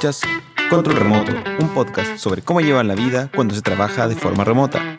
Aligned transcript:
Escuchas 0.00 0.22
Control 0.70 0.96
Remoto, 0.96 1.32
un 1.60 1.68
podcast 1.74 2.16
sobre 2.16 2.40
cómo 2.40 2.62
llevar 2.62 2.86
la 2.86 2.94
vida 2.94 3.30
cuando 3.36 3.54
se 3.54 3.60
trabaja 3.60 4.08
de 4.08 4.16
forma 4.16 4.44
remota. 4.44 4.98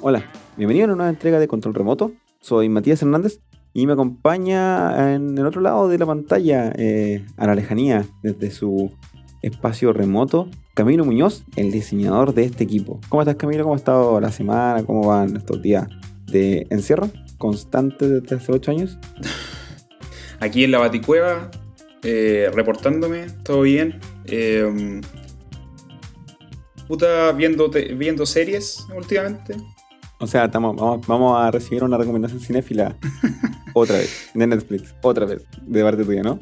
Hola, 0.00 0.28
bienvenido 0.56 0.86
a 0.86 0.88
una 0.88 0.96
nueva 0.96 1.10
entrega 1.10 1.38
de 1.38 1.46
Control 1.46 1.72
Remoto. 1.72 2.10
Soy 2.40 2.68
Matías 2.68 3.00
Hernández 3.00 3.38
y 3.72 3.86
me 3.86 3.92
acompaña 3.92 5.14
en 5.14 5.38
el 5.38 5.46
otro 5.46 5.60
lado 5.60 5.88
de 5.88 5.98
la 5.98 6.06
pantalla, 6.06 6.72
eh, 6.74 7.24
a 7.36 7.46
la 7.46 7.54
lejanía, 7.54 8.04
desde 8.24 8.50
su 8.50 8.90
espacio 9.42 9.92
remoto, 9.92 10.48
Camilo 10.74 11.04
Muñoz, 11.04 11.44
el 11.54 11.70
diseñador 11.70 12.34
de 12.34 12.46
este 12.46 12.64
equipo. 12.64 12.98
¿Cómo 13.08 13.22
estás 13.22 13.36
Camilo? 13.36 13.62
¿Cómo 13.62 13.74
ha 13.74 13.78
estado 13.78 14.20
la 14.20 14.32
semana? 14.32 14.82
¿Cómo 14.82 15.06
van 15.06 15.36
estos 15.36 15.62
días 15.62 15.86
de 16.26 16.66
encierro 16.70 17.08
constante 17.38 18.08
desde 18.08 18.34
hace 18.34 18.50
8 18.50 18.70
años? 18.72 18.98
Aquí 20.40 20.64
en 20.64 20.70
la 20.70 20.78
Baticueva, 20.78 21.50
eh, 22.02 22.50
reportándome, 22.54 23.26
todo 23.44 23.62
bien. 23.62 24.00
Eh, 24.24 25.00
puta, 26.88 27.32
viendo, 27.32 27.70
viendo 27.70 28.26
series 28.26 28.86
últimamente. 28.96 29.54
O 30.18 30.26
sea, 30.26 30.46
estamos, 30.46 30.76
vamos, 31.06 31.38
a 31.38 31.50
recibir 31.50 31.84
una 31.84 31.96
recomendación 31.96 32.40
cinéfila 32.40 32.96
otra 33.74 33.98
vez, 33.98 34.30
de 34.34 34.46
Netflix, 34.46 34.94
otra 35.02 35.26
vez, 35.26 35.42
de 35.62 35.82
parte 35.82 36.04
tuya, 36.04 36.22
¿no? 36.22 36.38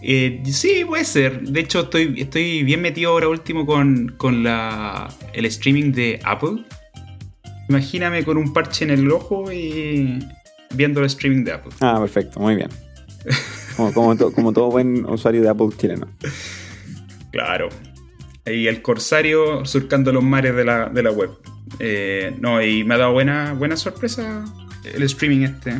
Eh, 0.00 0.42
sí, 0.46 0.84
puede 0.86 1.04
ser. 1.04 1.42
De 1.42 1.60
hecho, 1.60 1.80
estoy, 1.80 2.14
estoy 2.18 2.62
bien 2.62 2.80
metido 2.80 3.10
ahora 3.10 3.28
último 3.28 3.66
con, 3.66 4.14
con 4.16 4.42
la, 4.42 5.08
el 5.34 5.44
streaming 5.44 5.92
de 5.92 6.20
Apple. 6.24 6.64
Imagíname 7.68 8.24
con 8.24 8.38
un 8.38 8.52
parche 8.54 8.84
en 8.84 8.90
el 8.90 9.10
ojo 9.10 9.52
y 9.52 10.20
viendo 10.74 11.00
el 11.00 11.06
streaming 11.06 11.44
de 11.44 11.52
Apple. 11.52 11.72
Ah, 11.80 11.98
perfecto, 12.00 12.40
muy 12.40 12.56
bien. 12.56 12.68
Como, 13.76 14.16
como, 14.16 14.52
todo 14.52 14.70
buen 14.72 15.04
usuario 15.04 15.40
de 15.40 15.48
Apple 15.48 15.68
chileno. 15.76 16.08
Claro. 17.30 17.68
Y 18.44 18.66
el 18.66 18.82
corsario 18.82 19.64
surcando 19.66 20.12
los 20.12 20.24
mares 20.24 20.56
de 20.56 20.64
la, 20.64 20.88
de 20.88 21.02
la 21.02 21.12
web. 21.12 21.30
Eh, 21.78 22.34
no, 22.40 22.60
y 22.62 22.82
me 22.82 22.94
ha 22.94 22.98
dado 22.98 23.12
buena, 23.12 23.54
buena 23.54 23.76
sorpresa 23.76 24.44
el 24.84 25.02
streaming 25.04 25.44
este, 25.44 25.74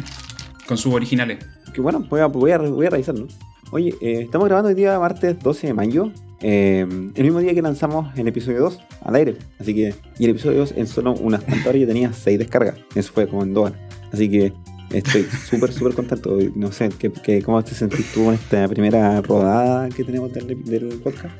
con 0.66 0.76
sus 0.76 0.92
originales. 0.94 1.44
Que 1.72 1.80
bueno, 1.80 2.06
voy 2.08 2.20
a, 2.20 2.26
voy 2.26 2.50
a, 2.52 2.58
voy 2.58 2.86
a 2.86 2.90
revisarlo. 2.90 3.26
Oye, 3.70 3.94
eh, 4.00 4.22
estamos 4.22 4.48
grabando 4.48 4.70
el 4.70 4.76
día 4.76 4.98
martes 4.98 5.38
12 5.40 5.68
de 5.68 5.74
mayo, 5.74 6.10
eh, 6.40 6.86
el 7.14 7.24
mismo 7.24 7.40
día 7.40 7.54
que 7.54 7.62
lanzamos 7.62 8.16
el 8.18 8.28
episodio 8.28 8.60
2 8.60 8.78
al 9.02 9.14
aire. 9.14 9.36
Así 9.58 9.74
que, 9.74 9.94
y 10.18 10.24
el 10.24 10.30
episodio 10.30 10.58
2 10.60 10.74
en 10.76 10.86
solo 10.86 11.12
unas 11.14 11.42
cuantas 11.42 11.66
horas 11.66 11.80
ya 11.80 11.86
tenía 11.86 12.12
6 12.12 12.38
descargas. 12.38 12.76
Eso 12.94 13.12
fue 13.12 13.28
como 13.28 13.42
en 13.42 13.54
dos 13.54 13.70
horas. 13.70 13.80
Así 14.12 14.30
que 14.30 14.52
estoy 14.90 15.26
súper, 15.48 15.72
súper 15.72 15.94
contento. 15.94 16.36
No 16.54 16.72
sé, 16.72 16.90
¿qué, 16.98 17.42
cómo 17.42 17.62
te 17.62 17.74
sentís 17.74 18.12
tú 18.12 18.28
en 18.28 18.34
esta 18.34 18.66
primera 18.68 19.20
rodada 19.20 19.88
que 19.88 20.04
tenemos 20.04 20.32
del, 20.32 21.00
podcast? 21.02 21.34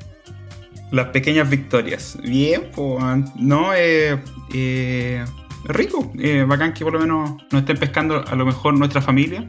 Las 0.90 1.08
pequeñas 1.08 1.48
victorias. 1.50 2.18
Bien, 2.22 2.62
pues, 2.74 3.04
no, 3.36 3.74
eh, 3.74 4.18
eh, 4.54 5.24
rico. 5.64 6.12
Eh, 6.18 6.44
bacán 6.46 6.72
que 6.72 6.84
por 6.84 6.94
lo 6.94 7.00
menos 7.00 7.30
nos 7.50 7.60
estén 7.60 7.76
pescando 7.76 8.24
a 8.26 8.34
lo 8.34 8.46
mejor 8.46 8.74
nuestra 8.78 9.02
familia. 9.02 9.46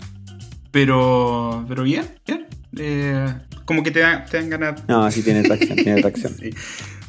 Pero, 0.72 1.66
pero 1.68 1.84
bien, 1.84 2.06
bien. 2.26 2.48
Eh, 2.78 3.26
como 3.66 3.84
que 3.84 3.92
te, 3.92 4.00
dan, 4.00 4.26
te 4.26 4.38
dan 4.38 4.50
ganas. 4.50 4.88
No, 4.88 5.10
sí 5.12 5.24
tiene 5.24 5.44
tracción, 5.44 5.78
tiene 5.78 6.02
tracción. 6.02 6.36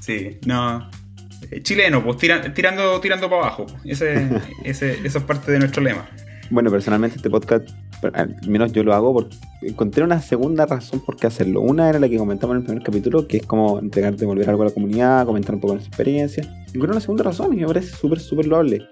sí, 0.01 0.39
no. 0.47 0.89
Eh, 1.51 1.63
chileno, 1.63 2.05
pues 2.05 2.19
tirando, 2.19 3.01
tirando 3.01 3.29
para 3.29 3.43
abajo. 3.43 3.67
Ese, 3.85 4.29
ese, 4.65 4.99
eso 5.05 5.19
es 5.19 5.25
parte 5.25 5.53
de 5.53 5.59
nuestro 5.59 5.83
lema. 5.83 6.09
Bueno, 6.51 6.69
personalmente 6.69 7.17
este 7.17 7.31
podcast, 7.31 7.69
al 8.13 8.37
menos 8.49 8.73
yo 8.73 8.83
lo 8.83 8.93
hago 8.93 9.13
porque 9.15 9.37
encontré 9.63 10.03
una 10.03 10.21
segunda 10.21 10.67
razón 10.67 10.99
por 10.99 11.15
qué 11.15 11.29
hacerlo. 11.29 11.61
Una 11.61 11.89
era 11.89 12.01
la 12.01 12.09
que 12.09 12.19
comentamos 12.19 12.55
en 12.55 12.63
el 12.63 12.67
primer 12.67 12.83
capítulo, 12.83 13.29
que 13.29 13.37
es 13.37 13.47
como 13.47 13.79
entregar, 13.79 14.17
devolver 14.17 14.51
algo 14.51 14.63
a 14.63 14.67
la 14.67 14.73
comunidad, 14.73 15.27
comentar 15.27 15.55
un 15.55 15.61
poco 15.61 15.75
nuestra 15.75 15.91
experiencia. 15.91 16.43
Encontré 16.75 16.91
una 16.91 17.01
segunda 17.01 17.23
razón 17.23 17.53
y 17.53 17.61
me 17.61 17.67
parece 17.69 17.95
súper, 17.95 18.19
súper 18.19 18.47
loable. 18.47 18.89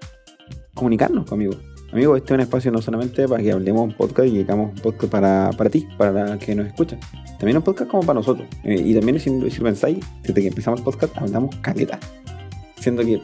Comunicarnos 0.73 1.29
conmigo. 1.29 1.53
Amigo, 1.91 2.15
este 2.15 2.33
es 2.33 2.35
un 2.35 2.41
espacio 2.41 2.71
no 2.71 2.81
solamente 2.81 3.27
para 3.27 3.43
que 3.43 3.51
hablemos 3.51 3.83
un 3.83 3.93
podcast 3.93 4.29
y 4.29 4.31
llegamos 4.31 4.71
un 4.71 4.81
podcast 4.81 5.11
para, 5.11 5.49
para 5.57 5.69
ti, 5.69 5.85
para 5.97 6.39
que 6.39 6.55
nos 6.55 6.65
escucha. 6.65 6.97
También 7.39 7.57
un 7.57 7.63
podcast 7.63 7.91
como 7.91 8.03
para 8.03 8.19
nosotros. 8.19 8.47
Eh, 8.63 8.81
y 8.85 8.93
también, 8.95 9.19
si, 9.19 9.51
si, 9.51 9.59
pensáis, 9.59 9.99
desde 10.21 10.41
que 10.41 10.47
empezamos 10.47 10.79
el 10.79 10.85
podcast 10.85 11.17
hablamos 11.17 11.53
caleta. 11.57 11.99
Siendo 12.79 13.03
que 13.03 13.21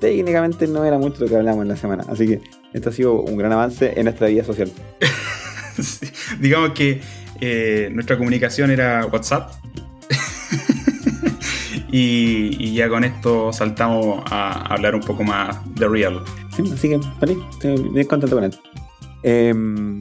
técnicamente 0.00 0.66
no 0.68 0.84
era 0.84 0.98
mucho 0.98 1.20
lo 1.20 1.28
que 1.28 1.36
hablamos 1.36 1.62
en 1.62 1.68
la 1.68 1.76
semana. 1.76 2.04
Así 2.08 2.26
que 2.26 2.40
esto 2.74 2.90
ha 2.90 2.92
sido 2.92 3.22
un 3.22 3.36
gran 3.36 3.52
avance 3.52 3.94
en 3.96 4.04
nuestra 4.04 4.26
vida 4.26 4.44
social. 4.44 4.70
digamos 6.40 6.70
que 6.70 7.00
eh, 7.40 7.88
nuestra 7.92 8.18
comunicación 8.18 8.70
era 8.70 9.06
WhatsApp. 9.06 9.52
y, 11.90 12.74
ya 12.74 12.88
con 12.88 13.04
esto 13.04 13.52
saltamos 13.52 14.22
a 14.30 14.74
hablar 14.74 14.94
un 14.94 15.00
poco 15.00 15.22
más 15.22 15.56
de 15.74 15.88
real 15.88 16.22
así 16.72 16.88
que, 16.88 17.00
vale, 17.20 17.36
estoy 17.50 17.88
bien 17.90 18.06
contento 18.06 18.36
con 18.36 18.44
él. 18.44 18.54
Em, 19.22 20.00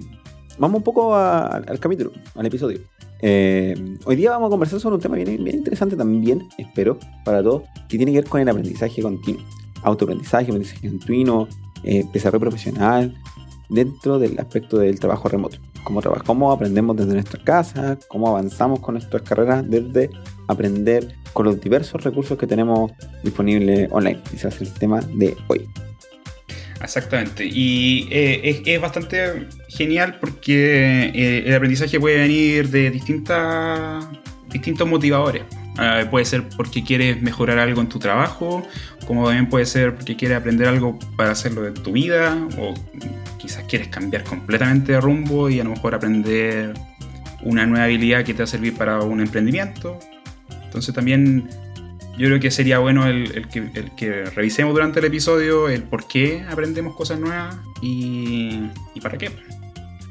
vamos 0.58 0.78
un 0.78 0.84
poco 0.84 1.16
al 1.16 1.80
capítulo, 1.80 2.12
al 2.36 2.46
episodio. 2.46 2.80
Em, 3.22 3.98
hoy 4.06 4.16
día 4.16 4.32
vamos 4.32 4.48
a 4.48 4.52
conversar 4.52 4.80
sobre 4.80 4.96
un 4.96 5.02
tema 5.02 5.16
bien, 5.16 5.48
interesante 5.48 5.96
también, 5.96 6.48
espero, 6.58 7.00
para 7.24 7.42
todos, 7.42 7.64
que 7.88 7.98
tiene 7.98 8.12
que 8.12 8.20
ver 8.20 8.30
con 8.30 8.42
el 8.42 8.50
aprendizaje 8.50 9.02
continuo. 9.02 9.42
Autoaprendizaje, 9.84 10.46
aprendizaje 10.46 10.90
continuo, 10.90 11.48
eh, 11.84 12.06
desarrollo 12.12 12.42
profesional, 12.42 13.16
dentro 13.70 14.20
del 14.20 14.40
aspecto 14.40 14.78
del 14.78 15.00
trabajo 15.00 15.30
remoto. 15.30 15.58
Cómo, 15.84 16.02
cómo 16.26 16.52
aprendemos 16.52 16.96
desde 16.96 17.14
nuestra 17.14 17.44
casa, 17.44 17.98
cómo 18.08 18.28
avanzamos 18.30 18.80
con 18.80 18.96
nuestras 18.96 19.24
carreras 19.24 19.70
desde 19.70 20.10
aprender 20.48 21.16
con 21.34 21.46
los 21.46 21.60
diversos 21.60 22.04
recursos 22.04 22.38
que 22.38 22.48
tenemos 22.48 22.92
disponibles 23.24 23.90
online. 23.92 24.22
Ese 24.34 24.50
ser 24.50 24.68
el 24.68 24.74
tema 24.74 25.02
de 25.02 25.36
hoy. 25.48 25.68
Exactamente. 26.82 27.46
Y 27.46 28.08
eh, 28.12 28.62
es, 28.66 28.82
bastante 28.82 29.48
genial 29.70 30.20
porque 30.20 31.12
eh, 31.14 31.44
el 31.46 31.56
aprendizaje 31.56 32.00
puede 32.00 32.20
venir 32.20 32.70
de 32.70 32.92
distintas, 32.92 34.06
distintos 34.50 34.88
motivadores. 34.88 35.44
Ah, 35.78 36.04
puede 36.10 36.26
ser 36.26 36.50
porque 36.50 36.84
quieres 36.84 37.22
mejorar 37.22 37.58
algo 37.58 37.82
en 37.82 37.90
tu 37.90 37.98
trabajo, 37.98 38.66
como 39.08 39.26
también 39.26 39.50
puede 39.50 39.66
ser 39.66 39.96
porque 39.96 40.16
quieres 40.16 40.38
aprender 40.38 40.68
algo 40.68 41.00
para 41.18 41.32
hacerlo 41.32 41.62
de 41.64 41.72
tu 41.72 41.94
vida, 41.94 42.38
o 42.60 42.74
quizás 43.40 43.64
quieres 43.68 43.88
cambiar 43.88 44.24
completamente 44.24 44.92
de 44.92 45.02
rumbo 45.02 45.50
y 45.50 45.60
a 45.60 45.64
lo 45.64 45.72
mejor 45.72 45.96
aprender 45.96 46.74
una 47.42 47.66
nueva 47.66 47.86
habilidad 47.86 48.24
que 48.24 48.34
te 48.34 48.40
va 48.40 48.44
a 48.44 48.48
servir 48.48 48.76
para 48.76 49.00
un 49.00 49.20
emprendimiento. 49.20 50.00
Entonces 50.64 50.94
también 50.94 51.50
yo 52.18 52.28
creo 52.28 52.40
que 52.40 52.52
sería 52.52 52.80
bueno 52.80 53.08
el, 53.08 53.48
que, 53.48 54.26
revisemos 54.36 54.74
durante 54.74 55.00
el 55.00 55.06
episodio 55.06 55.70
el 55.70 55.84
por 55.84 56.08
qué 56.08 56.46
aprendemos 56.50 56.96
cosas 56.96 57.20
nuevas 57.20 57.58
y, 57.82 58.70
para 59.02 59.18
qué. 59.18 59.32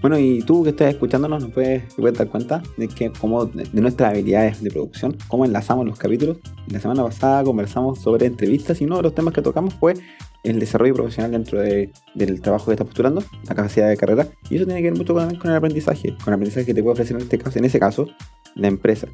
Bueno, 0.03 0.19
y 0.19 0.43
tú 0.43 0.65
que 0.65 0.71
estás 0.71 0.93
escuchándonos, 0.93 1.45
¿nos 1.45 1.53
puedes, 1.53 1.85
dar 1.97 2.27
cuenta 2.27 2.61
de 2.77 2.89
que 2.89 3.13
cómo, 3.13 3.47
de, 3.47 3.69
nuestras 3.81 4.11
habilidades 4.11 4.61
de 4.61 4.69
producción, 4.69 5.17
cómo 5.29 5.45
enlazamos 5.45 5.87
los 5.87 5.97
capítulos? 5.97 6.39
La 6.67 6.81
semana 6.81 7.05
pasada 7.05 7.45
conversamos 7.45 8.01
sobre 8.01 8.27
entrevistas 8.27 8.81
y 8.81 8.85
uno 8.85 8.97
de 8.97 9.05
los 9.05 9.15
temas 9.15 9.33
que 9.33 9.43
tocamos 9.43 9.75
fue 9.75 9.95
el 10.43 10.59
desarrollo 10.59 10.95
profesional 10.95 11.31
dentro 11.31 11.61
del 11.61 12.41
trabajo 12.41 12.67
que 12.67 12.73
estás 12.73 12.89
posturando, 12.89 13.23
la 13.49 13.55
capacidad 13.55 13.89
de 13.89 13.97
carrera. 13.97 14.27
Y 14.51 14.57
eso 14.57 14.65
tiene 14.65 14.83
que 14.83 14.91
ver 14.91 14.99
mucho 14.99 15.15
con, 15.15 15.37
con 15.37 15.53
el 15.53 15.57
aprendizaje, 15.57 16.17
con 16.25 16.33
el 16.33 16.35
aprendizaje 16.35 16.67
que 16.67 16.75
te 16.75 16.83
puede 16.83 16.95
ofrecer 16.95 17.15
en, 17.15 17.23
este 17.23 17.39
caso, 17.39 17.59
en 17.61 17.65
ese 17.65 17.79
caso 17.79 18.09
la 18.57 18.67
empresa. 18.67 19.07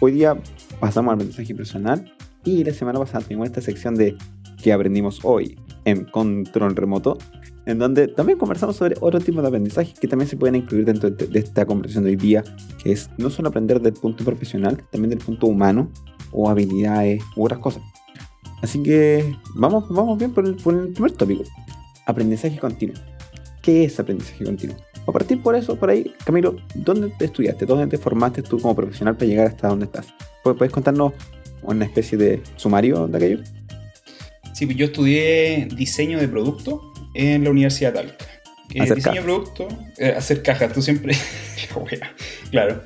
Hoy 0.00 0.10
día 0.10 0.36
pasamos 0.80 1.12
al 1.12 1.14
aprendizaje 1.14 1.54
personal 1.54 2.12
y 2.44 2.64
la 2.64 2.74
semana 2.74 2.98
pasada 2.98 3.24
tuvimos 3.24 3.46
esta 3.46 3.60
sección 3.60 3.94
de 3.94 4.16
que 4.60 4.72
aprendimos 4.72 5.20
hoy 5.22 5.56
en 5.84 6.06
control 6.06 6.74
remoto, 6.74 7.18
en 7.66 7.78
donde 7.78 8.08
también 8.08 8.38
conversamos 8.38 8.76
sobre 8.76 8.96
otro 9.00 9.20
tipo 9.20 9.40
de 9.40 9.48
aprendizaje 9.48 9.94
que 10.00 10.08
también 10.08 10.28
se 10.28 10.36
pueden 10.36 10.56
incluir 10.56 10.84
dentro 10.84 11.10
de 11.10 11.38
esta 11.38 11.64
conversación 11.64 12.04
de 12.04 12.10
hoy 12.10 12.16
día, 12.16 12.42
que 12.82 12.92
es 12.92 13.08
no 13.18 13.30
solo 13.30 13.48
aprender 13.48 13.80
del 13.80 13.92
punto 13.92 14.24
profesional, 14.24 14.82
también 14.90 15.10
del 15.10 15.20
punto 15.20 15.46
humano 15.46 15.90
o 16.32 16.48
habilidades 16.48 17.22
u 17.36 17.44
otras 17.44 17.60
cosas. 17.60 17.82
Así 18.62 18.82
que 18.82 19.36
vamos, 19.54 19.88
vamos 19.90 20.18
bien 20.18 20.32
por 20.32 20.46
el, 20.46 20.54
por 20.54 20.74
el 20.74 20.92
primer 20.92 21.12
tópico, 21.12 21.44
aprendizaje 22.06 22.58
continuo. 22.58 22.96
¿Qué 23.60 23.84
es 23.84 23.98
aprendizaje 23.98 24.44
continuo? 24.44 24.76
A 25.06 25.12
partir 25.12 25.42
por 25.42 25.56
eso, 25.56 25.76
por 25.76 25.90
ahí, 25.90 26.12
Camilo, 26.24 26.56
¿dónde 26.74 27.12
te 27.18 27.24
estudiaste? 27.24 27.66
¿Dónde 27.66 27.88
te 27.88 27.98
formaste 27.98 28.42
tú 28.42 28.58
como 28.60 28.74
profesional 28.74 29.16
para 29.16 29.26
llegar 29.26 29.46
hasta 29.48 29.68
donde 29.68 29.86
estás? 29.86 30.06
¿Puedes 30.44 30.72
contarnos 30.72 31.12
una 31.62 31.84
especie 31.84 32.16
de 32.18 32.42
sumario 32.56 33.08
de 33.08 33.16
aquello? 33.16 33.38
Sí, 34.54 34.66
pues 34.66 34.78
yo 34.78 34.86
estudié 34.86 35.68
diseño 35.76 36.20
de 36.20 36.28
producto 36.28 36.91
en 37.14 37.44
la 37.44 37.50
Universidad 37.50 37.92
de 37.92 38.00
Talca. 38.00 38.26
Eh, 38.74 38.94
diseño 38.94 39.16
de 39.16 39.22
producto, 39.22 39.68
eh, 39.98 40.14
hacer 40.16 40.42
cajas, 40.42 40.72
tú 40.72 40.80
siempre. 40.80 41.14
claro. 42.50 42.82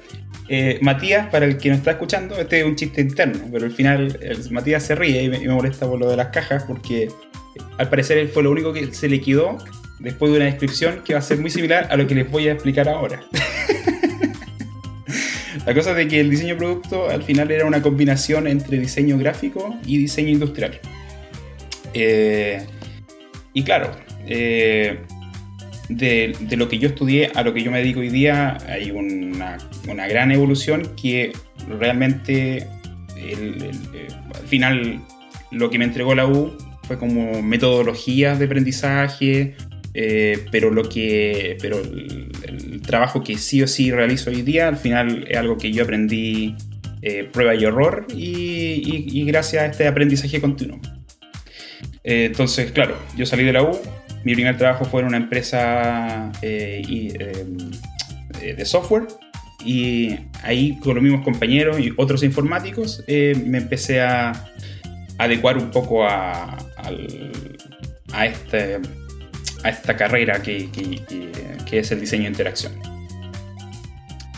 Eh, 0.49 0.79
Matías, 0.81 1.29
para 1.29 1.45
el 1.45 1.59
que 1.59 1.71
nos 1.71 1.79
está 1.79 1.93
escuchando, 1.93 2.39
este 2.39 2.61
es 2.61 2.65
un 2.65 2.77
chiste 2.77 3.01
interno, 3.01 3.49
pero 3.51 3.65
al 3.65 3.73
final 3.73 4.19
Matías 4.51 4.85
se 4.85 4.95
ríe 4.95 5.23
y 5.23 5.29
me, 5.29 5.39
y 5.39 5.47
me, 5.47 5.55
molesta 5.55 5.87
por 5.89 5.99
lo 5.99 6.09
de 6.09 6.17
las 6.17 6.29
cajas 6.29 6.65
porque 6.65 7.09
al 7.79 7.89
parecer 7.89 8.29
fue 8.29 8.43
lo 8.43 8.51
único 8.51 8.73
que 8.73 8.93
se 8.93 9.09
liquidó 9.09 9.59
después 9.99 10.31
de 10.31 10.39
una 10.39 10.47
descripción 10.47 11.03
que 11.05 11.15
va 11.15 11.19
a 11.21 11.23
ser 11.23 11.39
muy 11.39 11.51
similar 11.51 11.89
a 11.91 11.97
lo 11.97 12.07
que 12.07 12.15
les 12.15 12.31
voy 12.31 12.49
a 12.49 12.53
explicar 12.53 12.89
ahora. 12.89 13.25
La 15.67 15.75
cosa 15.75 15.91
es 15.91 15.97
de 15.97 16.07
que 16.07 16.21
el 16.21 16.31
diseño 16.31 16.55
de 16.55 16.59
producto 16.61 17.09
al 17.11 17.25
final 17.25 17.51
era 17.51 17.65
una 17.65 17.83
combinación 17.83 18.47
entre 18.47 18.79
diseño 18.79 19.19
gráfico 19.19 19.75
y 19.85 19.99
diseño 19.99 20.29
industrial. 20.29 20.79
Eh, 21.93 22.65
y 23.53 23.65
claro, 23.65 23.91
eh, 24.27 24.99
de, 25.89 26.35
lo 26.57 26.69
que 26.69 26.79
yo 26.79 26.89
estudié 26.89 27.31
a 27.35 27.43
lo 27.43 27.55
que 27.55 27.63
yo 27.63 27.71
me 27.71 27.79
dedico 27.79 28.01
hoy 28.01 28.09
día 28.09 28.59
hay 28.69 28.91
una, 28.91 29.59
gran 30.09 30.33
evolución 30.33 30.95
que 31.01 31.33
realmente 31.69 32.67
al 34.35 34.47
final 34.47 35.01
lo 35.51 35.71
que 35.71 35.79
me 35.79 35.85
entregó 35.85 36.15
la 36.15 36.27
U 36.27 36.57
fue 36.87 36.99
como 36.99 37.43
metodologías 37.43 38.39
de 38.39 38.45
aprendizaje, 38.45 39.57
eh, 39.95 40.45
pero 40.53 40.71
lo 40.71 40.89
que 40.89 41.57
pero 41.61 41.81
el, 41.81 42.83
trabajo 42.83 43.25
que 43.25 43.37
sí 43.37 43.63
o 43.63 43.67
sí 43.67 43.91
realizo 43.91 44.31
hoy 44.31 44.43
día 44.43 44.69
al 44.69 44.77
final 44.77 45.27
es 45.29 45.37
algo 45.37 45.57
que 45.59 45.73
yo 45.73 45.83
aprendí 45.83 46.55
eh, 47.03 47.29
prueba 47.33 47.55
y 47.55 47.65
error 47.65 48.07
y, 48.15 49.25
gracias 49.27 49.63
a 49.63 49.67
este 49.67 49.89
aprendizaje 49.89 50.41
continuo. 50.41 50.81
Eh, 52.05 52.27
entonces, 52.27 52.71
claro, 52.71 52.97
yo 53.17 53.27
salí 53.27 53.43
de 53.43 53.53
la 53.53 53.65
U, 53.65 53.77
mi 54.27 54.35
primer 54.35 54.59
trabajo 54.59 54.85
fue 54.85 55.03
en 55.03 55.07
una 55.07 55.19
empresa 55.19 56.33
de 56.43 57.47
software 58.65 59.07
y 59.65 60.17
ahí 60.43 60.79
con 60.81 60.97
los 60.97 61.03
mismos 61.05 61.23
compañeros 61.23 61.79
y 61.79 61.93
otros 61.97 62.25
informáticos 62.25 63.05
me 63.07 63.59
empecé 63.59 64.01
a 64.01 64.33
adecuar 65.19 65.57
un 65.57 65.71
poco 65.71 66.05
a, 66.05 66.59
a, 68.13 68.27
este, 68.27 68.81
a 69.63 69.69
esta 69.69 69.97
carrera 69.97 70.43
que, 70.43 70.69
es 71.71 71.93
el 71.93 72.01
diseño 72.01 72.25
de 72.25 72.29
interacción. 72.31 72.73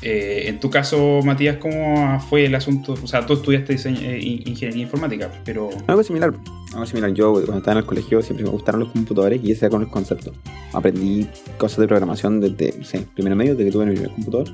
Eh, 0.02 0.44
en 0.46 0.60
tu 0.60 0.70
caso, 0.70 1.20
Matías, 1.24 1.56
¿cómo 1.56 2.20
fue 2.28 2.44
el 2.44 2.54
asunto? 2.54 2.94
O 3.02 3.06
sea, 3.06 3.26
tú 3.26 3.34
estudiaste 3.34 3.74
eh, 3.74 4.42
ingeniería 4.46 4.82
informática, 4.82 5.30
pero... 5.44 5.70
Algo 5.86 6.02
similar. 6.02 6.32
Algo 6.72 6.86
similar. 6.86 7.12
Yo, 7.12 7.32
cuando 7.32 7.58
estaba 7.58 7.72
en 7.72 7.78
el 7.78 7.86
colegio, 7.86 8.22
siempre 8.22 8.44
me 8.44 8.50
gustaron 8.50 8.80
los 8.80 8.90
computadores 8.90 9.42
y 9.42 9.52
ese 9.52 9.66
era 9.66 9.70
con 9.70 9.82
el 9.82 9.88
concepto. 9.88 10.32
Aprendí 10.72 11.26
cosas 11.56 11.78
de 11.78 11.88
programación 11.88 12.40
desde, 12.40 12.74
no 12.78 13.06
primero 13.14 13.36
medio, 13.36 13.52
desde 13.52 13.64
que 13.64 13.72
tuve 13.72 13.86
mi 13.86 13.92
primer 13.92 14.10
computador. 14.12 14.48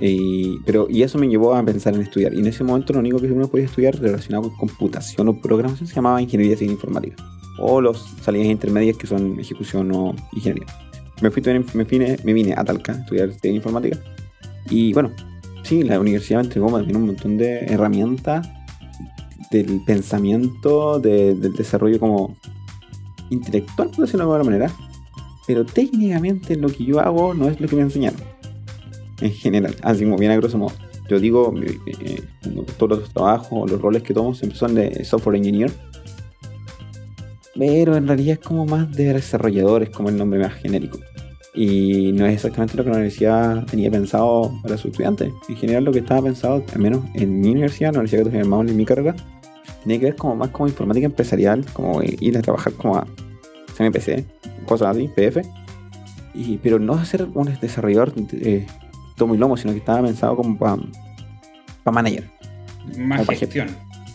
Y, 0.00 0.58
pero, 0.64 0.86
y 0.88 1.02
eso 1.02 1.18
me 1.18 1.28
llevó 1.28 1.54
a 1.54 1.62
pensar 1.62 1.94
en 1.94 2.02
estudiar. 2.02 2.34
Y 2.34 2.40
en 2.40 2.46
ese 2.46 2.64
momento 2.64 2.92
lo 2.92 3.00
único 3.00 3.18
que 3.18 3.30
uno 3.30 3.48
podía 3.48 3.66
estudiar 3.66 3.98
relacionado 3.98 4.48
con 4.48 4.56
computación 4.56 5.28
o 5.28 5.40
programación 5.40 5.86
se 5.86 5.94
llamaba 5.94 6.20
ingeniería 6.20 6.56
civil 6.56 6.72
informática. 6.72 7.16
O 7.58 7.80
los 7.80 7.98
salidas 8.22 8.46
intermedias 8.46 8.96
que 8.96 9.06
son 9.06 9.38
ejecución 9.38 9.90
o 9.92 10.14
ingeniería. 10.32 10.66
Me, 11.20 11.30
fui, 11.30 11.42
me, 11.42 11.84
vine, 11.84 12.16
me 12.24 12.32
vine 12.32 12.54
a 12.56 12.64
Talca 12.64 12.92
a 12.92 12.96
estudiar 12.96 13.30
informática. 13.44 13.98
Y 14.70 14.92
bueno, 14.92 15.10
sí, 15.62 15.82
la 15.82 16.00
universidad 16.00 16.40
me 16.40 16.44
entregó 16.44 16.70
también 16.70 16.96
un 16.96 17.06
montón 17.06 17.36
de 17.36 17.60
herramientas 17.66 18.48
del 19.50 19.82
pensamiento, 19.84 21.00
del 21.00 21.52
desarrollo 21.54 21.98
como 21.98 22.36
intelectual, 23.30 23.90
por 23.90 24.04
decirlo 24.04 24.26
de 24.26 24.32
alguna 24.32 24.44
manera. 24.44 24.72
Pero 25.46 25.64
técnicamente 25.64 26.56
lo 26.56 26.68
que 26.68 26.84
yo 26.84 27.00
hago 27.00 27.34
no 27.34 27.48
es 27.48 27.60
lo 27.60 27.66
que 27.66 27.76
me 27.76 27.82
enseñaron 27.82 28.20
en 29.20 29.32
general, 29.32 29.74
así 29.82 30.04
como 30.04 30.16
bien 30.16 30.32
a 30.32 30.36
grosso 30.36 30.58
modo. 30.58 30.72
Yo 31.08 31.18
digo, 31.18 31.52
eh, 31.86 32.22
todos 32.78 33.00
los 33.00 33.12
trabajos, 33.12 33.70
los 33.70 33.80
roles 33.80 34.02
que 34.02 34.14
tomo 34.14 34.34
siempre 34.34 34.58
son 34.58 34.74
de 34.74 35.04
software 35.04 35.36
engineer, 35.36 35.72
pero 37.56 37.96
en 37.96 38.06
realidad 38.06 38.38
es 38.40 38.46
como 38.46 38.64
más 38.64 38.92
de 38.92 39.12
desarrolladores, 39.12 39.90
como 39.90 40.08
el 40.08 40.16
nombre 40.16 40.38
más 40.38 40.54
genérico. 40.54 40.98
Y 41.52 42.12
no 42.12 42.26
es 42.26 42.34
exactamente 42.34 42.76
lo 42.76 42.84
que 42.84 42.90
la 42.90 42.96
universidad 42.96 43.66
tenía 43.66 43.90
pensado 43.90 44.52
para 44.62 44.76
sus 44.76 44.92
estudiantes. 44.92 45.32
En 45.48 45.56
general 45.56 45.84
lo 45.84 45.92
que 45.92 45.98
estaba 45.98 46.22
pensado, 46.22 46.64
al 46.72 46.80
menos 46.80 47.04
en 47.14 47.40
mi 47.40 47.50
universidad, 47.50 47.92
la 47.92 47.98
universidad 47.98 48.30
que 48.30 48.38
estoy 48.38 48.68
en 48.68 48.76
mi 48.76 48.84
carrera, 48.84 49.16
tenía 49.82 49.98
que 49.98 50.06
ver 50.06 50.16
como 50.16 50.36
más 50.36 50.50
como 50.50 50.68
informática 50.68 51.06
empresarial, 51.06 51.64
como 51.72 52.02
ir 52.02 52.36
a 52.36 52.42
trabajar 52.42 52.72
como 52.74 52.96
a 52.96 53.06
CMPC, 53.76 54.24
cosas 54.66 54.96
así, 54.96 55.08
PF. 55.08 55.42
Y, 56.34 56.58
pero 56.58 56.78
no 56.78 57.04
ser 57.04 57.28
un 57.34 57.52
desarrollador 57.60 58.12
eh, 58.32 58.66
muy 59.26 59.38
lomo, 59.38 59.56
sino 59.56 59.72
que 59.72 59.78
estaba 59.78 60.02
pensado 60.02 60.36
como 60.36 60.58
para 60.58 60.76
pa 61.82 61.90
manager. 61.90 62.30
Más 62.96 63.26
gestión. 63.26 63.68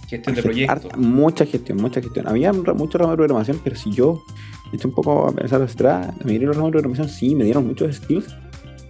Gestión 0.07 0.35
de 0.35 0.43
proyectos. 0.43 0.97
Mucha 0.97 1.45
gestión, 1.45 1.81
mucha 1.81 2.01
gestión. 2.01 2.27
Había 2.27 2.53
mucho 2.53 2.97
ramo 2.97 3.11
de 3.11 3.17
programación, 3.17 3.59
pero 3.63 3.75
si 3.75 3.91
yo 3.91 4.23
eché 4.71 4.87
un 4.87 4.93
poco 4.93 5.27
a 5.27 5.31
pensar 5.31 5.61
atrás, 5.61 6.07
la 6.17 6.25
mayoría 6.25 6.39
de 6.39 6.45
los 6.47 6.57
ramos 6.57 6.71
de 6.71 6.79
programación 6.79 7.09
sí 7.09 7.35
me 7.35 7.43
dieron 7.43 7.67
muchos 7.67 7.95
skills, 7.95 8.35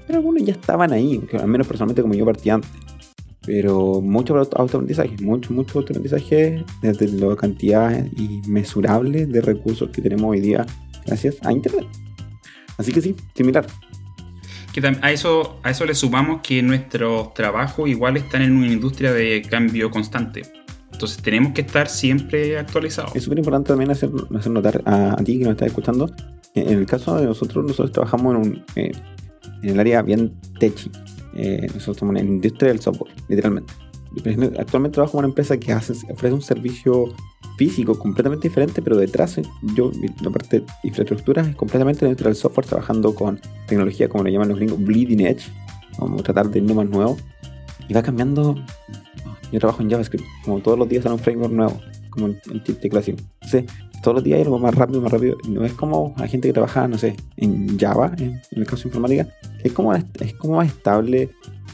pero 0.07 0.19
algunos 0.19 0.43
ya 0.43 0.53
estaban 0.53 0.91
ahí, 0.91 1.21
al 1.39 1.47
menos 1.47 1.67
personalmente 1.67 2.01
como 2.01 2.13
yo 2.13 2.25
partí 2.25 2.49
antes. 2.49 2.69
Pero 3.45 4.01
mucho 4.01 4.35
autoaprendizaje, 4.37 5.15
mucho, 5.21 5.53
mucho 5.53 5.79
autoaprendizaje 5.79 6.63
desde 6.81 7.07
la 7.09 7.35
cantidad 7.35 8.05
inmesurable 8.17 9.25
de 9.25 9.41
recursos 9.41 9.89
que 9.89 10.01
tenemos 10.01 10.31
hoy 10.31 10.41
día 10.41 10.65
gracias 11.05 11.37
a 11.43 11.51
Internet. 11.51 11.85
Así 12.77 12.91
que 12.91 13.01
sí, 13.01 13.15
similar 13.35 13.65
a 15.01 15.11
eso, 15.11 15.59
a 15.63 15.71
eso 15.71 15.85
le 15.85 15.95
sumamos 15.95 16.41
que 16.41 16.61
nuestros 16.61 17.33
trabajos 17.33 17.89
igual 17.89 18.17
están 18.17 18.41
en 18.41 18.57
una 18.57 18.67
industria 18.67 19.13
de 19.13 19.41
cambio 19.41 19.89
constante. 19.89 20.41
Entonces 20.91 21.21
tenemos 21.21 21.53
que 21.53 21.61
estar 21.61 21.87
siempre 21.87 22.57
actualizados. 22.57 23.15
Es 23.15 23.23
súper 23.23 23.39
importante 23.39 23.69
también 23.69 23.91
hacer, 23.91 24.09
notar 24.49 24.81
a, 24.85 25.15
ti 25.23 25.39
que 25.39 25.43
nos 25.45 25.51
estás 25.53 25.67
escuchando. 25.67 26.13
En 26.53 26.79
el 26.79 26.85
caso 26.85 27.17
de 27.17 27.25
nosotros, 27.25 27.65
nosotros 27.65 27.91
trabajamos 27.91 28.35
en, 28.35 28.41
un, 28.41 28.65
eh, 28.75 28.91
en 29.61 29.69
el 29.69 29.79
área 29.79 30.01
bien 30.01 30.33
techi. 30.59 30.89
Eh, 31.35 31.67
nosotros 31.67 31.97
estamos 31.97 32.15
en 32.15 32.27
la 32.27 32.33
industria 32.33 32.69
del 32.69 32.81
software, 32.81 33.13
literalmente. 33.27 33.73
Actualmente 34.57 34.95
trabajo 34.95 35.17
en 35.17 35.25
una 35.25 35.27
empresa 35.27 35.57
que 35.57 35.73
hace, 35.73 35.93
ofrece 36.09 36.33
un 36.33 36.41
servicio 36.41 37.13
físico 37.57 37.97
completamente 37.97 38.47
diferente, 38.47 38.81
pero 38.81 38.97
detrás 38.97 39.39
yo, 39.75 39.91
la 40.21 40.29
parte 40.29 40.61
de 40.61 40.65
infraestructura 40.83 41.41
es 41.41 41.55
completamente 41.55 42.05
dentro 42.05 42.27
del 42.27 42.35
software, 42.35 42.65
trabajando 42.65 43.13
con 43.13 43.39
tecnología, 43.67 44.07
como 44.07 44.23
le 44.23 44.31
llaman 44.31 44.49
los 44.49 44.57
gringos, 44.57 44.81
bleeding 44.81 45.21
edge, 45.21 45.45
vamos 45.99 46.21
a 46.21 46.23
tratar 46.23 46.49
de 46.49 46.59
irnos 46.59 46.75
más 46.77 46.89
nuevo. 46.89 47.17
Y 47.87 47.93
va 47.93 48.01
cambiando. 48.01 48.55
Yo 49.51 49.59
trabajo 49.59 49.81
en 49.83 49.89
JavaScript, 49.91 50.25
como 50.43 50.59
todos 50.59 50.77
los 50.77 50.89
días 50.89 51.03
sale 51.03 51.15
un 51.15 51.21
framework 51.21 51.53
nuevo, 51.53 51.79
como 52.09 52.27
el 52.27 52.63
chiste 52.63 52.89
clásico. 52.89 53.19
Entonces, 53.41 53.65
todos 54.05 54.15
los 54.15 54.23
días 54.23 54.41
algo 54.41 54.59
más 54.59 54.73
rápido, 54.73 55.01
más 55.01 55.11
rápido. 55.11 55.37
No 55.49 55.65
es 55.65 55.73
como 55.73 56.13
la 56.17 56.27
gente 56.27 56.47
que 56.47 56.53
trabaja, 56.53 56.87
no 56.87 56.97
sé, 56.97 57.15
en 57.37 57.77
Java, 57.77 58.13
en, 58.17 58.39
el 58.51 58.65
caso 58.65 58.83
de 58.83 58.89
informática, 58.89 59.27
es 59.63 59.73
como, 59.73 59.93
es 59.93 60.33
como 60.37 60.57
más 60.57 60.67
estable, 60.67 61.31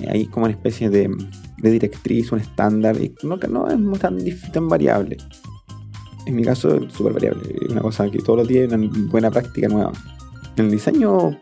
hay 0.08 0.26
como 0.26 0.46
una 0.46 0.54
especie 0.54 0.90
de, 0.90 1.10
de 1.58 1.72
directriz, 1.72 2.32
un 2.32 2.40
estándar, 2.40 2.96
y 3.02 3.14
no, 3.24 3.38
no 3.38 3.94
es 3.94 4.00
tan, 4.00 4.18
tan 4.52 4.68
variable 4.68 5.18
en 6.26 6.36
mi 6.36 6.44
caso, 6.44 6.76
es 6.76 6.94
súper 6.94 7.14
variable. 7.14 7.56
Es 7.62 7.70
una 7.70 7.82
cosa 7.82 8.10
que 8.10 8.20
todos 8.20 8.40
los 8.40 8.48
días 8.48 8.72
hay 8.72 8.80
una 8.80 8.90
buena 9.10 9.32
práctica 9.32 9.68
nueva. 9.68 9.92
En 10.58 10.66
el 10.66 10.72
diseño, 10.72 11.38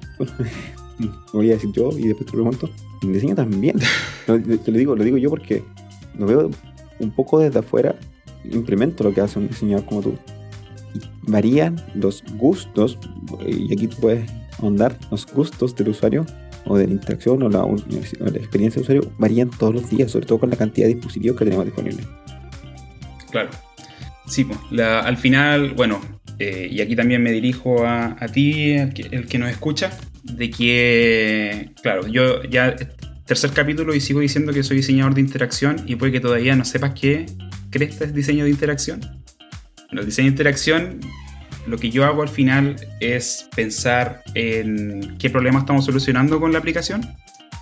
voy 1.33 1.49
a 1.49 1.53
decir 1.53 1.71
yo 1.71 1.89
y 1.97 2.07
después 2.07 2.29
te 2.29 2.37
lo 2.37 2.43
pregunto. 2.43 2.69
En 3.01 3.09
el 3.09 3.13
diseño 3.13 3.35
también. 3.35 3.79
lo, 4.27 4.37
digo, 4.37 4.95
lo 4.95 5.03
digo 5.03 5.17
yo 5.17 5.29
porque 5.29 5.63
lo 6.17 6.25
veo 6.25 6.49
un 6.99 7.11
poco 7.11 7.39
desde 7.39 7.59
afuera. 7.59 7.95
Implemento 8.43 9.03
lo 9.03 9.13
que 9.13 9.21
hace 9.21 9.39
un 9.39 9.47
diseñador 9.47 9.85
como 9.85 10.01
tú. 10.01 10.13
Varían 11.23 11.81
los 11.95 12.23
gustos, 12.35 12.97
y 13.47 13.73
aquí 13.73 13.87
puedes 13.87 14.29
ahondar, 14.59 14.97
los 15.11 15.25
gustos 15.27 15.75
del 15.75 15.89
usuario 15.89 16.25
o 16.65 16.77
de 16.77 16.87
la 16.87 16.93
interacción 16.93 17.41
o 17.43 17.49
la, 17.49 17.65
experiencia 18.35 18.81
del 18.81 18.83
usuario 18.83 19.13
varían 19.17 19.49
todos 19.49 19.73
los 19.73 19.89
días, 19.89 20.11
sobre 20.11 20.25
todo 20.25 20.39
con 20.39 20.49
la 20.49 20.55
cantidad 20.55 20.87
de 20.87 20.95
dispositivos 20.95 21.37
que 21.37 21.45
tenemos 21.45 21.65
disponibles. 21.65 22.05
Claro. 23.31 23.49
Sí, 24.27 24.45
al 24.79 25.17
final, 25.17 25.73
bueno, 25.73 25.99
eh, 26.37 26.69
y 26.71 26.81
aquí 26.81 26.95
también 26.95 27.23
me 27.23 27.31
dirijo 27.31 27.85
a, 27.85 28.15
ti, 28.31 28.73
el 28.73 29.27
que, 29.27 29.37
nos 29.39 29.49
escucha, 29.49 29.91
de 30.23 30.49
que, 30.49 31.71
claro, 31.81 32.07
yo 32.07 32.43
ya 32.43 32.75
tercer 33.25 33.51
capítulo 33.51 33.93
y 33.93 33.99
sigo 33.99 34.21
diciendo 34.21 34.53
que 34.53 34.63
soy 34.63 34.77
diseñador 34.77 35.13
de 35.13 35.21
interacción 35.21 35.83
y 35.85 35.95
puede 35.95 36.11
que 36.11 36.19
todavía 36.19 36.55
no 36.55 36.65
sepas 36.65 36.93
qué 36.99 37.27
crees 37.69 38.01
es 38.01 38.13
diseño 38.13 38.43
de 38.43 38.49
interacción. 38.49 39.01
Bueno, 39.89 40.01
el 40.01 40.05
diseño 40.05 40.27
de 40.27 40.31
interacción, 40.31 40.99
lo 41.65 41.77
que 41.79 41.89
yo 41.89 42.05
hago 42.05 42.21
al 42.21 42.29
final 42.29 42.75
es 42.99 43.49
pensar 43.55 44.21
en 44.35 45.17
qué 45.17 45.31
problema 45.31 45.59
estamos 45.59 45.85
solucionando 45.85 46.39
con 46.39 46.51
la 46.51 46.59
aplicación 46.59 47.01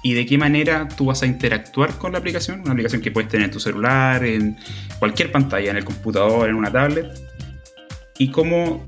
y 0.04 0.14
de 0.14 0.26
qué 0.26 0.38
manera 0.38 0.90
tú 0.90 1.06
vas 1.06 1.24
a 1.24 1.26
interactuar 1.26 1.98
con 1.98 2.12
la 2.12 2.18
aplicación, 2.18 2.60
una 2.62 2.72
aplicación 2.72 3.02
que 3.02 3.12
puedes 3.12 3.30
tener 3.30 3.46
en 3.46 3.52
tu 3.52 3.62
celular, 3.62 4.26
en 4.26 4.58
cualquier 5.00 5.32
pantalla, 5.32 5.72
en 5.72 5.78
el 5.78 5.86
computador, 5.86 6.50
en 6.50 6.56
una 6.56 6.70
tablet, 6.70 7.08
y 8.18 8.30
cómo 8.30 8.86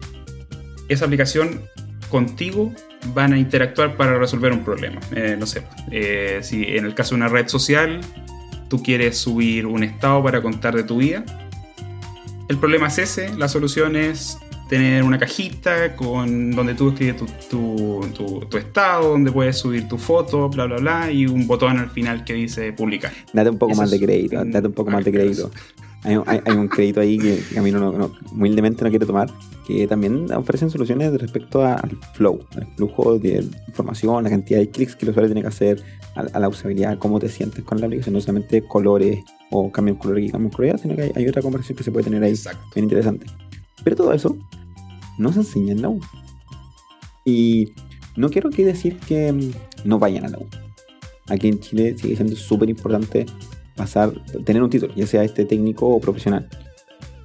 esa 0.90 1.06
aplicación 1.06 1.62
contigo 2.10 2.74
van 3.14 3.32
a 3.32 3.40
interactuar 3.40 3.96
para 3.96 4.18
resolver 4.18 4.52
un 4.52 4.66
problema. 4.66 5.00
Eh, 5.16 5.38
no 5.40 5.46
sé, 5.46 5.64
eh, 5.92 6.40
si 6.42 6.64
en 6.66 6.86
el 6.86 6.94
caso 6.94 7.12
de 7.12 7.22
una 7.22 7.30
red 7.30 7.48
social 7.48 8.02
tú 8.70 8.84
quieres 8.84 9.18
subir 9.18 9.66
un 9.66 9.84
estado 9.84 10.22
para 10.24 10.42
contar 10.42 10.76
de 10.76 10.84
tu 10.84 10.98
vida, 10.98 11.24
el 12.50 12.58
problema 12.58 12.88
es 12.88 12.98
ese, 12.98 13.34
la 13.38 13.48
solución 13.48 13.96
es 13.96 14.38
tener 14.70 15.04
una 15.04 15.18
cajita 15.18 15.96
con 15.96 16.52
donde 16.52 16.74
tú 16.74 16.90
escribes 16.90 17.18
tu, 17.18 17.26
tu, 17.50 18.08
tu, 18.14 18.40
tu 18.42 18.58
estado, 18.58 19.12
donde 19.12 19.32
puedes 19.32 19.58
subir 19.58 19.88
tu 19.88 19.98
foto, 19.98 20.50
bla, 20.50 20.66
bla, 20.66 20.78
bla, 20.78 21.12
y 21.12 21.28
un 21.28 21.48
botón 21.48 21.78
al 21.78 21.92
final 21.92 22.26
que 22.26 22.34
dice 22.34 22.74
publicar. 22.74 23.12
Date 23.34 23.52
un 23.52 23.58
poco 23.58 23.74
Eso 23.74 23.82
más 23.82 23.92
de 23.92 24.00
crédito, 24.00 24.44
date 24.44 24.68
un 24.68 24.74
poco 24.74 24.92
más 24.92 25.06
de 25.06 25.12
crédito. 25.12 25.52
Hay, 26.04 26.16
hay- 26.28 26.40
hay 26.46 26.54
un 26.56 26.68
crédito 26.70 27.02
ahí 27.02 27.18
que, 27.18 27.44
que 27.52 27.60
a 27.60 27.62
mí 27.62 27.72
no, 27.72 27.80
no- 27.80 27.92
no- 27.92 28.12
humildemente 28.32 28.84
no 28.84 28.90
quiero 28.90 29.06
tomar, 29.06 29.30
que 29.68 29.86
también 29.86 30.32
ofrecen 30.32 30.70
soluciones 30.70 31.14
respecto 31.20 31.62
a- 31.64 31.74
al 31.76 31.92
flow, 32.14 32.40
al 32.56 32.68
flujo 32.78 33.20
de 33.20 33.46
información, 33.68 34.24
la 34.24 34.30
cantidad 34.30 34.60
de 34.60 34.70
clics 34.70 34.96
que 34.96 35.06
el 35.06 35.10
usuario 35.12 35.28
tiene 35.30 35.42
que 35.42 35.48
hacer, 35.48 35.84
a, 36.16 36.22
a 36.22 36.40
la 36.40 36.48
usabilidad, 36.50 36.98
cómo 36.98 37.20
te 37.20 37.28
sientes 37.30 37.64
con 37.66 37.80
la 37.80 37.86
aplicación, 37.88 38.14
no 38.14 38.22
solamente 38.22 38.62
colores 38.62 39.20
o 39.52 39.72
cambian 39.72 39.98
color 39.98 40.20
y 40.20 40.30
cambian 40.30 40.52
color, 40.52 40.80
sino 40.80 40.96
que 40.96 41.02
hay, 41.04 41.12
hay 41.16 41.28
otra 41.28 41.42
conversación 41.42 41.78
que 41.78 41.84
se 41.84 41.92
puede 41.92 42.06
tener 42.06 42.24
ahí 42.24 42.32
Exacto. 42.32 42.62
bien 42.74 42.86
interesante. 42.86 43.26
Pero 43.84 43.96
todo 43.98 44.14
eso 44.14 44.38
no 45.18 45.34
se 45.34 45.40
enseña 45.40 45.74
en 45.74 45.82
la 45.82 45.90
U. 45.90 46.00
Y 47.26 47.74
no 48.16 48.30
quiero 48.30 48.50
que 48.50 48.66
decir 48.66 48.98
que 49.00 49.32
mm, 49.32 49.52
no 49.86 50.00
vayan 50.00 50.26
a 50.26 50.30
la 50.30 50.38
U. 50.40 50.48
Aquí 51.28 51.48
en 51.50 51.60
Chile 51.60 51.96
sigue 51.98 52.16
siendo 52.16 52.36
súper 52.36 52.70
importante 52.70 53.26
pasar, 53.80 54.12
tener 54.46 54.62
un 54.62 54.70
título, 54.70 54.94
ya 54.96 55.08
sea 55.08 55.24
este 55.24 55.46
técnico 55.46 55.88
o 55.88 56.00
profesional. 56.00 56.48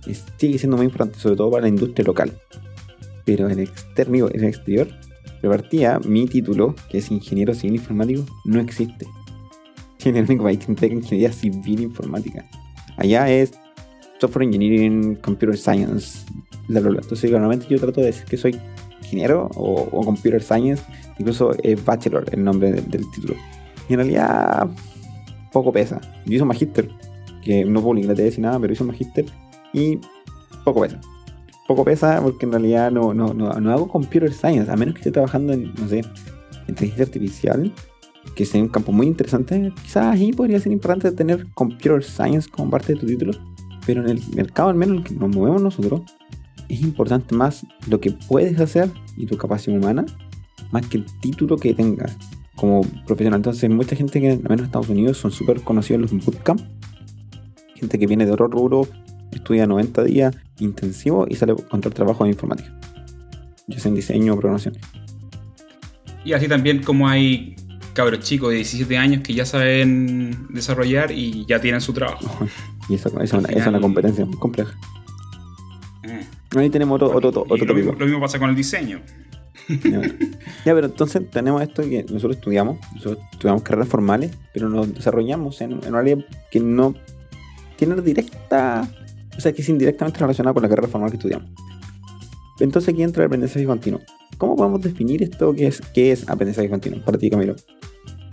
Es- 0.06 0.24
sigue 0.38 0.58
siendo 0.58 0.76
muy 0.76 0.86
importante, 0.86 1.18
sobre 1.18 1.36
todo 1.36 1.50
para 1.50 1.62
la 1.62 1.68
industria 1.68 2.04
local. 2.04 2.32
Pero 3.24 3.46
en 3.48 3.58
el 3.58 3.64
externo, 3.68 4.28
en 4.30 4.40
el 4.40 4.44
exterior, 4.44 4.88
de 5.42 5.48
partida, 5.48 5.98
mi 6.06 6.26
título, 6.26 6.74
que 6.90 6.98
es 6.98 7.10
ingeniero 7.10 7.54
civil 7.54 7.74
informático, 7.76 8.24
no 8.44 8.60
existe. 8.60 9.06
Es 9.98 10.06
el 10.14 10.24
único 10.24 10.44
país 10.44 10.58
que 10.58 10.66
entrega 10.70 10.94
ingeniería 10.94 11.32
civil 11.32 11.80
informática. 11.80 12.44
Allá 12.98 13.30
es 13.30 13.52
software 14.20 14.44
engineering, 14.44 15.14
computer 15.16 15.56
science, 15.56 16.26
bla, 16.68 16.80
bla, 16.80 16.90
bla. 16.90 17.00
Entonces, 17.02 17.30
normalmente 17.30 17.66
yo 17.70 17.78
trato 17.80 18.00
de 18.00 18.06
decir 18.08 18.24
que 18.26 18.36
soy 18.36 18.54
ingeniero 19.00 19.48
o, 19.54 19.88
o 19.92 20.04
computer 20.04 20.42
science, 20.42 20.82
incluso 21.18 21.52
es 21.62 21.82
bachelor 21.82 22.26
el 22.32 22.44
nombre 22.44 22.70
del, 22.72 22.90
del 22.90 23.04
título. 23.14 23.34
Y 23.88 23.94
en 23.94 23.98
realidad, 24.00 24.68
poco 25.54 25.72
pesa. 25.72 26.00
Yo 26.26 26.34
hice 26.34 26.42
un 26.42 26.48
magíster, 26.48 26.90
que 27.42 27.64
no 27.64 27.80
publiqué 27.80 28.08
la 28.08 28.14
tesis 28.14 28.40
nada, 28.40 28.58
pero 28.58 28.72
hice 28.72 28.82
un 28.82 28.88
magíster 28.88 29.24
y 29.72 29.98
poco 30.64 30.82
pesa. 30.82 31.00
Poco 31.66 31.84
pesa 31.84 32.20
porque 32.20 32.44
en 32.44 32.52
realidad 32.52 32.90
no, 32.90 33.14
no, 33.14 33.32
no, 33.32 33.48
no 33.48 33.72
hago 33.72 33.88
computer 33.88 34.30
science, 34.32 34.70
a 34.70 34.76
menos 34.76 34.94
que 34.94 35.00
esté 35.00 35.12
trabajando 35.12 35.54
en, 35.54 35.72
no 35.74 35.88
sé, 35.88 36.02
inteligencia 36.68 37.04
artificial, 37.04 37.72
que 38.34 38.44
sea 38.44 38.60
un 38.60 38.68
campo 38.68 38.92
muy 38.92 39.06
interesante. 39.06 39.72
Quizás 39.82 40.16
ahí 40.16 40.32
podría 40.32 40.58
ser 40.58 40.72
importante 40.72 41.10
tener 41.12 41.46
computer 41.54 42.02
science 42.02 42.50
como 42.50 42.70
parte 42.70 42.94
de 42.94 43.00
tu 43.00 43.06
título, 43.06 43.32
pero 43.86 44.02
en 44.02 44.10
el 44.10 44.20
mercado, 44.34 44.68
al 44.68 44.74
menos 44.74 44.96
en 44.96 45.02
el 45.02 45.08
que 45.08 45.14
nos 45.14 45.34
movemos 45.34 45.62
nosotros, 45.62 46.02
es 46.68 46.80
importante 46.80 47.34
más 47.34 47.64
lo 47.88 48.00
que 48.00 48.10
puedes 48.10 48.58
hacer 48.58 48.90
y 49.16 49.26
tu 49.26 49.36
capacidad 49.36 49.78
humana, 49.78 50.04
más 50.72 50.86
que 50.86 50.98
el 50.98 51.06
título 51.20 51.56
que 51.56 51.74
tengas 51.74 52.16
como 52.56 52.82
profesional. 53.06 53.38
Entonces, 53.38 53.68
mucha 53.70 53.96
gente 53.96 54.20
que, 54.20 54.30
al 54.30 54.38
menos 54.42 54.58
en 54.60 54.64
Estados 54.66 54.88
Unidos, 54.88 55.18
son 55.18 55.30
súper 55.30 55.60
conocidos 55.62 56.00
los 56.02 56.24
bootcamp. 56.24 56.60
Gente 57.74 57.98
que 57.98 58.06
viene 58.06 58.24
de 58.26 58.32
otro 58.32 58.46
rubro, 58.48 58.86
estudia 59.32 59.66
90 59.66 60.04
días 60.04 60.36
intensivo 60.60 61.26
y 61.28 61.34
sale 61.34 61.52
a 61.52 61.56
encontrar 61.56 61.92
trabajo 61.94 62.24
en 62.24 62.30
informática. 62.32 62.72
Ya 63.66 63.78
sea 63.78 63.88
en 63.88 63.96
diseño 63.96 64.34
o 64.34 64.36
programación. 64.36 64.76
Y 66.24 66.32
así 66.32 66.48
también 66.48 66.82
como 66.82 67.08
hay 67.08 67.56
cabros 67.92 68.20
chicos 68.20 68.50
de 68.50 68.56
17 68.56 68.96
años 68.98 69.22
que 69.22 69.34
ya 69.34 69.44
saben 69.46 70.48
desarrollar 70.50 71.10
y 71.12 71.44
ya 71.46 71.60
tienen 71.60 71.80
su 71.80 71.92
trabajo. 71.92 72.46
Y 72.86 72.96
eso, 72.96 73.08
eso 73.08 73.20
es 73.22 73.32
una- 73.32 73.48
Al 73.48 73.54
esa 73.54 73.60
es 73.62 73.66
una 73.68 73.80
competencia 73.80 74.26
muy 74.26 74.36
compleja. 74.36 74.74
Eh. 76.02 76.20
Ahí 76.54 76.68
tenemos 76.68 76.96
otro, 77.00 77.16
otro, 77.16 77.46
otro, 77.48 77.64
lo, 77.66 77.74
mismo, 77.74 77.92
lo 77.92 78.04
mismo 78.04 78.20
pasa 78.20 78.38
con 78.38 78.50
el 78.50 78.56
diseño. 78.56 79.00
Ya, 79.68 80.74
pero 80.74 80.86
entonces 80.86 81.22
tenemos 81.30 81.62
esto 81.62 81.82
que 81.82 82.02
nosotros 82.04 82.36
estudiamos, 82.36 82.78
nosotros 82.94 83.18
estudiamos 83.32 83.62
carreras 83.62 83.88
formales, 83.88 84.30
pero 84.52 84.68
nos 84.68 84.92
desarrollamos 84.94 85.60
en, 85.60 85.72
en 85.72 85.88
un 85.88 85.94
área 85.94 86.16
que 86.50 86.60
no 86.60 86.94
tiene 87.76 88.00
directa, 88.00 88.88
o 89.36 89.40
sea, 89.40 89.52
que 89.52 89.62
es 89.62 89.68
indirectamente 89.68 90.20
relacionada 90.20 90.54
con 90.54 90.62
la 90.62 90.68
carrera 90.68 90.88
formal 90.88 91.10
que 91.10 91.16
estudiamos. 91.16 91.48
Entonces 92.60 92.92
aquí 92.92 93.02
entra 93.02 93.22
el 93.22 93.26
aprendizaje 93.26 93.64
continuo. 93.64 94.00
¿Cómo 94.38 94.56
podemos 94.56 94.80
definir 94.80 95.22
esto 95.22 95.54
que 95.54 95.66
es, 95.66 95.80
qué 95.92 96.12
es 96.12 96.28
aprendizaje 96.28 96.68
continuo? 96.68 97.00
Para 97.04 97.18
ti, 97.18 97.30
Camilo. 97.30 97.56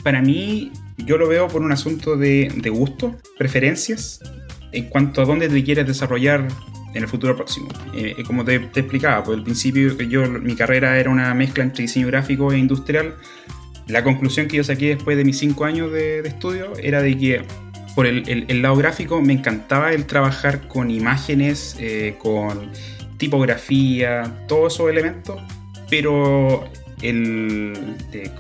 Para 0.03 0.21
mí, 0.21 0.71
yo 1.05 1.17
lo 1.17 1.27
veo 1.27 1.47
por 1.47 1.61
un 1.61 1.71
asunto 1.71 2.17
de 2.17 2.71
gusto, 2.73 3.15
preferencias, 3.38 4.19
en 4.71 4.85
cuanto 4.89 5.21
a 5.21 5.25
dónde 5.25 5.50
te 5.50 5.63
quieres 5.63 5.85
desarrollar 5.88 6.47
en 6.93 7.03
el 7.03 7.07
futuro 7.07 7.36
próximo. 7.36 7.67
Eh, 7.93 8.15
eh, 8.17 8.24
como 8.24 8.43
te, 8.43 8.60
te 8.60 8.81
explicaba, 8.81 9.24
pues 9.24 9.38
al 9.38 9.43
principio 9.43 9.93
yo, 10.01 10.27
mi 10.29 10.55
carrera 10.55 10.98
era 11.00 11.10
una 11.10 11.33
mezcla 11.33 11.63
entre 11.63 11.83
diseño 11.83 12.07
gráfico 12.07 12.51
e 12.51 12.57
industrial. 12.57 13.15
La 13.88 14.03
conclusión 14.03 14.48
que 14.48 14.57
yo 14.57 14.63
saqué 14.63 14.95
después 14.95 15.17
de 15.17 15.25
mis 15.25 15.38
cinco 15.38 15.65
años 15.65 15.91
de, 15.91 16.21
de 16.21 16.29
estudio 16.29 16.74
era 16.81 17.01
de 17.01 17.17
que 17.17 17.41
por 17.95 18.05
el, 18.05 18.24
el- 18.29 18.45
el 18.48 18.62
lado 18.62 18.75
gráfico 18.77 19.21
me 19.21 19.33
encantaba 19.33 19.91
el 19.93 20.05
trabajar 20.05 20.67
con 20.67 20.89
imágenes, 20.91 21.75
eh, 21.79 22.15
con 22.19 22.71
tipografía, 23.17 24.24
todos 24.48 24.74
esos 24.75 24.89
elementos, 24.89 25.41
pero 25.89 26.65
el, 27.01 27.74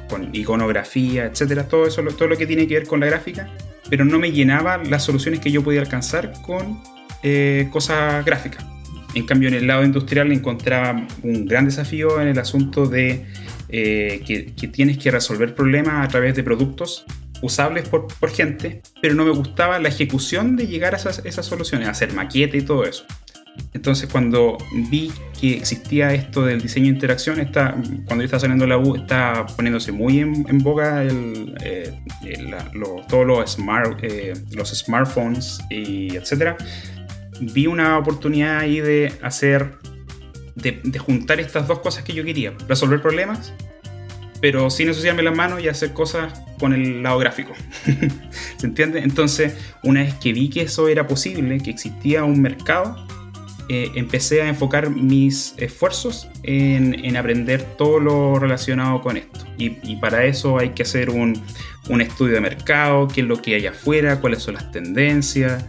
con 0.09 0.33
iconografía, 0.33 1.25
etcétera, 1.25 1.67
todo 1.67 1.85
eso, 1.87 2.01
todo 2.03 2.27
lo 2.29 2.37
que 2.37 2.45
tiene 2.47 2.67
que 2.67 2.75
ver 2.75 2.87
con 2.87 2.99
la 2.99 3.07
gráfica, 3.07 3.49
pero 3.89 4.05
no 4.05 4.19
me 4.19 4.31
llenaba 4.31 4.77
las 4.77 5.03
soluciones 5.03 5.39
que 5.39 5.51
yo 5.51 5.63
podía 5.63 5.81
alcanzar 5.81 6.33
con 6.43 6.79
eh, 7.23 7.67
cosas. 7.71 8.25
En 9.13 9.25
cambio, 9.25 9.49
en 9.49 9.55
el 9.55 9.67
lado 9.67 9.83
industrial 9.83 10.31
encontraba 10.31 11.05
un 11.23 11.45
gran 11.45 11.65
desafío 11.65 12.21
en 12.21 12.29
el 12.29 12.39
asunto 12.39 12.85
de 12.85 13.25
eh, 13.69 14.21
que, 14.25 14.67
tienes 14.67 14.97
que 14.97 15.11
resolver 15.11 15.53
problemas 15.53 16.05
a 16.05 16.07
través 16.07 16.35
de 16.35 16.43
productos 16.43 17.05
usables 17.41 17.89
por, 17.89 18.07
por 18.07 18.29
gente, 18.29 18.81
pero 19.01 19.15
no 19.15 19.25
me 19.25 19.31
gustaba 19.31 19.79
la 19.79 19.89
ejecución 19.89 20.55
de 20.55 20.67
llegar 20.67 20.93
a 20.93 20.97
esas, 20.97 21.25
esas 21.25 21.45
soluciones, 21.45 21.87
hacer 21.87 22.13
maqueta 22.13 22.55
y 22.55 22.61
todo 22.61 22.85
eso. 22.85 23.05
Entonces 23.73 24.09
cuando 24.09 24.57
vi 24.89 25.11
que 25.39 25.55
existía 25.57 26.13
esto 26.13 26.45
del 26.45 26.61
diseño 26.61 26.85
de 26.85 26.91
interacción, 26.91 27.39
está, 27.39 27.75
cuando 28.05 28.17
yo 28.17 28.25
estaba 28.25 28.41
saliendo 28.41 28.65
de 28.65 28.69
la 28.69 28.77
U, 28.77 28.95
está 28.95 29.45
poniéndose 29.55 29.91
muy 29.91 30.19
en, 30.19 30.45
en 30.47 30.59
boga 30.59 31.03
eh, 31.05 31.93
todos 33.07 33.25
los, 33.25 33.51
smart, 33.51 33.99
eh, 34.03 34.33
los 34.51 34.69
smartphones 34.69 35.59
y 35.69 36.15
etcétera. 36.15 36.57
Vi 37.41 37.67
una 37.67 37.97
oportunidad 37.97 38.59
ahí 38.59 38.79
de 38.79 39.13
hacer, 39.21 39.73
de, 40.55 40.79
juntar 40.99 41.39
estas 41.39 41.67
dos 41.67 41.79
cosas 41.79 42.03
que 42.03 42.13
yo 42.13 42.23
quería, 42.23 42.53
resolver 42.67 43.01
problemas, 43.01 43.53
pero 44.39 44.69
sin 44.69 44.87
ensuciarme 44.87 45.23
las 45.23 45.35
manos 45.35 45.61
y 45.61 45.67
hacer 45.67 45.93
cosas 45.93 46.41
con 46.59 46.73
el 46.73 47.03
lado 47.03 47.19
gráfico. 47.19 47.53
¿Se 48.57 48.67
entiende? 48.67 48.99
Entonces, 48.99 49.55
una 49.83 50.01
vez 50.03 50.13
que 50.15 50.33
vi 50.33 50.49
que 50.49 50.61
eso 50.61 50.87
era 50.87 51.07
posible, 51.07 51.57
que 51.59 51.71
existía 51.71 52.23
un 52.23 52.41
mercado, 52.41 52.95
eh, 53.69 53.91
empecé 53.95 54.41
a 54.41 54.47
enfocar 54.47 54.89
mis 54.89 55.55
esfuerzos 55.57 56.27
en, 56.43 57.05
en 57.05 57.17
aprender 57.17 57.63
todo 57.77 57.99
lo 57.99 58.39
relacionado 58.39 59.01
con 59.01 59.17
esto. 59.17 59.39
Y, 59.57 59.77
y 59.83 59.95
para 59.97 60.25
eso 60.25 60.59
hay 60.59 60.71
que 60.71 60.83
hacer 60.83 61.09
un, 61.09 61.41
un 61.89 62.01
estudio 62.01 62.35
de 62.35 62.41
mercado, 62.41 63.07
qué 63.07 63.21
es 63.21 63.27
lo 63.27 63.41
que 63.41 63.55
hay 63.55 63.67
afuera, 63.67 64.19
cuáles 64.19 64.43
son 64.43 64.55
las 64.55 64.71
tendencias, 64.71 65.65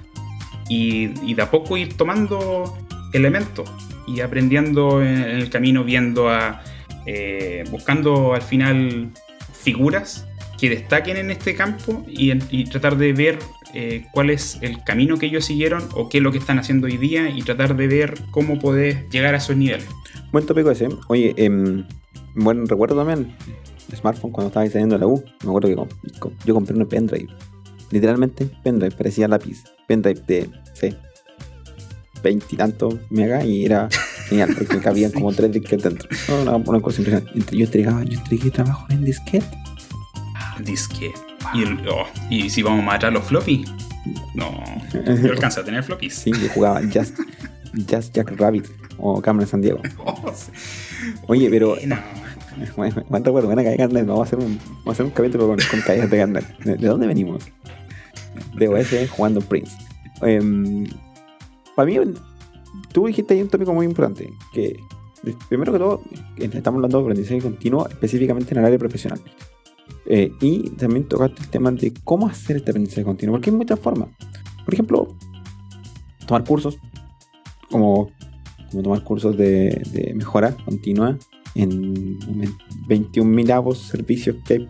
y, 0.69 1.11
y 1.29 1.35
de 1.35 1.43
a 1.43 1.51
poco 1.51 1.77
ir 1.77 1.97
tomando 1.97 2.77
elementos 3.13 3.71
y 4.07 4.21
aprendiendo 4.21 5.03
en, 5.03 5.23
el 5.23 5.51
camino, 5.51 5.85
viendo 5.85 6.29
a, 6.29 6.63
eh, 7.07 7.65
buscando 7.71 8.35
al 8.35 8.43
final 8.43 9.11
figuras 9.53 10.27
que 10.59 10.71
destaquen 10.71 11.17
en 11.17 11.31
este 11.31 11.55
campo 11.55 12.05
y, 12.09 12.33
y 12.51 12.65
tratar 12.65 12.97
de 12.97 13.13
ver 13.13 13.39
eh, 13.75 14.05
cuál 14.13 14.29
es 14.29 14.59
el 14.61 14.85
camino 14.85 15.17
que 15.17 15.27
ellos 15.27 15.47
siguieron 15.47 15.89
o 15.95 16.09
qué 16.09 16.19
es 16.19 16.25
lo 16.25 16.31
que 16.31 16.39
están 16.39 16.59
haciendo 16.59 16.87
hoy 16.87 16.99
día 16.99 17.31
y 17.31 17.41
tratar 17.41 17.75
de 17.75 17.87
ver 17.89 18.15
cómo 18.31 18.59
podés 18.59 19.09
llegar 19.09 19.35
a 19.35 19.39
esos 19.39 19.57
niveles. 19.57 19.87
Buen 20.31 20.45
tópico 20.45 20.71
ese. 20.71 20.89
Oye, 21.09 21.35
em, 21.37 21.85
buen 22.35 22.67
recuerdo 22.67 22.97
también. 22.97 23.35
Smartphone 23.95 24.31
cuando 24.31 24.49
estaba 24.49 24.67
saliendo 24.67 24.99
la 24.99 25.07
U. 25.07 25.25
Me 25.43 25.49
acuerdo 25.49 25.69
que 25.69 26.47
yo 26.47 26.55
compré 26.55 26.77
un 26.77 26.87
pendrive. 26.87 27.29
Literalmente, 27.93 28.51
pendrive, 28.65 28.95
parecía 28.97 29.29
lápiz. 29.29 29.63
Pendrive 29.87 30.21
de, 30.27 30.51
sé, 30.73 30.97
veintitantos 32.23 32.95
megas 33.11 33.45
y 33.45 33.65
era 33.65 33.89
genial, 34.29 34.55
porque 34.59 34.79
cabían 34.79 35.11
Sí. 35.11 35.17
como 35.19 35.33
tres 35.33 35.53
disquetes 35.53 35.85
dentro. 35.85 36.09
No, 36.29 36.43
Una, 36.43 36.57
una 36.57 36.81
cosa 36.81 37.01
impresionante. 37.03 37.57
Yo 37.57 37.65
entregaba, 37.65 38.03
yo 38.05 38.19
entregué 38.19 38.51
trabajo 38.51 38.87
en 38.91 39.05
disquete. 39.05 39.47
Disque. 40.65 41.13
Y, 41.55 41.63
el- 41.63 41.87
oh, 41.89 42.07
y 42.31 42.49
si 42.51 42.63
vamos 42.63 42.81
a 42.81 42.87
matar 42.87 43.13
los 43.13 43.25
floppy, 43.25 43.65
no, 44.35 44.63
no 44.95 45.31
alcanza 45.33 45.61
a 45.61 45.65
tener 45.65 45.83
floppies. 45.83 46.15
Sí, 46.15 46.31
yo 46.33 46.49
jugaba 46.55 46.81
Just, 46.95 47.19
Just 47.91 48.15
Jack 48.15 48.33
Rabbit 48.39 48.67
o 48.99 49.21
Cameron 49.21 49.49
San 49.49 49.61
Diego. 49.61 49.81
Oh, 49.99 50.33
sí. 50.35 50.51
Oye, 51.27 51.49
pero 51.51 51.77
No, 51.85 51.97
Buen 52.77 52.93
buen 53.09 53.25
recuerdo, 53.25 53.49
buena 53.49 53.63
caída 53.63 53.73
de 53.73 53.77
Garnet. 53.79 54.07
Vamos 54.07 54.21
a 54.21 54.25
hacer 54.25 54.39
un, 54.39 54.59
vamos 54.59 54.87
a 54.89 54.91
hacer 54.93 55.07
un 55.07 55.11
capítulo 55.13 55.49
con, 55.49 55.59
con 55.71 55.81
caídas 55.81 56.11
de. 56.11 56.27
¿De, 56.65 56.77
de 56.77 56.87
dónde 56.87 57.07
venimos? 57.07 57.43
De 58.57 58.69
OS 58.69 59.11
jugando 59.11 59.41
Prince. 59.41 59.77
Em, 60.23 60.85
para 61.75 61.87
mí, 61.87 61.99
tú 62.93 63.07
dijiste 63.07 63.35
ahí 63.35 63.43
un 63.43 63.49
tópico 63.49 63.73
muy 63.73 63.87
importante, 63.87 64.31
que 64.53 64.79
primero 65.49 65.73
que 65.73 65.79
todo, 65.79 66.03
estamos 66.37 66.79
hablando 66.79 66.99
de 66.99 67.05
aprendizaje 67.05 67.41
continuo 67.41 67.89
específicamente 67.89 68.53
en 68.53 68.61
el 68.61 68.67
área 68.67 68.79
profesional. 68.79 69.21
Eh, 70.07 70.33
y 70.41 70.71
también 70.71 71.05
tocaste 71.09 71.43
el 71.43 71.49
tema 71.49 71.71
de 71.71 71.93
cómo 72.05 72.27
hacer 72.27 72.57
este 72.57 72.71
aprendizaje 72.71 73.05
continuo, 73.05 73.35
porque 73.35 73.51
hay 73.51 73.57
muchas 73.57 73.79
formas. 73.79 74.09
Por 74.65 74.75
ejemplo, 74.75 75.15
tomar 76.27 76.45
cursos, 76.45 76.79
como, 77.71 78.11
como 78.71 78.83
tomar 78.83 79.05
cursos 79.05 79.37
de, 79.37 80.13
mejora 80.15 80.57
continua 80.65 81.19
en 81.55 82.19
21.000 82.89 83.51
avos 83.53 83.79
servicios 83.79 84.37
que 84.45 84.67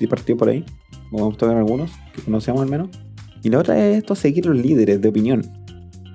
hay 0.00 0.06
partido 0.06 0.38
por 0.38 0.48
ahí. 0.48 0.64
Vamos 1.10 1.34
a 1.34 1.38
tocar 1.38 1.56
algunos 1.56 1.92
que 2.14 2.22
conocemos 2.22 2.62
al 2.62 2.68
menos. 2.68 2.88
Y 3.44 3.50
la 3.50 3.58
otra 3.58 3.78
es 3.78 3.98
esto, 3.98 4.14
seguir 4.14 4.46
los 4.46 4.56
líderes 4.56 5.02
de 5.02 5.08
opinión. 5.10 5.42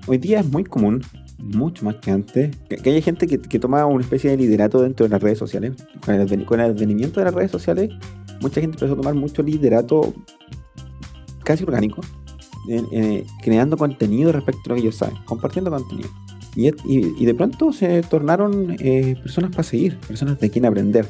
Hoy 0.07 0.17
día 0.17 0.39
es 0.39 0.47
muy 0.47 0.63
común, 0.63 1.03
mucho 1.37 1.85
más 1.85 1.97
que 1.97 2.09
antes, 2.09 2.57
que, 2.67 2.89
haya 2.89 3.01
gente 3.03 3.27
que, 3.27 3.59
toma 3.59 3.85
una 3.85 4.01
especie 4.01 4.31
de 4.31 4.37
liderato 4.37 4.81
dentro 4.81 5.05
de 5.05 5.11
las 5.11 5.21
redes 5.21 5.37
sociales. 5.37 5.73
Con 6.03 6.15
el, 6.15 6.45
con 6.45 6.59
el 6.59 6.71
advenimiento 6.71 7.19
de 7.19 7.25
las 7.25 7.35
redes 7.35 7.51
sociales, 7.51 7.91
mucha 8.41 8.59
gente 8.61 8.77
empezó 8.77 8.93
a 8.93 8.97
tomar 8.97 9.13
mucho 9.13 9.43
liderato 9.43 10.11
casi 11.43 11.63
orgánico, 11.63 12.01
creando 13.43 13.77
contenido 13.77 14.31
respecto 14.31 14.61
a 14.65 14.69
lo 14.69 14.75
que 14.75 14.81
ellos 14.81 14.95
saben, 14.95 15.17
compartiendo 15.25 15.69
contenido. 15.69 16.09
Y, 16.55 17.25
de 17.25 17.35
pronto 17.35 17.71
se 17.71 18.01
tornaron 18.01 18.75
eh, 18.79 19.15
personas 19.21 19.51
para 19.51 19.61
seguir, 19.61 19.99
personas 19.99 20.39
de 20.39 20.49
quien 20.49 20.65
aprender. 20.65 21.05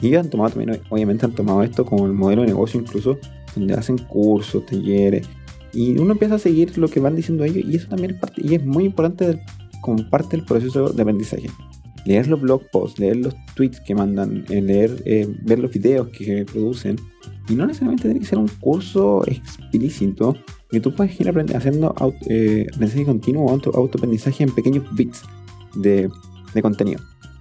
Y 0.00 0.06
ellos 0.06 0.22
han 0.22 0.30
tomado 0.30 0.50
también, 0.50 0.80
obviamente 0.88 1.26
han 1.26 1.32
tomado 1.32 1.64
esto 1.64 1.84
como 1.84 2.06
el 2.06 2.12
modelo 2.12 2.42
de 2.42 2.48
negocio 2.48 2.80
incluso, 2.80 3.18
donde 3.56 3.74
hacen 3.74 3.98
cursos, 3.98 4.64
talleres, 4.66 5.28
y 5.74 5.98
uno 5.98 6.12
empieza 6.12 6.36
a 6.36 6.38
seguir 6.38 6.76
lo 6.78 6.88
que 6.88 7.00
van 7.00 7.16
diciendo 7.16 7.44
ellos, 7.44 7.64
y 7.68 7.76
eso 7.76 7.88
también 7.88 8.12
es 8.12 8.20
parte, 8.20 8.42
y 8.44 8.54
es 8.54 8.64
muy 8.64 8.84
importante 8.84 9.40
como 9.80 10.08
parte 10.08 10.36
del 10.36 10.46
proceso 10.46 10.90
de 10.90 11.02
aprendizaje. 11.02 11.48
Leer 12.06 12.26
los 12.28 12.40
blog 12.40 12.62
posts, 12.70 12.98
leer 12.98 13.16
los 13.16 13.34
tweets 13.54 13.80
que 13.80 13.94
mandan, 13.94 14.44
eh, 14.50 14.60
leer, 14.60 15.02
eh, 15.06 15.26
ver 15.42 15.58
los 15.58 15.72
videos 15.72 16.08
que 16.08 16.44
producen, 16.44 16.96
y 17.48 17.54
no 17.54 17.66
necesariamente 17.66 18.04
tiene 18.04 18.20
que 18.20 18.26
ser 18.26 18.38
un 18.38 18.48
curso 18.60 19.26
explícito 19.26 20.36
que 20.70 20.80
tú 20.80 20.94
puedes 20.94 21.18
ir 21.20 21.28
haciendo 21.54 21.94
eh, 22.28 22.66
aprendizaje 22.72 23.04
continuo 23.04 23.46
o 23.46 23.50
auto, 23.50 23.70
autoaprendizaje 23.74 24.44
en 24.44 24.54
pequeños 24.54 24.84
bits 24.94 25.22
de, 25.76 26.08
de 26.54 26.62
contenido 26.62 27.00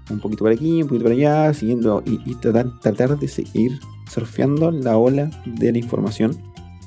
un 0.10 0.20
poquito 0.20 0.44
por 0.44 0.52
aquí, 0.52 0.82
un 0.82 0.88
poquito 0.88 1.04
por 1.04 1.14
allá, 1.14 1.54
siguiendo 1.54 2.04
y, 2.06 2.36
tratar, 2.36 3.20
de 3.20 3.28
seguir 3.28 3.80
surfeando 4.12 4.72
la 4.72 4.98
ola 4.98 5.30
de 5.46 5.72
la 5.72 5.78
información 5.78 6.38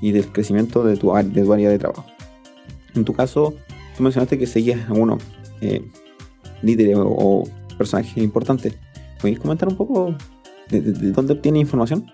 y 0.01 0.13
del 0.13 0.27
crecimiento 0.29 0.85
de 0.85 0.97
tu, 0.97 1.13
de 1.13 1.43
tu 1.43 1.53
área 1.53 1.71
de 1.71 1.79
trabajo. 1.79 2.05
En 2.95 3.05
tu 3.05 3.13
caso, 3.13 3.55
tú 3.97 4.03
mencionaste 4.03 4.39
que 4.39 4.47
seguías 4.47 4.89
a 4.89 4.93
uno 4.93 5.19
eh, 5.61 5.83
líderes 6.63 6.97
o, 6.99 7.49
personajes 7.79 8.17
importantes. 8.19 8.75
¿Puedes 9.21 9.39
comentar 9.39 9.69
un 9.69 9.77
poco 9.77 10.15
de, 10.71 10.81
dónde 10.81 11.35
obtienes 11.35 11.61
información? 11.61 12.11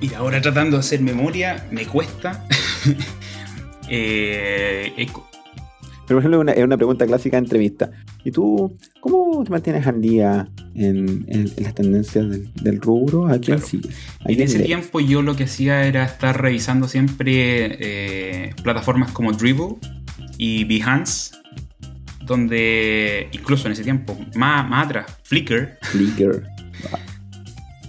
Y 0.00 0.12
ahora 0.14 0.40
tratando 0.40 0.76
de 0.76 0.80
hacer 0.80 1.00
memoria 1.00 1.66
me 1.70 1.86
cuesta. 1.86 2.46
eh, 3.88 4.92
pero, 6.06 6.20
por 6.20 6.30
ejemplo, 6.30 6.52
es 6.52 6.64
una, 6.64 6.76
pregunta 6.76 7.06
clásica 7.06 7.36
de 7.36 7.44
entrevista. 7.44 7.90
¿Y 8.24 8.30
tú 8.30 8.76
cómo 9.00 9.42
te 9.42 9.50
mantienes 9.50 9.86
al 9.86 10.00
día 10.00 10.48
en, 10.74 11.24
las 11.56 11.74
tendencias 11.74 12.26
del, 12.54 12.80
rubro? 12.80 13.26
¿A 13.26 13.38
quién 13.38 13.60
sigues? 13.60 13.96
en 14.24 14.40
ese 14.40 14.60
tiempo 14.60 15.00
yo 15.00 15.22
lo 15.22 15.34
que 15.34 15.44
hacía 15.44 15.86
era 15.86 16.04
estar 16.04 16.40
revisando 16.40 16.88
siempre 16.88 17.78
eh, 17.80 18.54
plataformas 18.62 19.12
como 19.12 19.32
Dribble 19.32 19.76
y 20.36 20.64
Behance, 20.64 21.36
donde 22.26 23.28
incluso 23.32 23.66
en 23.66 23.72
ese 23.72 23.84
tiempo, 23.84 24.16
más, 24.34 24.68
más 24.68 24.86
atrás, 24.86 25.18
Flickr. 25.24 25.78
Flickr. 25.82 26.53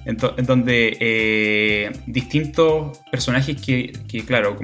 En, 0.05 0.45
donde 0.45 0.97
eh, 0.99 1.91
distintos 2.05 2.99
personajes 3.11 3.59
que, 3.59 3.91
claro, 4.25 4.57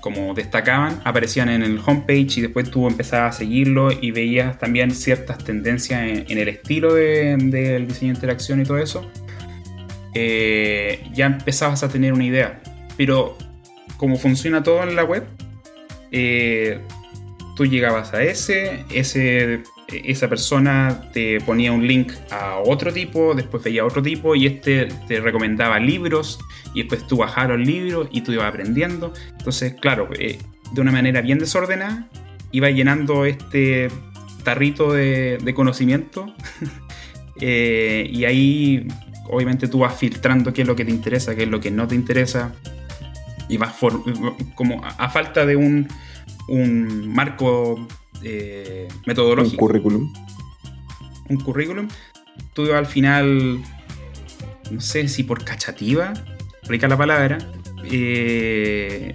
como, 0.00 0.34
destacaban, 0.34 1.00
aparecían 1.04 1.48
en 1.48 1.62
el 1.62 1.80
homepage 1.84 2.38
y 2.38 2.40
después 2.42 2.70
tú 2.70 2.86
empezabas 2.86 3.36
a 3.36 3.38
seguirlo 3.38 3.88
y 3.90 4.10
veías 4.10 4.58
también 4.58 4.90
ciertas 4.90 5.38
tendencias 5.38 6.02
en, 6.28 6.38
el 6.38 6.48
estilo 6.48 6.94
del 6.94 7.88
diseño 7.88 8.12
de 8.12 8.16
interacción 8.16 8.60
y 8.60 8.64
todo 8.64 8.78
eso. 8.78 9.10
Eh, 10.14 11.04
ya 11.12 11.26
empezabas 11.26 11.82
a 11.82 11.88
tener 11.88 12.12
una 12.12 12.24
idea. 12.24 12.60
Pero 12.96 13.36
como 13.96 14.16
funciona 14.16 14.62
todo 14.62 14.82
en 14.82 14.94
la 14.94 15.04
web, 15.04 15.24
eh, 16.12 16.80
tú 17.56 17.64
llegabas 17.64 18.12
a 18.12 18.22
ese, 18.22 18.84
ese 18.92 19.62
esa 19.88 20.28
persona 20.28 21.10
te 21.12 21.40
ponía 21.40 21.72
un 21.72 21.86
link 21.86 22.12
a 22.30 22.58
otro 22.58 22.92
tipo, 22.92 23.34
después 23.34 23.62
veía 23.62 23.84
otro 23.84 24.02
tipo 24.02 24.34
y 24.34 24.46
este 24.46 24.88
te 25.06 25.20
recomendaba 25.20 25.78
libros 25.78 26.38
y 26.74 26.80
después 26.80 27.06
tú 27.06 27.18
bajabas 27.18 27.58
los 27.58 27.66
libros 27.66 28.08
y 28.10 28.22
tú 28.22 28.32
ibas 28.32 28.46
aprendiendo. 28.46 29.12
Entonces, 29.38 29.74
claro, 29.80 30.08
eh, 30.18 30.38
de 30.72 30.80
una 30.80 30.92
manera 30.92 31.20
bien 31.20 31.38
desordenada, 31.38 32.08
iba 32.50 32.70
llenando 32.70 33.24
este 33.24 33.88
tarrito 34.42 34.92
de, 34.92 35.52
conocimiento 35.54 36.34
eh, 37.40 38.08
y 38.12 38.24
ahí 38.24 38.86
obviamente 39.28 39.68
tú 39.68 39.80
vas 39.80 39.96
filtrando 39.96 40.52
qué 40.52 40.62
es 40.62 40.68
lo 40.68 40.76
que 40.76 40.84
te 40.84 40.90
interesa, 40.90 41.34
qué 41.34 41.44
es 41.44 41.48
lo 41.48 41.60
que 41.60 41.70
no 41.70 41.86
te 41.86 41.94
interesa 41.94 42.54
y 43.48 43.56
vas 43.56 43.74
como 44.54 44.84
a, 44.84 45.08
falta 45.10 45.46
de 45.46 45.56
un 45.56 45.88
marco 47.08 47.86
eh, 48.22 48.88
metodológico. 49.06 49.52
Un 49.52 49.58
currículum. 49.58 50.12
Un 51.28 51.36
currículum. 51.38 51.88
Tú 52.54 52.72
al 52.72 52.86
final, 52.86 53.60
no 54.70 54.80
sé 54.80 55.08
si 55.08 55.22
por 55.22 55.44
cachativa, 55.44 56.12
rica 56.64 56.88
la 56.88 56.96
palabra, 56.96 57.38
eh, 57.90 59.12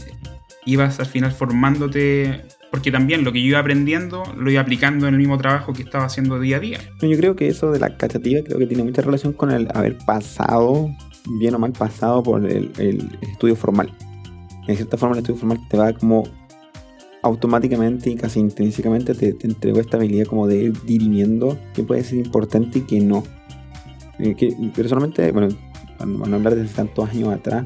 ibas 0.65 0.99
al 0.99 1.05
final 1.05 1.31
formándote 1.31 2.41
porque 2.71 2.89
también 2.89 3.23
lo 3.23 3.33
que 3.33 3.41
yo 3.41 3.49
iba 3.49 3.59
aprendiendo 3.59 4.23
lo 4.37 4.49
iba 4.49 4.61
aplicando 4.61 5.07
en 5.07 5.13
el 5.13 5.19
mismo 5.19 5.37
trabajo 5.37 5.73
que 5.73 5.83
estaba 5.83 6.05
haciendo 6.05 6.39
día 6.39 6.57
a 6.57 6.59
día. 6.59 6.79
Yo 7.01 7.17
creo 7.17 7.35
que 7.35 7.47
eso 7.47 7.71
de 7.71 7.79
la 7.79 7.97
cachativa 7.97 8.41
creo 8.43 8.57
que 8.57 8.65
tiene 8.65 8.83
mucha 8.83 9.01
relación 9.01 9.33
con 9.33 9.51
el 9.51 9.67
haber 9.73 9.97
pasado, 10.05 10.89
bien 11.39 11.53
o 11.53 11.59
mal 11.59 11.73
pasado 11.73 12.23
por 12.23 12.45
el, 12.45 12.71
el 12.77 13.19
estudio 13.21 13.55
formal. 13.57 13.91
En 14.67 14.75
cierta 14.77 14.97
forma 14.97 15.15
el 15.15 15.19
estudio 15.19 15.39
formal 15.39 15.59
te 15.69 15.77
va 15.77 15.91
como 15.93 16.23
automáticamente 17.21 18.09
y 18.09 18.15
casi 18.15 18.39
intrínsecamente 18.39 19.13
te, 19.13 19.33
te 19.33 19.47
entregó 19.47 19.79
esta 19.79 19.97
habilidad 19.97 20.25
como 20.25 20.47
de 20.47 20.63
ir 20.63 20.81
dirimiendo 20.83 21.57
qué 21.73 21.83
puede 21.83 22.03
ser 22.03 22.19
importante 22.19 22.79
y 22.79 22.81
qué 22.81 22.99
no. 22.99 23.23
Eh, 24.19 24.35
que 24.35 24.55
personalmente, 24.75 25.31
bueno, 25.31 25.49
van 25.99 26.33
a 26.33 26.35
hablar 26.35 26.55
de 26.55 26.65
tantos 26.65 27.09
años 27.09 27.29
atrás, 27.33 27.65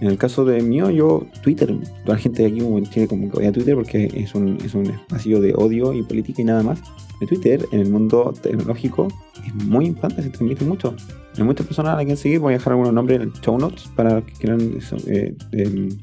en 0.00 0.08
el 0.08 0.18
caso 0.18 0.44
de 0.44 0.60
mío, 0.60 0.90
yo, 0.90 1.26
Twitter, 1.42 1.74
toda 2.04 2.16
la 2.16 2.18
gente 2.18 2.42
de 2.42 2.48
aquí 2.48 2.60
tiene 2.90 3.08
como 3.08 3.30
que 3.30 3.38
odia 3.38 3.50
Twitter 3.50 3.74
porque 3.74 4.10
es 4.14 4.34
un, 4.34 4.58
es 4.62 4.74
un 4.74 4.86
espacio 4.86 5.40
de 5.40 5.54
odio 5.54 5.94
y 5.94 6.02
política 6.02 6.42
y 6.42 6.44
nada 6.44 6.62
más. 6.62 6.80
De 7.18 7.26
Twitter, 7.26 7.64
en 7.72 7.80
el 7.80 7.90
mundo 7.90 8.34
tecnológico, 8.42 9.08
es 9.46 9.54
muy 9.54 9.86
importante, 9.86 10.22
se 10.22 10.28
transmite 10.28 10.66
mucho. 10.66 10.94
Hay 11.38 11.44
muchas 11.44 11.66
personas 11.66 11.94
a 11.94 11.96
las 11.96 12.04
que 12.04 12.16
seguir, 12.16 12.40
voy 12.40 12.52
a 12.52 12.58
dejar 12.58 12.74
algunos 12.74 12.92
nombres 12.92 13.16
en 13.16 13.22
el 13.22 13.32
show 13.40 13.58
notes 13.58 13.88
para 13.96 14.20
que 14.20 14.32
quieran 14.34 14.78
eh, 15.06 15.34
en 15.52 15.98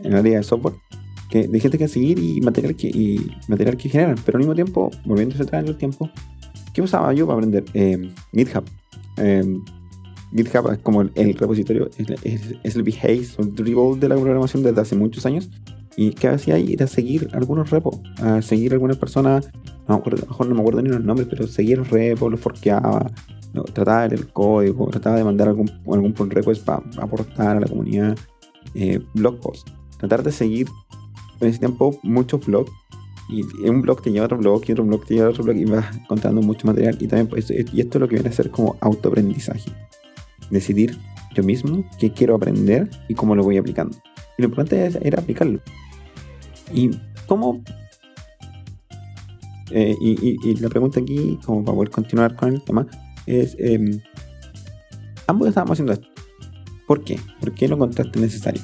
el 0.00 0.14
área 0.14 0.36
de 0.36 0.42
software 0.42 0.74
que, 1.28 1.48
de 1.48 1.60
gente 1.60 1.78
que 1.78 1.88
seguir 1.88 2.18
y 2.18 2.40
material 2.40 2.74
que, 2.74 2.88
y 2.88 3.30
material 3.48 3.76
que 3.76 3.88
generan. 3.88 4.16
Pero 4.24 4.36
al 4.36 4.40
mismo 4.40 4.54
tiempo, 4.54 4.90
volviéndose 5.04 5.42
atrás 5.42 5.62
en 5.62 5.68
el 5.68 5.76
tiempo, 5.76 6.10
¿qué 6.72 6.82
usaba 6.82 7.12
yo 7.12 7.26
para 7.26 7.38
aprender? 7.38 7.64
Eh, 7.74 8.10
GitHub. 8.32 8.64
Eh, 9.18 9.58
GitHub 10.34 10.70
es 10.72 10.78
como 10.78 11.02
el, 11.02 11.34
repositorio, 11.34 11.88
es, 12.22 12.76
el 12.76 12.82
Behave 12.82 13.26
el 13.38 13.54
Dribble 13.54 13.98
de 13.98 14.08
la 14.08 14.16
programación 14.16 14.62
desde 14.62 14.80
hace 14.80 14.96
muchos 14.96 15.26
años. 15.26 15.50
Y 15.96 16.12
qué 16.12 16.28
hacía 16.28 16.54
ahí 16.54 16.74
era 16.74 16.86
seguir 16.86 17.28
algunos 17.32 17.70
repos, 17.70 17.98
a 18.18 18.40
seguir 18.40 18.72
algunas 18.72 18.98
personas, 18.98 19.50
no 19.88 20.00
me 20.06 20.12
mejor 20.12 20.46
no 20.46 20.54
me 20.54 20.60
acuerdo 20.60 20.80
ni 20.80 20.90
los 20.90 21.02
nombres, 21.02 21.26
pero 21.28 21.48
seguía 21.48 21.76
los 21.76 21.90
repos, 21.90 22.30
los 22.30 22.38
forqueaba, 22.38 23.10
trataba 23.72 24.02
de 24.02 24.10
leer 24.10 24.20
el 24.20 24.32
código, 24.32 24.86
trataba 24.90 25.16
de 25.16 25.24
mandar 25.24 25.48
algún, 25.48 25.68
algún 25.92 26.12
pull 26.12 26.30
request 26.30 26.64
para 26.64 26.82
aportar 26.98 27.56
a 27.56 27.60
la 27.60 27.66
comunidad, 27.66 28.16
eh, 28.74 29.00
blog 29.14 29.40
post, 29.40 29.68
tratar 29.98 30.22
de 30.22 30.30
seguir 30.30 30.68
en 31.40 31.48
ese 31.48 31.58
tiempo 31.58 31.98
muchos 32.02 32.44
blogs 32.44 32.70
y 33.28 33.42
un 33.68 33.82
blog 33.82 34.00
te 34.00 34.10
lleva 34.10 34.24
a 34.24 34.26
otro 34.26 34.38
blog 34.38 34.62
y 34.66 34.72
otro 34.72 34.84
blog 34.84 35.04
te 35.04 35.14
lleva 35.14 35.26
a 35.26 35.30
otro 35.30 35.44
blog 35.44 35.56
y 35.56 35.64
vas 35.66 35.84
contando 36.08 36.40
mucho 36.40 36.66
material 36.66 36.96
y 36.98 37.06
también 37.06 37.28
pues, 37.28 37.50
y 37.50 37.80
esto 37.80 37.98
es 37.98 38.00
lo 38.00 38.08
que 38.08 38.14
viene 38.14 38.30
a 38.30 38.32
ser 38.32 38.50
como 38.50 38.76
autoaprendizaje 38.80 39.70
decidir 40.50 40.98
yo 41.34 41.42
mismo 41.42 41.84
qué 41.98 42.10
quiero 42.10 42.36
aprender 42.36 42.88
y 43.06 43.14
cómo 43.14 43.34
lo 43.34 43.44
voy 43.44 43.58
aplicando 43.58 43.96
y 44.38 44.42
lo 44.42 44.48
importante 44.48 44.90
era 45.02 45.20
aplicarlo 45.20 45.60
y 46.72 46.90
cómo 47.26 47.62
eh, 49.70 49.94
y, 50.00 50.54
la 50.56 50.70
pregunta 50.70 51.00
aquí 51.00 51.38
como 51.44 51.62
para 51.62 51.76
poder 51.76 51.90
continuar 51.90 52.34
con 52.34 52.54
el 52.54 52.64
tema 52.64 52.86
es 53.26 53.54
em, 53.58 54.00
ambos 55.26 55.48
estábamos 55.48 55.72
haciendo 55.72 55.92
esto 55.92 56.08
¿por 56.86 57.04
qué? 57.04 57.20
¿por 57.40 57.52
qué 57.52 57.68
lo 57.68 57.74
encontraste 57.74 58.18
necesario? 58.18 58.62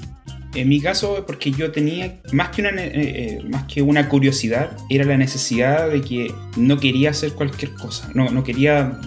En 0.55 0.69
mi 0.69 0.81
caso, 0.81 1.25
porque 1.27 1.51
yo 1.51 1.73
tenía 1.73 2.21
más 2.33 2.51
que, 2.51 2.63
una, 2.63 2.71
eh, 2.71 2.91
eh, 2.95 3.41
más 3.49 3.65
que 3.65 3.83
una 3.83 4.09
curiosidad, 4.09 4.77
era 4.89 5.05
la 5.05 5.17
necesidad 5.17 5.91
de 5.91 6.01
que 6.01 6.33
no 6.57 6.79
quería 6.79 7.11
hacer 7.11 7.33
cualquier 7.33 7.73
cosa. 7.75 8.11
No, 8.15 8.31
no 8.31 8.45
quería 8.45 9.01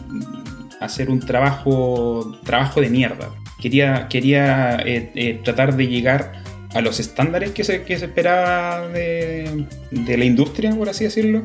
hacer 0.81 1.10
un 1.10 1.19
trabajo, 1.19 2.38
trabajo 2.43 2.81
de 2.81 2.89
mierda. 2.89 3.31
Quería, 3.62 4.07
quería 4.10 4.77
eh, 4.86 5.39
tratar 5.43 5.75
de 5.77 5.88
llegar 5.88 6.33
a 6.73 6.81
los 6.81 6.99
estándares 6.99 7.51
que 7.51 7.63
se, 7.63 7.83
que 7.83 7.97
se 7.97 8.05
esperaba 8.05 8.89
de, 8.89 9.65
de, 9.91 10.17
la 10.17 10.25
industria, 10.25 10.75
por 10.75 10.89
así 10.89 11.05
decirlo, 11.05 11.43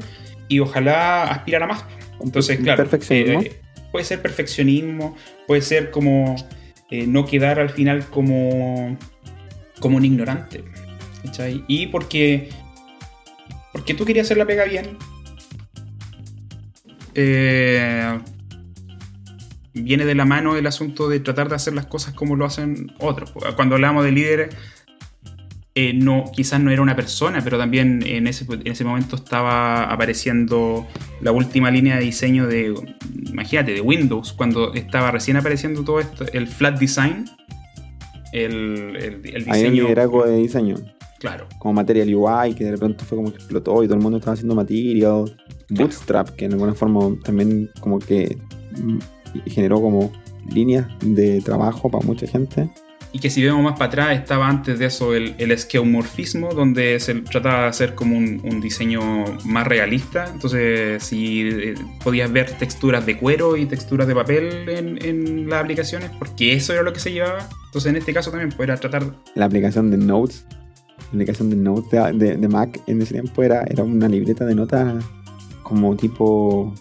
y 0.48 0.58
ojalá 0.58 1.22
aspirar 1.24 1.62
a 1.62 1.68
más. 1.68 1.84
Entonces, 2.20 2.58
claro, 2.58 2.84
puede 3.92 4.04
ser 4.04 4.20
perfeccionismo, 4.20 5.16
puede 5.46 5.62
ser 5.62 5.90
como 5.90 6.36
no 6.90 7.24
quedar 7.24 7.58
al 7.58 7.70
final 7.70 8.04
como 8.06 8.98
como 9.82 9.98
un 9.98 10.06
ignorante. 10.06 10.64
¿cachai? 11.22 11.64
Y 11.66 11.88
porque, 11.88 12.50
porque 13.72 13.94
tú 13.94 14.04
querías 14.04 14.26
hacer 14.26 14.38
la 14.38 14.46
pega 14.46 14.64
bien, 14.64 14.96
eh, 17.14 18.18
viene 19.74 20.04
de 20.04 20.14
la 20.14 20.24
mano 20.24 20.56
el 20.56 20.66
asunto 20.66 21.08
de 21.08 21.20
tratar 21.20 21.48
de 21.48 21.56
hacer 21.56 21.74
las 21.74 21.86
cosas 21.86 22.14
como 22.14 22.36
lo 22.36 22.44
hacen 22.44 22.92
otros. 22.98 23.32
Cuando 23.56 23.74
hablamos 23.74 24.04
de 24.04 24.12
líderes, 24.12 24.56
eh, 25.74 25.94
no, 25.94 26.24
quizás 26.34 26.60
no 26.60 26.70
era 26.70 26.82
una 26.82 26.94
persona, 26.94 27.40
pero 27.42 27.56
también 27.56 28.02
en 28.06 28.26
ese, 28.26 28.44
en 28.50 28.66
ese 28.66 28.84
momento 28.84 29.16
estaba 29.16 29.84
apareciendo 29.84 30.86
la 31.22 31.32
última 31.32 31.70
línea 31.70 31.96
de 31.96 32.04
diseño 32.04 32.46
de, 32.46 32.74
imagínate, 33.24 33.72
de 33.72 33.80
Windows, 33.80 34.34
cuando 34.34 34.74
estaba 34.74 35.10
recién 35.10 35.38
apareciendo 35.38 35.82
todo 35.82 36.00
esto, 36.00 36.26
el 36.32 36.46
flat 36.46 36.78
design 36.78 37.24
el, 38.32 38.96
el, 38.96 39.22
diseño. 39.22 39.52
Hay 39.52 39.66
un 39.66 39.74
liderazgo 39.74 40.26
de 40.26 40.36
diseño. 40.36 40.76
Claro. 41.18 41.46
Como 41.58 41.74
Material 41.74 42.12
UI, 42.12 42.54
que 42.54 42.64
de 42.64 42.72
repente 42.72 43.04
fue 43.04 43.16
como 43.16 43.30
que 43.30 43.36
explotó 43.36 43.82
y 43.84 43.86
todo 43.86 43.96
el 43.96 44.02
mundo 44.02 44.18
estaba 44.18 44.34
haciendo 44.34 44.54
Material. 44.54 45.36
Bootstrap, 45.68 46.30
que 46.30 46.46
en 46.46 46.52
alguna 46.52 46.74
forma 46.74 47.16
también 47.22 47.70
como 47.80 47.98
que 47.98 48.36
mm, 48.76 48.98
generó 49.46 49.80
como 49.80 50.12
líneas 50.52 50.88
de 51.00 51.40
trabajo 51.40 51.90
para 51.90 52.04
mucha 52.04 52.26
gente. 52.26 52.68
Y 53.14 53.18
que 53.18 53.29
si 53.29 53.44
vemos 53.44 53.62
más 53.62 53.75
para 53.75 53.87
atrás, 53.87 54.18
estaba 54.18 54.48
antes 54.48 54.79
de 54.79 54.87
eso 54.87 55.14
el, 55.14 55.35
el 55.37 55.51
esqueomorfismo, 55.51 56.55
donde 56.55 56.98
se 56.98 57.14
trataba 57.16 57.64
de 57.64 57.68
hacer 57.68 57.94
como 57.94 58.16
un, 58.16 58.61
diseño 58.62 59.03
más 59.44 59.66
realista. 59.66 60.31
Entonces, 60.33 61.03
si 61.03 61.42
eh, 61.42 61.75
podías 62.03 62.33
ver 62.33 62.51
texturas 62.53 63.05
de 63.05 63.18
cuero 63.18 63.59
y 63.59 63.66
texturas 63.66 64.09
de 64.09 64.14
papel 64.14 64.66
en, 64.66 65.05
en, 65.05 65.48
las 65.51 65.62
aplicaciones, 65.62 66.11
porque 66.18 66.55
eso 66.55 66.72
era 66.72 66.83
lo 66.83 66.94
que 66.94 67.01
se 67.01 67.12
llevaba. 67.12 67.46
Entonces, 67.66 67.90
en 67.90 67.96
este 67.96 68.14
caso 68.14 68.31
también 68.31 68.51
podría 68.51 68.77
tratar. 68.77 69.05
La 69.35 69.44
aplicación 69.44 69.90
de 69.90 69.98
Notes, 69.98 70.46
la 70.96 71.09
aplicación 71.09 71.51
de 71.51 71.57
Notes 71.57 72.18
de, 72.18 72.37
de, 72.38 72.48
Mac 72.48 72.81
en 72.87 73.03
ese 73.03 73.12
tiempo 73.12 73.42
era, 73.42 73.62
era 73.64 73.85
una 73.85 74.09
libreta 74.09 74.46
de 74.46 74.55
notas 74.55 75.05
como 75.62 75.94
tipo. 75.96 76.72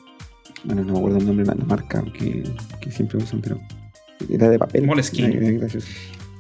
Bueno, 0.64 0.84
no 0.84 0.94
me 0.94 1.00
acuerdo 1.00 1.18
el 1.18 1.26
nombre 1.26 1.46
de 1.46 1.56
la 1.56 1.66
marca 1.66 2.04
que, 2.14 2.44
que 2.80 2.92
siempre 2.92 3.18
usan, 3.18 3.42
pero 3.42 3.60
era 4.30 4.50
de 4.50 4.60
papel. 4.60 4.86
Moleskine. 4.86 5.60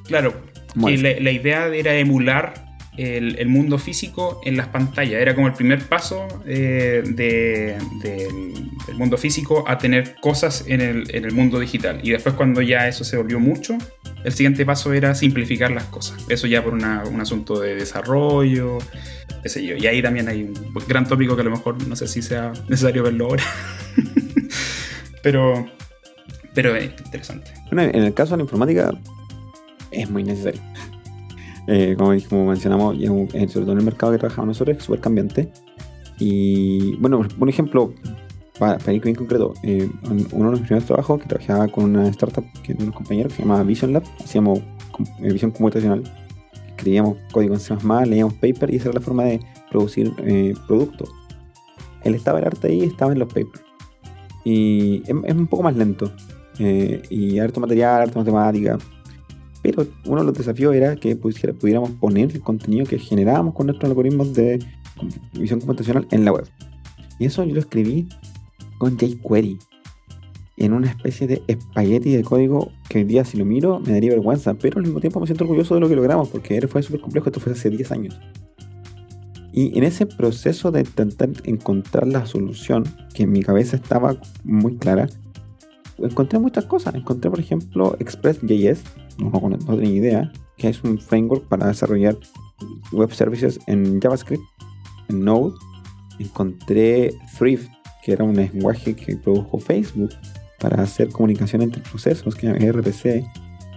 Claro, 0.05 0.33
la, 0.75 1.31
idea 1.31 1.67
era 1.67 1.95
emular 1.95 2.71
el, 2.97 3.47
mundo 3.47 3.77
físico 3.77 4.41
en 4.45 4.57
las 4.57 4.67
pantallas. 4.67 5.21
Era 5.21 5.35
como 5.35 5.47
el 5.47 5.53
primer 5.53 5.83
paso 5.87 6.27
eh, 6.45 7.03
del 7.05 8.97
mundo 8.97 9.17
físico 9.17 9.63
a 9.67 9.77
tener 9.77 10.15
cosas 10.21 10.65
en 10.67 10.81
el, 10.81 11.31
mundo 11.31 11.59
digital. 11.59 11.99
Y 12.03 12.11
después 12.11 12.35
cuando 12.35 12.61
ya 12.61 12.87
eso 12.87 13.03
se 13.03 13.17
volvió 13.17 13.39
mucho, 13.39 13.77
el 14.23 14.31
siguiente 14.31 14.65
paso 14.65 14.93
era 14.93 15.15
simplificar 15.15 15.71
las 15.71 15.85
cosas. 15.85 16.25
Eso 16.29 16.47
ya 16.47 16.63
por 16.63 16.73
un 16.73 16.83
asunto 17.21 17.59
de 17.59 17.75
desarrollo, 17.75 18.77
qué 19.41 19.49
sé 19.49 19.65
yo. 19.65 19.75
Y 19.75 19.87
ahí 19.87 20.01
también 20.01 20.27
hay 20.27 20.43
un 20.43 20.53
gran 20.87 21.07
tópico 21.07 21.35
que 21.35 21.41
a 21.41 21.45
lo 21.45 21.51
mejor 21.51 21.85
no 21.87 21.95
sé 21.95 22.07
si 22.07 22.21
sea 22.21 22.53
necesario 22.67 23.03
verlo 23.03 23.25
ahora. 23.27 23.43
pero, 25.23 25.65
pero 26.53 26.75
es 26.75 26.91
interesante. 27.05 27.51
Bueno, 27.71 27.91
en 27.93 28.03
el 28.03 28.13
caso 28.13 28.31
de 28.31 28.37
la 28.37 28.43
informática, 28.43 28.91
es 29.91 30.09
muy 30.09 30.23
necesario. 30.23 30.61
Eh, 31.67 31.95
como, 31.97 32.13
como, 32.27 32.45
mencionamos, 32.47 32.97
sobre 32.97 33.65
todo 33.65 33.71
en 33.73 33.77
el 33.79 33.85
mercado 33.85 34.11
que 34.11 34.17
trabajamos 34.17 34.47
nosotros, 34.47 34.77
es 34.77 34.83
súper 34.83 34.99
cambiante. 34.99 35.51
Y 36.19 36.95
bueno, 36.97 37.25
un 37.39 37.49
ejemplo, 37.49 37.93
para, 38.59 38.77
ir 38.91 39.01
bien 39.01 39.15
concreto, 39.15 39.53
eh, 39.63 39.89
uno 40.31 40.51
de 40.51 40.51
los 40.51 40.59
primeros 40.61 40.85
trabajos 40.85 41.21
que 41.21 41.27
trabajaba 41.27 41.67
con 41.67 41.83
una 41.85 42.07
startup 42.09 42.45
que 42.63 42.73
unos 42.73 42.95
compañeros 42.95 43.31
que 43.31 43.37
se 43.37 43.43
llamaba 43.43 43.63
Vision 43.63 43.93
Lab, 43.93 44.03
hacíamos 44.23 44.59
eh, 44.59 45.31
visión 45.31 45.51
computacional, 45.51 46.03
escribíamos 46.67 47.17
código 47.31 47.53
en 47.53 47.59
C++, 47.59 47.75
leíamos 48.05 48.33
paper 48.35 48.73
y 48.73 48.77
esa 48.77 48.89
era 48.89 48.99
la 48.99 49.05
forma 49.05 49.23
de 49.23 49.39
producir 49.69 50.13
productos. 50.67 51.09
El 52.03 52.15
estaba 52.15 52.39
el 52.39 52.45
arte 52.45 52.67
ahí, 52.67 52.81
estaba 52.81 53.13
en 53.13 53.19
los 53.19 53.27
papers. 53.27 53.63
Y 54.43 55.03
es, 55.03 55.15
es 55.23 55.35
un 55.35 55.47
poco 55.47 55.63
más 55.63 55.75
lento. 55.75 56.11
y 56.59 57.39
harto 57.39 57.59
material, 57.59 58.01
harto 58.01 58.19
matemática 58.19 58.77
pero 59.61 59.85
uno 60.05 60.21
de 60.21 60.25
los 60.25 60.37
desafíos 60.37 60.73
era 60.75 60.95
que 60.95 61.15
pudiéramos 61.15 61.91
poner 61.91 62.31
el 62.31 62.41
contenido 62.41 62.85
que 62.85 62.99
generábamos 62.99 63.53
con 63.53 63.67
nuestros 63.67 63.89
algoritmos 63.89 64.33
de 64.33 64.59
visión 65.33 65.59
computacional 65.59 66.07
en 66.11 66.25
la 66.25 66.33
web. 66.33 66.47
Y 67.19 67.25
eso 67.25 67.43
yo 67.43 67.53
lo 67.53 67.59
escribí 67.59 68.07
con 68.77 68.97
jQuery, 68.97 69.59
en 70.57 70.73
una 70.73 70.87
especie 70.87 71.27
de 71.27 71.43
espagueti 71.47 72.15
de 72.15 72.23
código 72.23 72.71
que 72.89 72.99
hoy 72.99 73.03
día 73.03 73.25
si 73.25 73.37
lo 73.37 73.45
miro 73.45 73.79
me 73.79 73.93
daría 73.93 74.11
vergüenza, 74.11 74.53
pero 74.53 74.77
al 74.77 74.83
mismo 74.83 74.99
tiempo 74.99 75.19
me 75.19 75.25
siento 75.25 75.43
orgulloso 75.43 75.75
de 75.75 75.81
lo 75.81 75.89
que 75.89 75.95
logramos, 75.95 76.29
porque 76.29 76.67
fue 76.67 76.83
súper 76.83 77.01
complejo, 77.01 77.29
esto 77.29 77.39
fue 77.39 77.53
hace 77.53 77.69
10 77.69 77.91
años. 77.91 78.19
Y 79.53 79.77
en 79.77 79.83
ese 79.83 80.05
proceso 80.05 80.71
de 80.71 80.81
intentar 80.81 81.29
encontrar 81.43 82.07
la 82.07 82.25
solución, 82.25 82.83
que 83.13 83.23
en 83.23 83.31
mi 83.31 83.41
cabeza 83.43 83.75
estaba 83.75 84.15
muy 84.43 84.77
clara, 84.77 85.09
encontré 86.03 86.39
muchas 86.39 86.65
cosas. 86.65 86.95
Encontré, 86.95 87.29
por 87.29 87.39
ejemplo, 87.39 87.95
Express.js, 87.99 88.83
no, 89.17 89.31
no, 89.31 89.57
tenía 89.77 89.95
idea, 89.95 90.31
que 90.57 90.69
es 90.69 90.83
un 90.83 90.99
framework 90.99 91.47
para 91.47 91.67
desarrollar 91.67 92.17
web 92.91 93.11
services 93.11 93.59
en 93.67 93.99
JavaScript, 93.99 94.43
en 95.09 95.25
Node. 95.25 95.53
Encontré 96.19 97.15
Thrift, 97.37 97.69
que 98.03 98.11
era 98.11 98.23
un 98.23 98.35
lenguaje 98.35 98.95
que 98.95 99.15
produjo 99.15 99.59
Facebook 99.59 100.11
para 100.59 100.83
hacer 100.83 101.09
comunicación 101.09 101.63
entre 101.63 101.81
procesos, 101.81 102.35
que 102.35 102.47
era 102.47 102.71
RPC. 102.71 103.25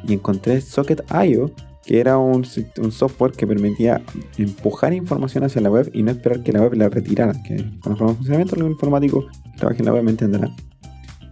Y 0.06 0.12
encontré 0.12 0.60
Socket.io, 0.60 1.50
que 1.86 2.00
era 2.00 2.18
un, 2.18 2.44
software 2.44 3.32
que 3.32 3.46
permitía 3.46 4.02
empujar 4.38 4.92
información 4.92 5.44
hacia 5.44 5.60
la 5.60 5.70
web 5.70 5.90
y 5.94 6.02
no 6.02 6.10
esperar 6.10 6.42
que 6.42 6.52
la 6.52 6.62
web 6.62 6.74
la 6.74 6.88
retirara. 6.88 7.32
Que 7.42 7.56
con 7.80 7.92
la 7.92 7.96
forma 7.96 8.12
de 8.12 8.16
funcionamiento, 8.16 8.56
el 8.56 8.66
informático 8.66 9.26
trabaja 9.56 9.78
en 9.78 9.84
la 9.86 9.92
web 9.94 10.04
me. 10.04 10.54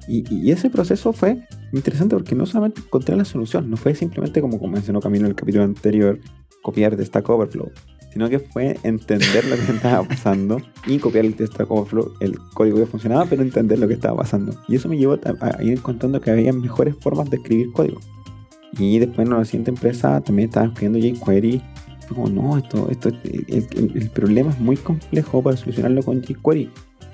Y, 0.08 0.50
ese 0.50 0.70
proceso 0.70 1.12
fue 1.12 1.46
interesante 1.72 2.16
porque 2.16 2.34
no 2.34 2.46
solamente 2.46 2.80
encontré 2.80 3.16
la 3.16 3.24
solución, 3.24 3.70
no 3.70 3.76
fue 3.76 3.94
simplemente 3.94 4.40
como 4.40 4.58
mencionó 4.66 5.00
Camilo 5.00 5.26
en 5.26 5.30
el 5.30 5.36
capítulo 5.36 5.64
anterior, 5.64 6.18
copiar 6.62 6.96
de 6.96 7.04
Stack 7.04 7.28
Overflow, 7.28 7.70
sino 8.12 8.28
que 8.28 8.38
fue 8.38 8.78
entender 8.82 9.44
lo 9.46 9.56
que 9.56 9.72
estaba 9.72 10.06
pasando 10.06 10.58
y 10.86 10.98
copiar 10.98 11.26
de 11.26 11.46
Stack 11.46 11.70
Overflow 11.70 12.12
el 12.20 12.36
código 12.54 12.78
que 12.78 12.86
funcionaba, 12.86 13.26
pero 13.26 13.42
entender 13.42 13.78
lo 13.78 13.88
que 13.88 13.94
estaba 13.94 14.18
pasando. 14.18 14.54
Y 14.68 14.76
eso 14.76 14.88
me 14.88 14.98
llevó 14.98 15.14
a, 15.14 15.62
ir 15.62 15.72
encontrando 15.72 16.20
que 16.20 16.30
había 16.30 16.52
mejores 16.52 16.94
formas 17.00 17.30
de 17.30 17.36
escribir 17.36 17.72
código. 17.72 18.00
Y 18.78 18.98
después 18.98 19.28
en 19.28 19.34
la 19.34 19.44
siguiente 19.44 19.70
empresa 19.70 20.20
también 20.20 20.48
estaba 20.48 20.66
escribiendo 20.66 20.98
jQuery. 20.98 21.62
Fue 22.06 22.16
como, 22.16 22.28
no, 22.28 22.58
esto, 22.58 22.88
esto, 22.90 23.10
el, 23.10 23.66
el 23.94 24.10
problema 24.10 24.50
es 24.50 24.58
muy 24.58 24.76
complejo 24.76 25.42
para 25.42 25.56
solucionarlo 25.56 26.02
con 26.02 26.22
jQuery. 26.22 26.70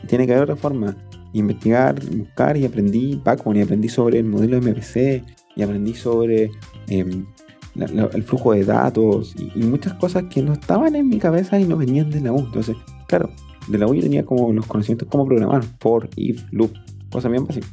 Tiene 0.07 0.27
que 0.27 0.33
haber 0.33 0.45
otra 0.45 0.57
forma 0.57 0.97
investigar, 1.33 2.01
buscar 2.17 2.57
y 2.57 2.65
aprendí 2.65 3.21
Backbone 3.23 3.61
y 3.61 3.63
aprendí 3.63 3.89
sobre 3.89 4.19
el 4.19 4.25
modelo 4.25 4.61
MPC 4.61 5.23
y 5.57 5.63
aprendí 5.63 5.95
sobre 5.95 6.51
em, 6.89 7.27
el 7.75 8.23
flujo 8.23 8.53
de 8.53 8.65
datos 8.65 9.35
y, 9.37 9.63
muchas 9.63 9.95
cosas 9.95 10.25
que 10.31 10.43
no 10.43 10.53
estaban 10.53 10.97
en 10.97 11.09
mi 11.09 11.19
cabeza 11.19 11.59
y 11.59 11.65
no 11.65 11.77
venían 11.77 12.11
de 12.11 12.21
la 12.21 12.33
U. 12.33 12.39
Entonces, 12.39 12.77
claro, 13.07 13.31
de 13.69 13.79
la 13.79 13.87
U 13.87 13.95
yo 13.95 14.03
tenía 14.03 14.25
como 14.25 14.53
los 14.53 14.67
conocimientos 14.67 15.09
cómo 15.11 15.27
programar, 15.27 15.63
for, 15.81 16.09
if, 16.17 16.43
loop, 16.51 16.73
cosas 17.11 17.31
bien 17.31 17.47
básicas. 17.47 17.71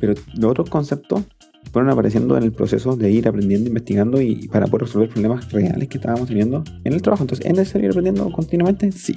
Pero 0.00 0.14
los 0.34 0.50
otros 0.50 0.68
conceptos 0.68 1.22
fueron 1.72 1.90
apareciendo 1.90 2.36
en 2.36 2.42
el 2.42 2.52
proceso 2.52 2.96
de 2.96 3.10
ir 3.10 3.28
aprendiendo, 3.28 3.68
investigando 3.68 4.20
y, 4.20 4.48
para 4.48 4.66
poder 4.66 4.86
resolver 4.86 5.08
problemas 5.08 5.50
reales 5.50 5.88
que 5.88 5.98
estábamos 5.98 6.28
teniendo 6.28 6.64
en 6.84 6.92
el 6.92 7.00
trabajo. 7.00 7.24
Entonces, 7.24 7.46
¿es 7.46 7.52
necesario 7.52 7.86
ir 7.86 7.92
aprendiendo 7.92 8.30
continuamente? 8.30 8.92
Sí. 8.92 9.14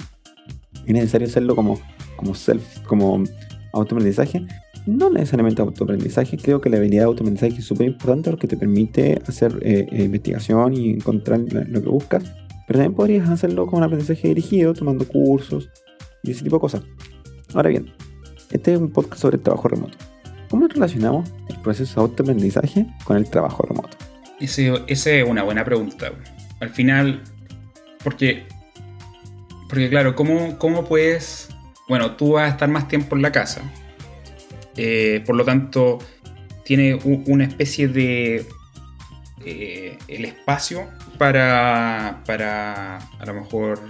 ¿Es 0.86 0.92
necesario 0.92 1.26
hacerlo 1.26 1.56
como, 1.56 1.78
como 2.16 2.34
self, 2.34 2.80
como 2.86 3.24
autoaprendizaje. 3.72 4.46
No 4.86 5.10
necesariamente 5.10 5.62
autoaprendizaje, 5.62 6.36
creo 6.36 6.60
que 6.60 6.70
la 6.70 6.76
habilidad 6.76 7.02
de 7.02 7.06
autoaprendizaje 7.06 7.58
es 7.58 7.64
súper 7.64 7.88
importante 7.88 8.30
porque 8.30 8.46
te 8.46 8.56
permite 8.56 9.20
hacer 9.26 9.58
eh, 9.62 9.86
eh, 9.90 10.04
investigación 10.04 10.74
y 10.74 10.90
encontrar 10.90 11.40
lo 11.40 11.82
que 11.82 11.88
buscas. 11.88 12.24
Pero 12.66 12.78
también 12.78 12.94
podrías 12.94 13.28
hacerlo 13.28 13.66
con 13.66 13.78
un 13.78 13.84
aprendizaje 13.84 14.28
dirigido, 14.28 14.74
tomando 14.74 15.06
cursos 15.06 15.70
y 16.22 16.32
ese 16.32 16.44
tipo 16.44 16.56
de 16.56 16.60
cosas. 16.60 16.82
Ahora 17.54 17.70
bien, 17.70 17.92
este 18.50 18.74
es 18.74 18.80
un 18.80 18.90
podcast 18.90 19.22
sobre 19.22 19.36
el 19.36 19.42
trabajo 19.42 19.68
remoto. 19.68 19.96
¿Cómo 20.48 20.68
relacionamos 20.68 21.28
el 21.48 21.60
proceso 21.60 22.00
de 22.00 22.10
autoaprendizaje 22.10 22.86
con 23.04 23.16
el 23.16 23.28
trabajo 23.28 23.64
remoto? 23.68 23.96
Esa 24.38 24.84
es 24.86 25.24
una 25.26 25.42
buena 25.42 25.64
pregunta. 25.64 26.12
al 26.60 26.70
final, 26.70 27.22
porque, 28.04 28.46
porque 29.68 29.88
claro, 29.88 30.14
¿cómo, 30.14 30.58
¿cómo 30.58 30.84
puedes, 30.84 31.48
bueno, 31.88 32.16
tú 32.16 32.32
vas 32.32 32.44
a 32.44 32.48
estar 32.52 32.68
más 32.68 32.88
tiempo 32.88 33.16
en 33.16 33.22
la 33.22 33.32
casa, 33.32 33.62
eh, 34.76 35.22
por 35.24 35.36
lo 35.36 35.44
tanto, 35.44 35.98
tiene 36.64 36.94
una 37.04 37.44
especie 37.44 37.88
de 37.88 38.46
eh, 39.44 39.98
el 40.08 40.24
espacio 40.24 40.88
para, 41.18 42.22
para 42.26 42.98
a 42.98 43.26
lo 43.26 43.34
mejor 43.34 43.80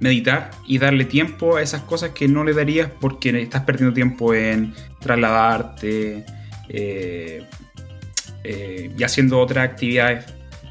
meditar 0.00 0.50
y 0.66 0.78
darle 0.78 1.04
tiempo 1.04 1.56
a 1.56 1.62
esas 1.62 1.82
cosas 1.82 2.10
que 2.10 2.28
no 2.28 2.44
le 2.44 2.52
darías 2.52 2.90
porque 3.00 3.30
estás 3.40 3.62
perdiendo 3.62 3.94
tiempo 3.94 4.34
en 4.34 4.74
trasladarte 5.00 6.24
eh, 6.68 7.46
y 8.44 9.02
haciendo 9.02 9.38
otras 9.40 9.64
actividades 9.64 10.26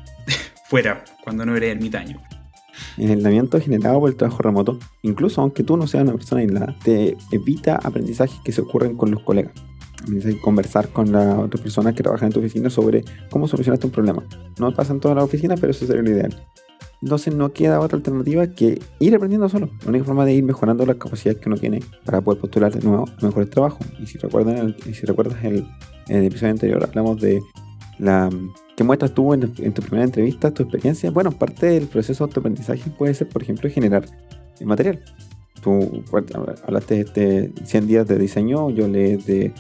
fuera 0.70 1.04
cuando 1.24 1.46
no 1.46 1.56
eres 1.56 1.76
ermitaño. 1.76 2.27
El 2.98 3.12
aislamiento 3.12 3.60
generado 3.60 4.00
por 4.00 4.10
el 4.10 4.16
trabajo 4.16 4.42
remoto, 4.44 4.80
incluso 5.02 5.42
aunque 5.42 5.64
tú 5.64 5.78
no 5.78 5.88
seas 5.88 6.04
una 6.04 6.14
persona 6.14 6.42
aislada, 6.42 6.76
te 6.84 7.18
evita 7.32 7.76
aprendizajes 7.76 8.40
que 8.44 8.52
se 8.52 8.62
ocurren 8.62 8.96
con 8.96 9.12
los 9.12 9.24
colegas. 9.24 9.54
Conversar 10.42 10.90
con 10.90 11.12
las 11.12 11.38
otras 11.40 11.62
personas 11.62 11.96
que 11.96 12.04
trabajan 12.04 12.28
en 12.28 12.34
tu 12.34 12.40
oficina 12.40 12.70
sobre 12.70 13.04
cómo 13.30 13.48
solucionaste 13.48 13.88
un 13.88 13.92
problema. 13.92 14.24
No 14.60 14.74
pasa 14.74 14.94
en 14.94 15.00
toda 15.00 15.16
la 15.16 15.24
oficina, 15.24 15.56
pero 15.56 15.72
eso 15.72 15.86
sería 15.86 16.04
lo 16.04 16.12
ideal. 16.12 16.36
Entonces 17.02 17.34
no 17.34 17.52
queda 17.52 17.80
otra 17.80 17.98
alternativa 17.98 18.48
que 18.48 18.82
ir 19.00 19.16
aprendiendo 19.16 19.50
solo. 19.50 19.70
La 19.84 19.90
única 19.90 20.06
forma 20.06 20.26
de 20.26 20.34
ir 20.34 20.44
mejorando 20.44 20.86
las 20.86 20.96
capacidades 20.96 21.40
que 21.40 21.50
uno 21.50 21.58
tiene 21.58 21.80
para 22.06 22.22
poder 22.22 22.42
postular 22.42 22.74
de 22.74 22.82
nuevo 22.88 23.06
mejores 23.22 23.50
trabajos. 23.50 23.86
Y 24.00 24.08
si, 24.08 24.18
recuerdan 24.18 24.76
si 24.82 25.06
recuerdas 25.06 25.44
el, 25.44 25.68
el 26.08 26.24
episodio 26.24 26.52
anterior, 26.52 26.84
hablamos 26.84 27.22
de 27.22 27.42
la 28.00 28.30
que 28.78 28.84
muestras 28.84 29.12
tú 29.12 29.34
en, 29.34 29.42
tu 29.42 29.82
primera 29.82 30.04
entrevista, 30.04 30.54
tu 30.54 30.62
experiencia. 30.62 31.10
Bueno, 31.10 31.32
parte 31.32 31.66
del 31.66 31.88
proceso 31.88 32.24
de 32.24 32.30
autoaprendizaje 32.30 32.92
puede 32.92 33.16
ser, 33.16 33.28
por 33.28 33.42
ejemplo, 33.42 33.68
generar 33.72 34.06
material. 34.64 35.04
Tú 35.64 36.04
hablaste 36.64 37.04
de 37.06 37.52
100 37.64 37.88
días 37.88 38.08
de 38.08 38.20
diseño, 38.20 38.70
yo 38.70 38.88
leí 38.88 39.16
de 39.16 39.52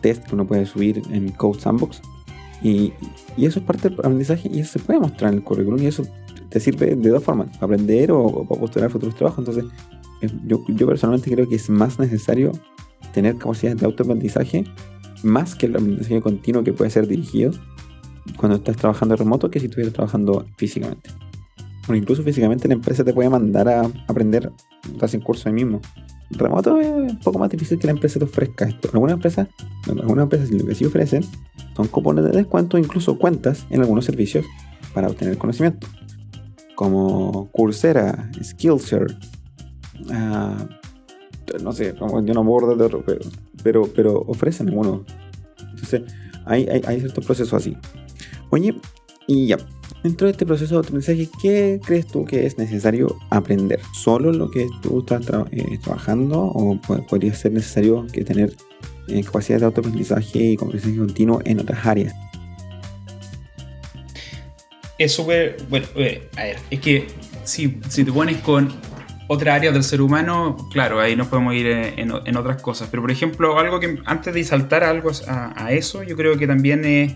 test 0.00 0.24
que 0.24 0.34
uno 0.34 0.44
puede 0.44 0.66
subir 0.66 1.00
en 1.12 1.30
Code 1.30 1.60
Sandbox. 1.60 2.02
Y, 2.62 2.92
y, 3.36 3.46
eso 3.46 3.60
es 3.60 3.64
parte 3.64 3.90
del 3.90 3.98
aprendizaje 4.00 4.50
y 4.52 4.58
eso 4.58 4.72
se 4.72 4.78
puede 4.80 4.98
mostrar 4.98 5.30
en 5.30 5.38
el 5.38 5.44
currículum 5.44 5.80
y 5.80 5.86
eso 5.86 6.04
te 6.48 6.58
sirve 6.58 6.96
de 6.96 7.10
dos 7.10 7.22
formas, 7.22 7.50
aprender 7.62 8.10
o, 8.10 8.44
para 8.44 8.60
postular 8.60 8.90
futuros 8.90 9.14
trabajos. 9.14 9.46
Entonces, 9.46 9.72
yo, 10.46 10.64
yo, 10.66 10.86
personalmente 10.88 11.30
creo 11.30 11.48
que 11.48 11.54
es 11.54 11.70
más 11.70 12.00
necesario 12.00 12.50
tener 13.12 13.36
capacidades 13.36 13.78
de 13.80 13.86
autoaprendizaje 13.86 14.64
más 15.22 15.54
que 15.54 15.66
el 15.66 15.76
aprendizaje 15.76 16.20
continuo 16.20 16.64
que 16.64 16.72
puede 16.72 16.90
ser 16.90 17.06
dirigido 17.06 17.52
cuando 18.36 18.56
estás 18.56 18.76
trabajando 18.76 19.16
remoto 19.16 19.50
que 19.50 19.60
si 19.60 19.66
estuvieras 19.66 19.94
trabajando 19.94 20.46
físicamente. 20.56 21.10
Bueno, 21.86 22.02
incluso 22.02 22.22
físicamente 22.22 22.66
la 22.68 22.74
empresa 22.74 23.04
te 23.04 23.12
puede 23.12 23.28
mandar 23.28 23.68
a 23.68 23.90
aprender, 24.06 24.50
estás 24.92 25.14
en 25.14 25.20
curso 25.20 25.48
ahí 25.48 25.54
mismo. 25.54 25.80
Remoto 26.30 26.80
es 26.80 26.88
un 26.88 27.20
poco 27.20 27.38
más 27.38 27.50
difícil 27.50 27.78
que 27.78 27.86
la 27.86 27.92
empresa 27.92 28.18
te 28.18 28.24
ofrezca 28.24 28.64
esto. 28.64 28.88
Algunas 28.92 29.14
empresas, 29.14 29.48
algunas 29.86 30.24
empresas 30.24 30.50
lo 30.50 30.64
que 30.64 30.74
sí 30.74 30.84
ofrecen 30.84 31.22
son 31.76 31.88
cupones 31.88 32.24
de 32.24 32.30
descuento, 32.30 32.78
incluso 32.78 33.18
cuentas 33.18 33.66
en 33.70 33.82
algunos 33.82 34.06
servicios 34.06 34.46
para 34.94 35.08
obtener 35.08 35.36
conocimiento 35.36 35.86
como 36.74 37.50
Coursera, 37.52 38.30
Skillshare, 38.42 39.16
uh, 40.06 41.62
no 41.62 41.72
sé, 41.72 41.94
yo 41.96 42.34
no 42.34 42.40
abordo 42.40 42.76
de 42.76 42.84
otro, 42.84 43.02
pero, 43.04 43.20
pero, 43.62 43.82
pero 43.94 44.20
ofrecen 44.26 44.68
algunos. 44.68 45.02
Entonces, 45.70 46.02
hay, 46.44 46.66
hay, 46.68 46.82
hay 46.86 47.00
ciertos 47.00 47.24
procesos 47.24 47.54
así. 47.54 47.76
Oye, 48.50 48.74
y 49.26 49.46
ya, 49.46 49.58
dentro 50.02 50.26
de 50.26 50.32
este 50.32 50.46
proceso 50.46 50.74
de 50.74 50.80
aprendizaje, 50.80 51.28
¿qué 51.40 51.80
crees 51.84 52.06
tú 52.06 52.24
que 52.24 52.46
es 52.46 52.58
necesario 52.58 53.16
aprender? 53.30 53.80
¿Solo 53.92 54.32
lo 54.32 54.50
que 54.50 54.66
tú 54.82 55.00
estás 55.00 55.26
eh, 55.50 55.78
trabajando 55.82 56.40
o 56.40 56.80
podría 57.08 57.34
ser 57.34 57.52
necesario 57.52 58.06
que 58.12 58.24
tener 58.24 58.54
eh, 59.08 59.22
capacidad 59.24 59.58
de 59.58 59.66
autoaprendizaje 59.66 60.38
y 60.38 60.54
aprendizaje 60.54 60.96
continuo 60.96 61.40
en 61.44 61.60
otras 61.60 61.86
áreas? 61.86 62.14
es 64.98 65.12
súper. 65.12 65.56
Bueno, 65.68 65.86
eh, 65.96 66.28
a 66.36 66.44
ver, 66.44 66.56
es 66.70 66.80
que 66.80 67.06
si, 67.44 67.68
te 67.68 68.04
pones 68.12 68.38
con 68.38 68.72
otra 69.26 69.54
área 69.54 69.72
del 69.72 69.82
ser 69.82 70.00
humano, 70.00 70.56
claro, 70.72 71.00
ahí 71.00 71.16
nos 71.16 71.28
podemos 71.28 71.54
ir 71.54 71.66
en, 71.66 72.12
en, 72.24 72.36
otras 72.36 72.60
cosas. 72.62 72.88
Pero 72.90 73.02
por 73.02 73.10
ejemplo, 73.10 73.58
algo 73.58 73.80
que 73.80 73.98
antes 74.04 74.34
de 74.34 74.44
saltar 74.44 74.84
algo 74.84 75.10
a, 75.26 75.64
a 75.64 75.72
eso, 75.72 76.02
yo 76.02 76.16
creo 76.16 76.36
que 76.38 76.46
también 76.46 76.84
es, 76.84 77.14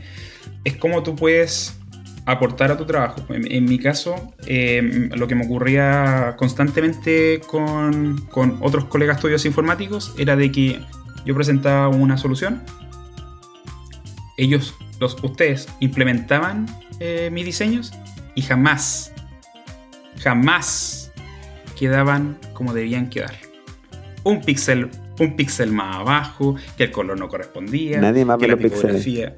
es 0.68 0.76
cómo 0.76 1.02
tú 1.02 1.16
puedes 1.16 1.78
aportar 2.24 2.70
a 2.70 2.76
tu 2.76 2.84
trabajo. 2.84 3.22
En, 3.30 3.64
mi 3.64 3.78
caso, 3.78 4.34
em, 4.46 5.08
lo 5.10 5.26
que 5.26 5.34
me 5.34 5.46
ocurría 5.46 6.34
constantemente 6.36 7.40
con, 7.46 8.26
con 8.30 8.58
otros 8.60 8.84
colegas 8.84 9.16
estudios 9.16 9.44
informáticos 9.46 10.14
era 10.18 10.36
de 10.36 10.52
que 10.52 10.80
yo 11.24 11.34
presentaba 11.34 11.88
una 11.88 12.18
solución, 12.18 12.62
ellos, 14.36 14.74
los, 15.00 15.16
ustedes, 15.22 15.68
implementaban 15.80 16.66
eh, 17.00 17.30
mis 17.32 17.46
diseños 17.46 17.92
y 18.34 18.42
jamás, 18.42 19.12
jamás 20.20 21.12
quedaban 21.78 22.38
como 22.52 22.74
debían 22.74 23.08
quedar. 23.08 23.34
Un 24.22 24.42
píxel 24.42 24.90
un 25.20 25.36
píxel 25.36 25.72
más 25.72 25.96
abajo, 25.96 26.56
que 26.76 26.84
el 26.84 26.90
color 26.90 27.18
no 27.18 27.28
correspondía. 27.28 28.00
Nadie 28.00 28.24
más 28.24 28.38
que 28.38 28.48
la 28.48 28.56
tipografía. 28.56 29.36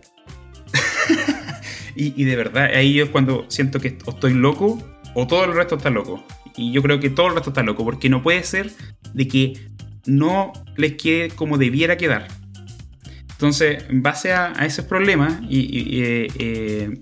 Y, 1.94 2.20
y, 2.20 2.24
de 2.24 2.37
verdad, 2.37 2.70
ahí 2.74 2.94
yo 2.94 3.11
cuando 3.12 3.44
siento 3.48 3.81
que 3.81 3.88
estoy 3.88 4.35
loco, 4.35 4.79
o 5.14 5.26
todo 5.26 5.44
el 5.44 5.55
resto 5.55 5.76
está 5.76 5.90
loco. 5.90 6.24
Y 6.57 6.72
yo 6.72 6.83
creo 6.83 7.00
que 7.00 7.11
todo 7.11 7.29
el 7.29 7.35
resto 7.35 7.50
está 7.50 7.62
loco, 7.62 7.85
porque 7.85 8.09
no 8.09 8.22
puede 8.22 8.42
ser 8.42 8.70
de 9.14 9.29
que 9.29 9.70
no 10.07 10.53
les 10.76 10.94
quede 10.94 11.31
como 11.31 11.59
debiera 11.59 11.96
quedar. 11.96 12.29
Entonces, 13.33 13.85
en 13.88 14.03
base 14.03 14.33
a, 14.33 14.53
ese 14.66 14.83
problema, 14.83 15.40
y, 15.48 16.03
eh, 16.03 16.26
eh, 16.38 17.00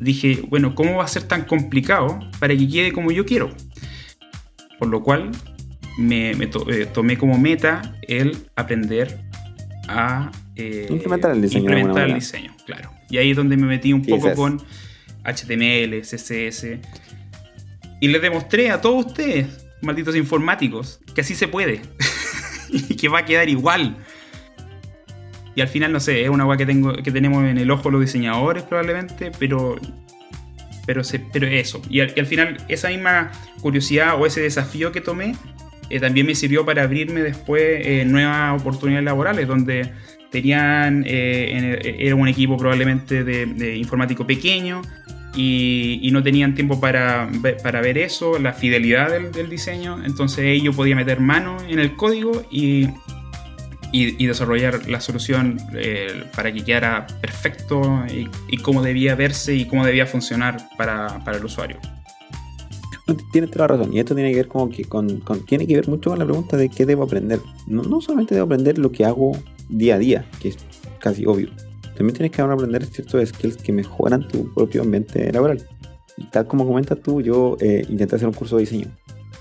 dije, 0.00 0.42
bueno, 0.48 0.74
¿cómo 0.74 0.96
va 0.96 1.04
a 1.04 1.08
ser 1.08 1.24
tan 1.24 1.44
complicado 1.44 2.18
para 2.38 2.56
que 2.56 2.68
quede 2.68 2.92
como 2.92 3.10
yo 3.10 3.26
quiero? 3.26 3.50
Por 4.78 4.88
lo 4.88 5.02
cual 5.02 5.30
me, 5.98 6.30
eh, 6.30 6.86
tomé 6.92 7.18
como 7.18 7.38
meta 7.38 7.94
el 8.08 8.38
aprender 8.56 9.20
a 9.86 10.30
implementar 10.56 11.32
el 11.32 11.42
diseño. 11.42 11.60
Implementar 11.60 12.08
el 12.08 12.14
diseño, 12.14 12.56
claro. 12.64 12.93
Y 13.14 13.18
ahí 13.18 13.30
es 13.30 13.36
donde 13.36 13.56
me 13.56 13.68
metí 13.68 13.92
un 13.92 14.02
poco 14.02 14.34
con 14.34 14.60
HTML, 15.22 16.00
CSS. 16.00 16.66
Y 18.00 18.08
les 18.08 18.20
demostré 18.20 18.72
a 18.72 18.80
todos 18.80 19.06
ustedes, 19.06 19.68
malditos 19.82 20.16
informáticos, 20.16 20.98
que 21.14 21.20
así 21.20 21.36
se 21.36 21.46
puede. 21.46 21.80
y 22.68 22.96
que 22.96 23.06
va 23.06 23.20
a 23.20 23.24
quedar 23.24 23.48
igual. 23.48 23.96
Y 25.54 25.60
al 25.60 25.68
final, 25.68 25.92
no 25.92 26.00
sé, 26.00 26.24
es 26.24 26.28
una 26.28 26.42
agua 26.42 26.56
que, 26.56 26.66
tengo, 26.66 26.92
que 26.92 27.12
tenemos 27.12 27.44
en 27.44 27.56
el 27.56 27.70
ojo 27.70 27.88
los 27.88 28.00
diseñadores 28.00 28.64
probablemente, 28.64 29.30
pero, 29.38 29.76
pero, 30.84 31.04
se, 31.04 31.20
pero 31.20 31.46
eso. 31.46 31.80
Y 31.88 32.00
al, 32.00 32.26
final, 32.26 32.56
esa 32.66 32.88
misma 32.88 33.30
curiosidad 33.60 34.20
o 34.20 34.26
ese 34.26 34.40
desafío 34.40 34.90
que 34.90 35.00
tomé 35.00 35.36
eh, 35.88 36.00
también 36.00 36.26
me 36.26 36.34
sirvió 36.34 36.66
para 36.66 36.82
abrirme 36.82 37.22
después 37.22 37.62
eh, 37.62 38.04
nuevas 38.04 38.60
oportunidades 38.60 39.04
laborales, 39.04 39.46
donde 39.46 39.92
tenían, 40.34 41.04
eh, 41.06 41.96
era 41.98 42.16
un 42.16 42.26
equipo 42.26 42.56
probablemente 42.56 43.22
de, 43.22 43.76
informático 43.76 44.26
pequeño, 44.26 44.82
y, 45.36 46.08
no 46.12 46.22
tenían 46.22 46.54
tiempo 46.54 46.78
para, 46.80 47.28
para 47.62 47.80
ver 47.80 47.98
eso, 47.98 48.38
la 48.38 48.52
fidelidad 48.52 49.10
del, 49.10 49.48
diseño. 49.48 50.04
Entonces 50.04 50.62
yo 50.62 50.72
podía 50.72 50.94
meter 50.94 51.20
mano 51.20 51.56
en 51.68 51.78
el 51.78 51.96
código 51.96 52.44
y 52.50 52.88
y, 53.96 54.26
desarrollar 54.26 54.88
la 54.88 55.00
solución 55.00 55.56
eh, 55.76 56.24
para 56.34 56.52
que 56.52 56.64
quedara 56.64 57.06
perfecto 57.20 58.02
y, 58.48 58.56
cómo 58.58 58.82
debía 58.82 59.14
verse 59.14 59.54
y 59.54 59.66
cómo 59.66 59.86
debía 59.86 60.04
funcionar 60.04 60.68
para, 60.76 61.22
para 61.24 61.36
el 61.38 61.44
usuario. 61.44 61.78
Tienes 63.32 63.50
toda 63.50 63.68
la 63.68 63.76
razón. 63.76 63.92
Y 63.92 64.00
esto 64.00 64.14
tiene 64.14 64.30
que 64.30 64.36
ver 64.36 64.48
con, 64.48 64.70
que, 64.70 64.84
con, 64.84 65.20
tiene 65.46 65.66
que 65.66 65.76
ver 65.76 65.88
mucho 65.88 66.10
con 66.10 66.18
la 66.18 66.24
pregunta 66.24 66.56
de 66.56 66.68
qué 66.70 66.86
debo 66.86 67.04
aprender. 67.04 67.40
No, 67.66 67.82
no, 67.82 68.00
solamente 68.00 68.34
debo 68.34 68.46
aprender 68.46 68.78
lo 68.78 68.90
que 68.90 69.04
hago 69.04 69.36
día 69.68 69.96
a 69.96 69.98
día, 69.98 70.26
que 70.40 70.48
es 70.48 70.58
casi 70.98 71.26
obvio. 71.26 71.50
También 71.96 72.14
tienes 72.14 72.32
que 72.32 72.42
aprender 72.42 72.84
ciertos 72.86 73.28
skills 73.28 73.56
que 73.56 73.72
mejoran 73.72 74.26
tu 74.26 74.52
propio 74.52 74.82
ambiente 74.82 75.32
laboral. 75.32 75.62
Y 76.16 76.24
tal 76.26 76.46
como 76.46 76.66
comentas 76.66 77.00
tú, 77.00 77.20
yo 77.20 77.56
eh, 77.60 77.84
intenté 77.88 78.16
hacer 78.16 78.28
un 78.28 78.34
curso 78.34 78.56
de 78.56 78.62
diseño. 78.62 78.88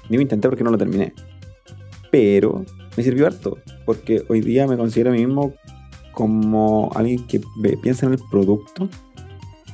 Digo 0.10 0.22
intenté 0.22 0.50
porque 0.50 0.64
no 0.64 0.72
lo 0.72 0.78
terminé. 0.78 1.14
Pero 2.12 2.64
me 2.96 3.04
sirvió 3.04 3.26
harto, 3.26 3.58
porque 3.86 4.24
hoy 4.30 4.42
día 4.42 4.68
me 4.68 4.78
considero 4.78 5.10
a 5.10 5.14
mí 5.14 5.26
mismo 5.26 5.54
como 6.12 6.92
alguien 6.94 7.26
que 7.26 7.42
piensa 7.82 8.06
en 8.06 8.14
el 8.14 8.20
producto 8.30 8.88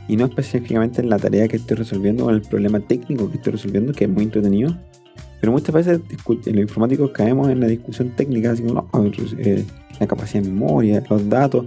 y 0.08 0.16
no 0.16 0.26
específicamente 0.26 1.02
en 1.02 1.10
la 1.10 1.20
tarea 1.20 1.48
que 1.48 1.58
estoy 1.58 1.78
resolviendo 1.78 2.26
o 2.26 2.30
en 2.30 2.38
el 2.38 2.42
problema 2.42 2.80
técnico 2.80 3.30
que 3.30 3.38
estoy 3.38 3.54
resolviendo, 3.54 3.94
que 3.94 4.06
es 4.06 4.10
muy 4.10 4.24
entretenido. 4.24 4.76
Pero 5.40 5.52
muchas 5.52 5.74
veces 5.74 6.02
en 6.28 6.56
los 6.56 6.64
informáticos 6.64 7.12
caemos 7.12 7.50
en 7.50 7.60
la 7.60 7.68
discusión 7.68 8.10
técnica, 8.12 8.52
así 8.52 8.64
como 8.64 8.90
eh, 9.38 9.66
la 10.00 10.08
capacidad 10.08 10.44
de 10.44 10.50
memoria, 10.50 11.04
los 11.10 11.30
datos, 11.30 11.66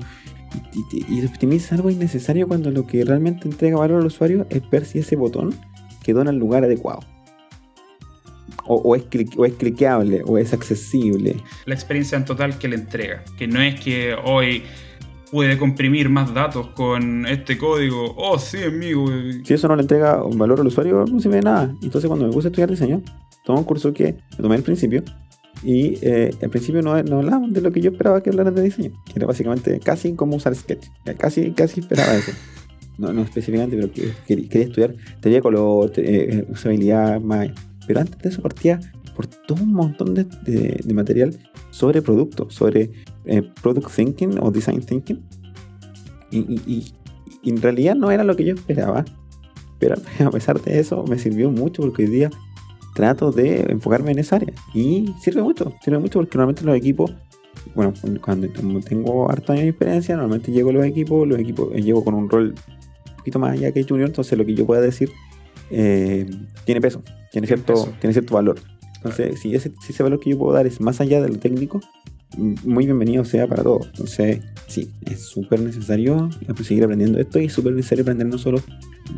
y, 0.92 1.18
y, 1.18 1.24
optimiza 1.24 1.74
algo 1.74 1.88
innecesario 1.88 2.46
cuando 2.46 2.70
lo 2.70 2.87
que 2.87 3.04
realmente 3.04 3.48
entrega 3.48 3.78
valor 3.78 4.00
al 4.00 4.06
usuario 4.06 4.46
es 4.50 4.68
ver 4.68 4.85
si 4.85 4.98
ese 4.98 5.16
botón 5.16 5.54
quedó 6.02 6.20
en 6.20 6.28
el 6.28 6.37
lugar 6.37 6.64
adecuado. 6.64 7.00
O, 8.64 8.76
o 8.76 8.94
es, 8.94 9.04
o 9.37 9.46
es 9.46 9.54
cliqueable, 9.54 10.22
o 10.26 10.37
es 10.38 10.52
accesible. 10.52 11.37
La 11.64 11.74
experiencia 11.74 12.16
en 12.16 12.24
total 12.24 12.58
que 12.58 12.68
le 12.68 12.76
entrega. 12.76 13.24
Que 13.38 13.48
no 13.48 13.61
es 13.61 13.80
que 13.80 14.14
hoy 14.24 14.62
puede 15.33 15.59
comprimir 15.59 16.09
más 16.09 16.33
datos 16.33 16.68
con 16.68 17.27
este 17.27 17.59
código. 17.59 18.14
Oh, 18.16 18.38
sí, 18.38 18.59
amigo. 18.62 19.07
Si 19.45 19.55
eso 19.55 19.66
no 19.66 19.75
le 19.75 19.83
entrega 19.83 20.23
un 20.23 20.38
valor 20.38 20.61
al 20.61 20.66
usuario, 20.68 21.05
no 21.11 21.18
sirve 21.18 21.37
de 21.37 21.42
nada. 21.42 21.75
Entonces, 21.83 22.07
cuando 22.07 22.27
me 22.27 22.33
puse 22.33 22.47
a 22.47 22.51
estudiar 22.51 22.71
diseño, 22.71 23.03
tomé 23.45 23.59
un 23.59 23.64
curso 23.64 23.92
que 23.92 24.14
tomé 24.40 24.55
al 24.57 24.62
principio. 24.62 25.03
Y 25.64 25.99
eh, 26.03 26.31
al 26.42 26.51
principio 26.51 26.83
no, 26.83 27.03
no 27.03 27.18
hablaban 27.18 27.53
de 27.53 27.61
lo 27.62 27.73
que 27.73 27.81
yo 27.81 27.90
esperaba 27.90 28.23
que 28.23 28.31
hablaran 28.31 28.55
de 28.55 28.62
diseño. 28.62 28.90
Que 29.07 29.12
era 29.16 29.27
básicamente 29.27 29.81
casi 29.81 30.14
como 30.14 30.37
usar 30.37 30.55
Sketch. 30.55 30.87
Eh, 31.07 31.14
Casi, 31.18 31.51
casi 31.53 31.81
esperaba 31.81 32.14
eso. 32.14 32.33
No, 32.99 33.12
no 33.12 33.23
específicamente, 33.23 33.75
pero 33.77 33.90
que- 33.90 34.12
quería, 34.27 34.49
quería 34.51 34.66
estudiar 34.66 34.95
teoría 35.21 35.38
de 35.38 35.42
color, 35.42 35.92
eh, 35.97 36.45
usabilidad, 36.51 37.21
más. 37.21 37.49
Pero 37.87 38.01
antes 38.01 38.18
de 38.21 38.29
eso 38.29 38.42
partía 38.42 38.81
por 39.14 39.27
todo 39.27 39.62
un 39.62 39.73
montón 39.73 40.14
de, 40.14 40.25
de- 40.45 40.95
material 40.95 41.37
sobre 41.71 42.01
productos, 42.03 42.55
sobre 42.55 42.90
eh, 43.25 43.42
product 43.62 43.90
thinking 43.95 44.38
o 44.40 44.51
design 44.51 44.81
thinking. 44.81 45.21
Y, 46.31 46.38
y- 46.38 46.62
y- 47.42 47.51
en 47.51 47.61
realidad 47.61 47.95
no 47.97 48.11
era 48.11 48.25
lo 48.25 48.37
que 48.37 48.45
yo 48.45 48.55
esperaba. 48.55 49.05
Pero 49.79 49.97
a 50.25 50.31
pesar 50.31 50.61
de 50.62 50.79
eso 50.79 51.05
me 51.05 51.18
sirvió 51.18 51.51
mucho 51.51 51.83
porque 51.83 52.05
hoy 52.05 52.11
día 52.11 52.31
trato 52.95 53.33
de 53.33 53.62
enfocarme 53.71 54.12
en 54.12 54.18
esa 54.21 54.37
área. 54.37 54.53
Y 54.75 55.12
sirve 55.21 55.42
mucho, 55.42 55.73
sirve 55.83 55.99
mucho 55.99 56.21
porque 56.21 56.37
normalmente 56.38 56.64
los 56.64 56.77
equipos, 56.77 57.12
bueno, 57.75 57.92
cuando 58.23 58.49
tengo 58.81 59.31
harto 59.31 59.53
años 59.53 59.64
de 59.64 59.71
experiencia, 59.71 60.14
normalmente 60.16 60.53
llego 60.53 60.71
a 60.71 60.73
los 60.75 60.85
equipos, 60.85 61.27
los 61.27 61.38
equipos, 61.38 61.68
eh, 61.75 61.83
llego 61.83 62.05
con 62.05 62.14
un 62.14 62.29
rol 62.31 62.55
un 63.11 63.16
poquito 63.16 63.38
más 63.38 63.53
allá 63.53 63.73
que 63.73 63.83
junior, 63.85 64.09
entonces 64.09 64.37
lo 64.38 64.45
que 64.45 64.55
yo 64.55 64.66
pueda 64.66 64.81
decir 64.83 65.11
eh, 65.72 66.26
tiene 66.64 66.80
peso, 66.80 67.02
tiene 67.30 67.46
cierto, 67.46 67.72
Peso. 67.72 67.92
tiene 68.00 68.12
cierto 68.12 68.35
valor. 68.35 68.61
Entonces, 68.96 69.40
si 69.40 69.54
ese, 69.54 69.72
si 69.85 69.92
ese 69.92 70.02
valor 70.02 70.20
que 70.20 70.30
yo 70.30 70.38
puedo 70.38 70.52
dar 70.52 70.66
es 70.66 70.80
más 70.80 71.00
allá 71.00 71.20
de 71.20 71.28
lo 71.28 71.38
técnico, 71.38 71.80
muy 72.37 72.85
bienvenido 72.87 73.24
sea 73.24 73.46
para 73.48 73.62
todos. 73.62 73.87
Entonces, 73.88 74.40
sí, 74.68 74.90
es 75.02 75.22
súper 75.26 75.61
necesario 75.61 76.30
pues, 76.46 76.66
seguir 76.68 76.85
aprendiendo 76.85 77.18
esto 77.18 77.40
y 77.40 77.46
es 77.46 77.52
súper 77.52 77.72
necesario 77.72 78.02
aprender 78.02 78.26
no 78.28 78.38
solo 78.38 78.61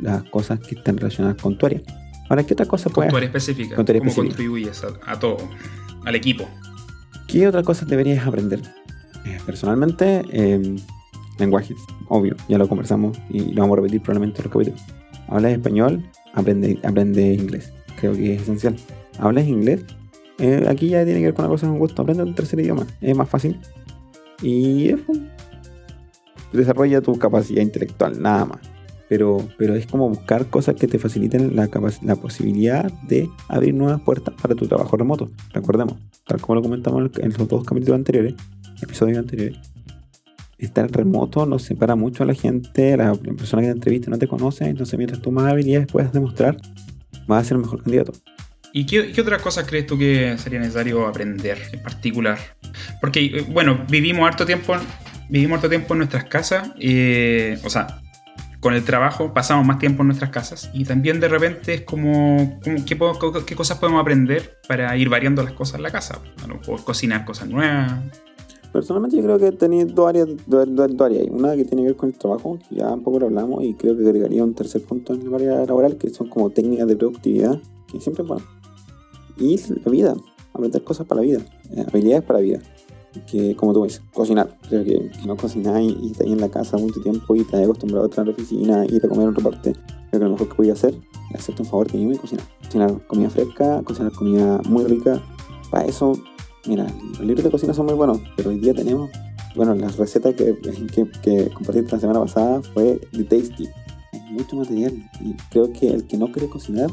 las 0.00 0.22
cosas 0.24 0.60
que 0.60 0.74
están 0.76 0.96
relacionadas 0.96 1.40
con 1.40 1.58
tu 1.58 1.66
área. 1.66 1.82
Ahora, 2.30 2.44
¿qué 2.44 2.54
otra 2.54 2.66
cosa 2.66 2.84
Con 2.84 2.94
puedes 2.94 3.10
tu 3.10 3.16
área 3.16 3.26
específica. 3.26 3.76
Con 3.76 3.84
tu 3.84 3.92
área 3.92 4.00
¿Cómo 4.00 4.10
específica. 4.10 4.36
contribuyes 4.36 4.84
a, 4.84 5.12
a 5.12 5.18
todo? 5.18 5.36
Al 6.04 6.14
equipo. 6.14 6.48
¿Qué 7.28 7.46
otras 7.46 7.64
cosas 7.64 7.88
deberías 7.88 8.26
aprender? 8.26 8.60
Eh, 9.26 9.38
personalmente, 9.44 10.22
eh, 10.32 10.76
lenguajes, 11.38 11.76
obvio, 12.08 12.36
ya 12.48 12.58
lo 12.58 12.68
conversamos 12.68 13.18
y 13.28 13.52
lo 13.52 13.62
vamos 13.62 13.78
a 13.78 13.80
repetir 13.82 14.00
probablemente 14.02 14.40
en 14.40 14.44
los 14.44 14.52
capítulos. 14.52 14.80
Hablas 15.28 15.52
español, 15.52 16.04
aprende, 16.34 16.78
aprende 16.82 17.34
inglés, 17.34 17.72
creo 17.98 18.12
que 18.12 18.34
es 18.34 18.42
esencial. 18.42 18.76
Hablas 19.18 19.46
inglés, 19.46 19.84
eh, 20.38 20.66
aquí 20.68 20.88
ya 20.88 21.04
tiene 21.04 21.20
que 21.20 21.26
ver 21.26 21.34
con 21.34 21.44
una 21.44 21.52
cosa 21.52 21.66
de 21.66 21.72
un 21.72 21.78
gusto, 21.78 22.02
aprende 22.02 22.22
un 22.22 22.34
tercer 22.34 22.60
idioma, 22.60 22.86
es 23.00 23.16
más 23.16 23.28
fácil 23.28 23.58
y 24.42 24.94
desarrolla 26.52 27.00
tu 27.00 27.18
capacidad 27.18 27.62
intelectual, 27.62 28.20
nada 28.20 28.44
más. 28.46 28.58
Pero, 29.08 29.38
pero 29.58 29.74
es 29.74 29.86
como 29.86 30.08
buscar 30.08 30.46
cosas 30.46 30.76
que 30.76 30.88
te 30.88 30.98
faciliten 30.98 31.54
la, 31.54 31.68
la 32.02 32.16
posibilidad 32.16 32.90
de 33.02 33.28
abrir 33.48 33.74
nuevas 33.74 34.00
puertas 34.00 34.34
para 34.40 34.54
tu 34.54 34.66
trabajo 34.66 34.96
remoto. 34.96 35.30
Recordemos, 35.52 35.98
tal 36.26 36.40
como 36.40 36.56
lo 36.56 36.62
comentamos 36.62 37.10
en 37.18 37.32
los 37.32 37.46
dos 37.46 37.64
capítulos 37.64 37.96
anteriores, 37.96 38.34
episodios 38.82 39.18
anteriores, 39.18 39.58
estar 40.64 40.90
remoto 40.90 41.46
nos 41.46 41.62
separa 41.62 41.96
mucho 41.96 42.22
a 42.22 42.26
la 42.26 42.34
gente, 42.34 42.96
la 42.96 43.14
persona 43.14 43.62
que 43.62 43.68
te 43.68 43.74
entrevista 43.74 44.10
no 44.10 44.18
te 44.18 44.26
conoce, 44.26 44.66
entonces 44.66 44.96
mientras 44.98 45.20
tú 45.20 45.30
más 45.30 45.50
habilidades 45.50 45.86
puedas 45.86 46.12
demostrar, 46.12 46.56
vas 47.26 47.42
a 47.42 47.48
ser 47.48 47.56
el 47.56 47.62
mejor 47.62 47.82
candidato. 47.82 48.12
¿Y 48.72 48.86
qué, 48.86 49.12
qué 49.12 49.20
otras 49.20 49.40
cosas 49.40 49.66
crees 49.68 49.86
tú 49.86 49.96
que 49.96 50.36
sería 50.38 50.58
necesario 50.58 51.06
aprender 51.06 51.58
en 51.72 51.80
particular? 51.80 52.38
Porque, 53.00 53.24
eh, 53.24 53.46
bueno, 53.48 53.84
vivimos 53.88 54.26
harto 54.26 54.44
tiempo, 54.44 54.74
vivimos 55.28 55.56
harto 55.56 55.68
tiempo 55.68 55.94
en 55.94 55.98
nuestras 55.98 56.24
casas, 56.24 56.72
eh, 56.80 57.56
o 57.62 57.70
sea, 57.70 58.00
con 58.64 58.72
el 58.72 58.82
trabajo 58.82 59.34
pasamos 59.34 59.66
más 59.66 59.78
tiempo 59.78 60.02
en 60.02 60.06
nuestras 60.08 60.30
casas 60.30 60.70
y 60.72 60.84
también 60.84 61.20
de 61.20 61.28
repente 61.28 61.74
es 61.74 61.80
como, 61.82 62.58
como 62.64 62.84
¿qué, 62.84 62.98
qué 63.46 63.54
cosas 63.54 63.76
podemos 63.78 64.00
aprender 64.00 64.58
para 64.66 64.96
ir 64.96 65.10
variando 65.10 65.42
las 65.42 65.52
cosas 65.52 65.74
en 65.74 65.82
la 65.82 65.90
casa. 65.90 66.18
Mejor 66.48 66.82
cocinar 66.82 67.26
cosas 67.26 67.46
nuevas. 67.46 67.92
Personalmente 68.74 69.16
yo 69.16 69.22
creo 69.22 69.38
que 69.38 69.52
tenía 69.52 69.84
dos 69.86 70.08
áreas, 70.08 70.26
dos, 70.48 70.66
dos- 70.74 70.96
dos 70.96 71.06
áreas. 71.06 71.28
Una 71.30 71.54
que 71.54 71.64
tiene 71.64 71.82
que 71.82 71.88
ver 71.90 71.96
con 71.96 72.08
el 72.08 72.18
trabajo, 72.18 72.58
que 72.68 72.74
ya 72.74 72.92
un 72.92 73.04
poco 73.04 73.20
lo 73.20 73.26
hablamos, 73.26 73.62
y 73.62 73.72
creo 73.74 73.96
que 73.96 74.02
agregaría 74.02 74.42
un 74.42 74.52
tercer 74.52 74.82
punto 74.82 75.14
en 75.14 75.22
el 75.22 75.32
área 75.32 75.64
laboral, 75.64 75.96
que 75.96 76.10
son 76.10 76.28
como 76.28 76.50
técnicas 76.50 76.88
de 76.88 76.96
productividad, 76.96 77.60
que 77.90 78.00
siempre 78.00 78.24
es 78.24 78.28
bueno. 78.28 78.44
Y 79.38 79.60
la 79.84 79.90
vida, 79.92 80.16
aprender 80.52 80.82
cosas 80.82 81.06
para 81.06 81.20
la 81.20 81.26
vida, 81.28 81.38
eh, 81.70 81.84
habilidades 81.88 82.24
para 82.24 82.40
la 82.40 82.44
vida. 82.44 82.58
Que 83.30 83.54
como 83.54 83.72
tú 83.72 83.84
dices, 83.84 84.02
cocinar. 84.12 84.58
Creo 84.68 84.82
que, 84.82 85.08
que 85.08 85.26
no 85.26 85.36
cocináis 85.36 85.94
y 86.02 86.10
estáis 86.10 86.32
en 86.32 86.40
la 86.40 86.48
casa 86.48 86.76
mucho 86.76 87.00
tiempo 87.00 87.36
y 87.36 87.44
te 87.44 87.56
has 87.56 87.62
acostumbrado 87.62 88.06
a 88.06 88.08
estar 88.08 88.22
en 88.24 88.30
la 88.30 88.32
oficina, 88.34 88.84
ir 88.86 89.06
a 89.06 89.08
comer 89.08 89.28
a 89.28 89.30
otra 89.30 89.44
parte. 89.44 89.72
Creo 90.10 90.20
que 90.20 90.24
lo 90.26 90.30
mejor 90.32 90.48
que 90.48 90.54
podía 90.56 90.72
hacer 90.72 90.96
es 91.32 91.38
hacerte 91.40 91.62
un 91.62 91.68
favor 91.68 91.88
de 91.92 91.98
y 91.98 92.16
cocinar. 92.16 92.44
Cocinar 92.64 93.06
comida 93.06 93.30
fresca, 93.30 93.82
cocinar 93.84 94.10
comida 94.10 94.60
muy 94.68 94.82
rica. 94.84 95.22
Para 95.70 95.84
eso 95.84 96.14
Mira, 96.66 96.86
los 97.10 97.20
libros 97.20 97.44
de 97.44 97.50
cocina 97.50 97.74
son 97.74 97.86
muy 97.86 97.94
buenos, 97.94 98.20
pero 98.36 98.50
hoy 98.50 98.58
día 98.58 98.72
tenemos, 98.74 99.10
bueno, 99.54 99.74
las 99.74 99.96
recetas 99.96 100.34
que, 100.34 100.56
que, 100.94 101.06
que 101.22 101.50
compartí 101.50 101.82
la 101.82 102.00
semana 102.00 102.20
pasada 102.20 102.62
fue 102.72 103.00
de 103.12 103.24
Tasty. 103.24 103.68
Hay 104.12 104.32
mucho 104.32 104.56
material 104.56 104.92
y 105.20 105.34
creo 105.50 105.70
que 105.72 105.88
el 105.88 106.06
que 106.06 106.16
no 106.16 106.32
quiere 106.32 106.48
cocinar 106.48 106.88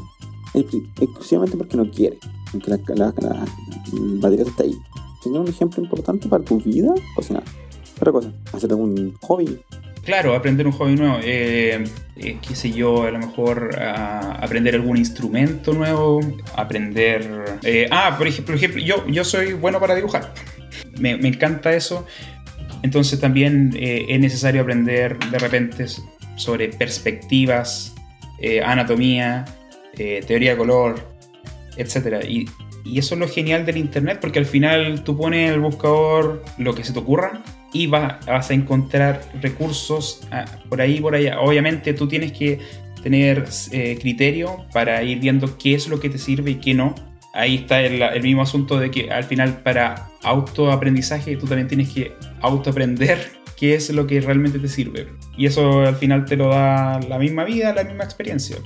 es 0.54 0.66
exclusivamente 1.00 1.56
porque 1.56 1.76
no 1.78 1.90
quiere, 1.90 2.18
porque 2.52 2.70
la, 2.70 2.78
la- 2.96 3.14
la- 3.22 3.46
el 3.94 4.00
material 4.20 4.48
está 4.48 4.64
ahí. 4.64 4.74
Tener 5.22 5.40
un 5.40 5.48
ejemplo 5.48 5.82
importante 5.82 6.28
para 6.28 6.44
tu 6.44 6.58
vida, 6.58 6.92
cocinar. 7.16 7.44
Otra 7.96 8.12
cosa, 8.12 8.32
hacer 8.52 8.70
algún 8.72 9.14
hobby. 9.22 9.58
Claro, 10.04 10.34
aprender 10.34 10.66
un 10.66 10.72
hobby 10.72 10.96
nuevo. 10.96 11.18
eh, 11.22 11.84
eh, 12.16 12.38
qué 12.46 12.54
sé 12.54 12.70
yo, 12.70 13.04
a 13.04 13.10
lo 13.10 13.18
mejor 13.18 13.76
ah, 13.80 14.38
aprender 14.40 14.74
algún 14.74 14.96
instrumento 14.96 15.72
nuevo, 15.72 16.20
aprender... 16.56 17.58
eh, 17.62 17.88
ah, 17.90 18.16
por 18.18 18.26
ejemplo, 18.26 18.54
por 18.54 18.56
ejemplo, 18.56 18.82
yo, 18.82 19.06
yo 19.08 19.24
soy 19.24 19.54
bueno 19.54 19.80
para 19.80 19.94
dibujar. 19.94 20.32
Me, 20.98 21.12
encanta 21.12 21.72
eso. 21.72 22.06
Entonces 22.82 23.18
también 23.18 23.74
eh, 23.76 24.06
es 24.08 24.20
necesario 24.20 24.62
aprender 24.62 25.18
de 25.18 25.38
repente 25.38 25.86
sobre 26.36 26.68
perspectivas, 26.68 27.94
eh, 28.40 28.62
anatomía, 28.62 29.44
teoría 30.26 30.52
de 30.52 30.56
color, 30.56 31.08
etc. 31.76 32.24
Y, 32.28 32.46
y 32.84 32.98
eso 32.98 33.14
es 33.14 33.20
lo 33.20 33.28
genial 33.28 33.64
del 33.64 33.78
Internet, 33.78 34.18
porque 34.20 34.38
al 34.38 34.46
final 34.46 35.02
tú 35.02 35.16
pones 35.16 35.48
en 35.48 35.54
el 35.54 35.60
buscador 35.60 36.44
lo 36.58 36.74
que 36.74 36.84
se 36.84 36.92
te 36.92 36.98
ocurra 36.98 37.42
y 37.72 37.86
va- 37.86 38.20
vas 38.26 38.50
a 38.50 38.54
encontrar 38.54 39.22
recursos 39.40 40.20
ah, 40.30 40.44
por 40.68 40.80
ahí 40.80 41.00
por 41.00 41.14
allá. 41.14 41.40
Obviamente 41.40 41.94
tú 41.94 42.06
tienes 42.08 42.32
que 42.32 42.58
tener 43.02 43.44
eh, 43.72 43.98
criterio 44.00 44.64
para 44.72 45.02
ir 45.02 45.18
viendo 45.20 45.56
qué 45.58 45.74
es 45.74 45.88
lo 45.88 45.98
que 46.00 46.08
te 46.08 46.18
sirve 46.18 46.52
y 46.52 46.54
qué 46.56 46.74
no. 46.74 46.94
Ahí 47.34 47.56
está 47.56 47.80
el, 47.82 48.00
el 48.02 48.22
mismo 48.22 48.42
asunto 48.42 48.78
de 48.78 48.90
que 48.90 49.10
al 49.10 49.24
final 49.24 49.62
para 49.62 50.08
autoaprendizaje 50.22 51.36
tú 51.36 51.46
también 51.46 51.68
tienes 51.68 51.88
que 51.90 52.12
autoaprender 52.42 53.18
qué 53.56 53.74
es 53.74 53.90
lo 53.90 54.06
que 54.06 54.20
realmente 54.20 54.58
te 54.58 54.68
sirve. 54.68 55.08
Y 55.36 55.46
eso 55.46 55.80
al 55.80 55.96
final 55.96 56.24
te 56.26 56.36
lo 56.36 56.48
da 56.48 57.00
la 57.08 57.18
misma 57.18 57.44
vida, 57.44 57.72
la 57.74 57.84
misma 57.84 58.04
experiencia. 58.04 58.56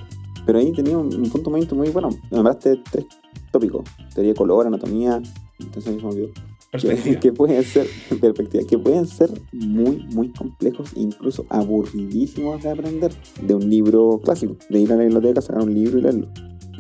Pero 0.45 0.59
ahí 0.59 0.73
tenía 0.73 0.97
un, 0.99 1.15
un 1.15 1.31
punto 1.31 1.51
muy, 1.51 1.67
muy 1.73 1.89
bueno. 1.91 2.11
De 2.31 2.79
tres 2.91 3.05
tópicos: 3.51 3.89
teoría 4.15 4.33
de 4.33 4.37
color, 4.37 4.67
anatomía. 4.67 5.21
Entonces 5.61 5.97
me 6.03 6.09
olvidó. 6.09 6.29
Que, 6.77 6.89
Perspectiva. 6.89 7.21
que 7.21 7.33
pueden 7.33 7.63
ser 7.63 7.87
perspectiva, 8.21 8.65
que 8.67 8.79
pueden 8.79 9.07
ser 9.07 9.31
muy 9.53 10.07
muy 10.13 10.33
complejos 10.33 10.93
e 10.97 11.01
incluso 11.01 11.47
aburridísimos 11.49 12.63
de 12.63 12.71
aprender 12.71 13.13
de 13.43 13.55
un 13.55 13.69
libro 13.69 14.21
clásico 14.23 14.57
de 14.69 14.81
ir 14.81 14.93
a 14.93 14.97
la 14.97 15.05
biblioteca 15.05 15.41
sacar 15.41 15.63
un 15.63 15.75
libro 15.75 15.99
y 15.99 16.03
leerlo. 16.03 16.29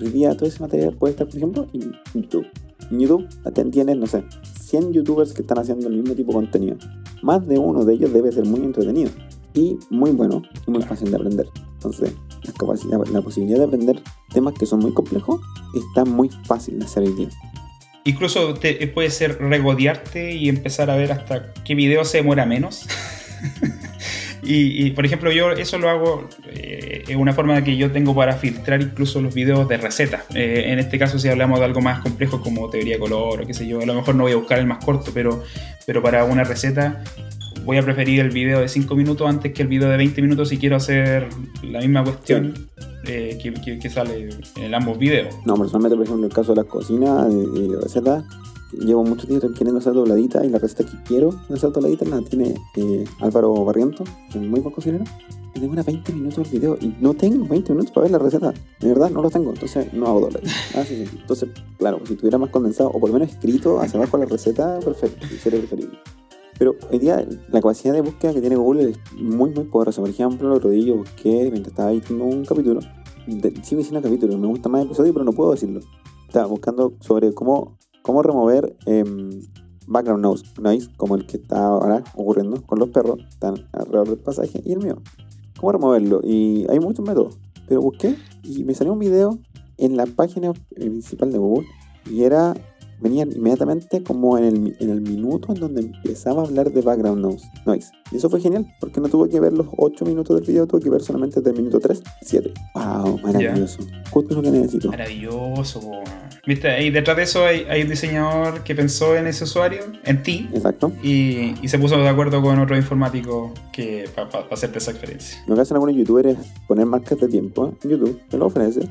Hoy 0.01 0.09
día 0.09 0.37
todo 0.37 0.49
ese 0.49 0.61
material 0.61 0.95
puede 0.97 1.13
estar 1.13 1.27
por 1.27 1.37
ejemplo 1.37 1.67
en 1.73 1.92
YouTube. 2.15 2.47
En 2.90 3.01
YouTube 3.01 3.27
tienes 3.71 3.97
no 3.97 4.07
sé 4.07 4.25
100 4.61 4.92
youtubers 4.92 5.33
que 5.33 5.42
están 5.42 5.59
haciendo 5.59 5.88
el 5.88 5.97
mismo 5.97 6.15
tipo 6.15 6.33
de 6.33 6.37
contenido. 6.37 6.77
Más 7.23 7.47
de 7.47 7.59
uno 7.59 7.85
de 7.85 7.94
ellos 7.94 8.13
debe 8.13 8.31
ser 8.33 8.44
muy 8.44 8.61
entretenido 8.61 9.11
y 9.55 9.79
muy 9.90 10.11
bueno 10.13 10.42
y 10.67 10.71
muy 10.71 10.83
fácil 10.83 11.11
de 11.11 11.17
aprender. 11.17 11.49
Entonces 11.75 12.15
la, 12.44 12.53
capacidad, 12.53 13.05
la 13.07 13.23
posibilidad 13.23 13.59
de 13.59 13.65
aprender 13.65 14.03
temas 14.33 14.55
que 14.55 14.67
son 14.67 14.81
muy 14.81 14.92
complejos 14.92 15.40
está 15.75 16.05
muy 16.05 16.29
fácil 16.44 16.79
de 16.79 16.85
hacer 16.85 17.05
hoy 17.05 17.13
día 17.13 17.29
Incluso 18.07 18.54
te, 18.54 18.83
eh, 18.83 18.87
puede 18.87 19.11
ser 19.11 19.38
regodearte 19.38 20.33
y 20.33 20.48
empezar 20.48 20.90
a 20.90 20.96
ver 20.96 21.11
hasta 21.11 21.52
qué 21.65 21.75
video 21.75 22.04
se 22.04 22.19
demora 22.19 22.46
menos. 22.46 22.87
y, 24.44 24.87
y, 24.87 24.90
por 24.92 25.04
ejemplo, 25.04 25.33
yo 25.33 25.50
eso 25.50 25.77
lo 25.79 25.90
hago, 25.90 26.29
eh, 26.46 27.02
es 27.09 27.17
una 27.17 27.33
forma 27.33 27.63
que 27.65 27.77
yo 27.77 27.90
tengo 27.90 28.15
para 28.15 28.35
filtrar 28.35 28.81
incluso 28.81 29.21
los 29.21 29.35
videos 29.35 29.69
de 29.69 29.77
recetas. 29.77 30.23
Eh, 30.35 30.67
en 30.69 30.79
este 30.79 31.00
caso, 31.00 31.19
si 31.19 31.29
hablamos 31.29 31.59
de 31.59 31.65
algo 31.65 31.81
más 31.81 31.98
complejo 31.98 32.40
como 32.40 32.71
teoría 32.71 32.94
de 32.94 33.00
color 33.00 33.42
o 33.42 33.46
qué 33.46 33.52
sé 33.52 33.67
yo, 33.67 33.81
a 33.81 33.87
lo 33.87 33.94
mejor 33.94 34.15
no 34.15 34.23
voy 34.23 34.33
a 34.33 34.37
buscar 34.37 34.61
el 34.61 34.67
más 34.67 34.85
corto, 34.85 35.11
pero, 35.13 35.42
pero 35.85 36.00
para 36.00 36.25
una 36.25 36.44
receta 36.44 37.02
voy 37.67 37.79
a 37.79 37.83
preferir 37.83 38.21
el 38.21 38.31
video 38.31 38.60
de 38.60 38.69
5 38.69 38.94
minutos 38.94 39.29
antes 39.29 39.52
que 39.52 39.62
el 39.62 39.69
video 39.69 39.90
de 39.90 39.96
20 39.96 40.23
minutos 40.23 40.48
si 40.48 40.56
quiero 40.56 40.77
hacer 40.77 41.29
la 41.64 41.81
misma 41.81 42.04
cuestión 42.04 42.54
eh, 43.06 43.37
que, 43.42 43.79
que, 43.79 43.90
sale 43.90 44.31
en 44.56 44.75
ambos 44.75 44.98
videos. 44.98 45.35
No, 45.44 45.56
personalmente, 45.56 45.96
por 45.96 46.04
ejemplo, 46.04 46.25
en 46.25 46.31
el 46.31 46.35
caso 46.35 46.54
de 46.54 46.62
la 46.62 46.69
cocina, 46.69 47.25
de, 47.25 47.69
de 47.69 47.81
recetas, 47.81 48.25
llevo 48.73 49.04
mucho 49.04 49.27
tiempo 49.27 49.48
queriendo 49.52 49.79
hacer 49.79 49.92
dobladita 49.92 50.44
y 50.44 50.48
la 50.48 50.58
receta 50.58 50.85
que 50.85 51.02
quiero 51.04 51.35
hacer 51.52 51.73
dobladita 51.73 52.04
la 52.04 52.21
tiene 52.23 52.54
eh, 52.77 53.04
Álvaro 53.21 53.52
Barriento, 53.64 54.04
que 54.33 54.38
es 54.38 54.44
muy 54.44 54.60
buen 54.60 54.75
cocinero. 54.75 55.04
Y 55.54 55.60
demora 55.60 55.83
20 55.83 56.12
minutos 56.12 56.46
el 56.46 56.58
video 56.58 56.77
y 56.81 56.94
no 57.00 57.14
tengo 57.14 57.46
20 57.46 57.73
minutos 57.73 57.90
para 57.90 58.02
ver 58.02 58.10
la 58.12 58.19
receta. 58.19 58.52
De 58.79 58.88
verdad, 58.88 59.10
no 59.10 59.23
lo 59.23 59.31
tengo. 59.31 59.50
Entonces 59.50 59.92
no 59.94 60.06
hago 60.06 60.21
dobladita. 60.21 60.52
Ah, 60.75 60.85
sí, 60.85 61.06
sí. 61.06 61.19
Entonces, 61.19 61.48
claro, 61.79 62.00
si 62.06 62.14
tuviera 62.14 62.37
más 62.37 62.50
condensado 62.50 62.90
o 62.90 63.00
por 63.00 63.08
lo 63.08 63.14
menos 63.19 63.31
escrito 63.31 63.81
hacia 63.81 63.98
abajo 63.98 64.19
la 64.19 64.27
receta, 64.27 64.79
perfecto. 64.81 65.27
Sería 65.42 65.60
preferible. 65.60 65.98
Pero 66.59 66.75
hoy 66.90 66.98
día 66.98 67.27
la 67.48 67.61
capacidad 67.61 67.92
de 67.92 68.00
búsqueda 68.00 68.33
que 68.33 68.40
tiene 68.40 68.57
Google 68.57 68.90
es 68.90 68.98
muy, 69.15 69.50
muy 69.50 69.65
poderosa. 69.65 70.00
Por 70.00 70.11
ejemplo, 70.11 70.48
el 70.48 70.54
otro 70.54 70.71
día 70.71 70.94
busqué, 70.94 71.50
mientras 71.50 71.69
estaba 71.69 71.92
editando 71.92 72.25
un 72.25 72.44
capítulo, 72.44 72.81
de, 73.27 73.48
hice 73.48 73.77
un 73.77 74.02
capítulo, 74.02 74.38
me 74.38 74.46
gusta 74.46 74.69
más 74.69 74.83
el 74.83 74.87
episodio, 74.87 75.13
pero 75.13 75.25
no 75.25 75.33
puedo 75.33 75.52
decirlo. 75.52 75.81
Estaba 76.29 76.46
buscando 76.46 76.94
sobre 77.00 77.35
cómo 77.35 77.77
cómo 78.07 78.23
remover 78.23 78.77
eh, 78.87 79.04
background 79.88 80.25
noise, 80.61 80.88
como 80.96 81.17
el 81.17 81.27
que 81.27 81.38
está 81.38 81.67
ahora 81.67 82.04
ocurriendo 82.15 82.63
con 82.63 82.79
los 82.79 82.90
perros, 82.90 83.19
están 83.29 83.69
alrededor 83.73 84.11
del 84.11 84.19
pasaje, 84.19 84.63
y 84.65 84.73
el 84.73 84.79
mío. 84.79 85.02
¿Cómo 85.59 85.73
removerlo? 85.73 86.21
Y 86.23 86.67
hay 86.71 86.79
muchos 86.79 87.04
métodos, 87.04 87.40
pero 87.67 87.83
busqué 87.83 88.15
y 88.44 88.63
me 88.63 88.75
salió 88.75 88.92
un 88.92 89.00
video 89.00 89.40
en 89.77 89.96
la 89.96 90.07
página 90.07 90.52
principal 90.52 91.33
de 91.33 91.38
Google 91.38 91.67
y 92.09 92.23
era 92.23 92.54
venían 93.01 93.31
inmediatamente 93.33 94.03
como 94.03 94.38
en 94.38 94.44
el, 94.44 94.77
en 94.81 94.90
el 94.90 95.01
minuto 95.01 95.53
en 95.53 95.61
donde 95.61 95.81
empezaba 95.83 96.42
a 96.42 96.44
hablar 96.47 96.73
de 96.73 96.83
background 96.83 97.40
noise. 97.65 97.90
Y 98.13 98.17
eso 98.17 98.31
fue 98.31 98.40
genial, 98.40 98.67
porque 98.81 99.01
no 99.01 99.09
tuve 99.09 99.29
que 99.29 99.40
ver 99.40 99.53
los 99.53 99.67
8 99.77 100.05
minutos 100.05 100.37
del 100.37 100.47
video, 100.47 100.67
tuve 100.67 100.81
que 100.81 100.90
ver 100.90 101.03
solamente 101.03 101.40
del 101.40 101.55
minuto 101.55 101.81
3, 101.81 102.03
7. 102.23 102.55
¡Wow! 102.75 103.19
Maravilloso. 103.21 103.81
Justo 104.11 104.35
lo 104.37 104.42
que 104.42 104.51
necesito. 104.51 104.90
Maravilloso. 104.90 105.81
Viste, 106.47 106.85
y 106.85 106.90
detrás 106.90 107.17
de 107.17 107.23
eso 107.25 107.44
hay, 107.44 107.67
hay, 107.69 107.83
un 107.83 107.88
diseñador 107.88 108.63
que 108.63 108.75
pensó 108.75 109.17
en 109.17 109.27
ese 109.27 109.44
usuario, 109.44 109.81
en 110.05 110.23
ti. 110.23 110.49
Exacto. 110.55 110.92
Y, 111.03 111.55
y 111.61 111.69
se 111.69 111.79
puso 111.79 111.97
de 111.97 112.09
acuerdo 112.09 112.40
con 112.40 112.59
otro 112.61 112.77
informático 112.77 113.53
que 113.73 114.09
para 114.15 114.29
pa, 114.29 114.49
pa 114.49 114.55
hacerte 114.55 114.79
esa 114.79 114.92
experiencia. 114.92 115.42
Lo 115.47 115.57
que 115.57 115.63
hacen 115.63 115.75
algunos 115.75 115.97
youtubers 115.97 116.38
es 116.38 116.38
poner 116.69 116.87
marcas 116.87 117.19
de 117.19 117.29
tiempo 117.29 117.75
en 117.83 117.90
YouTube, 117.90 118.21
te 118.29 118.38
lo 118.38 118.47
ofrece 118.47 118.88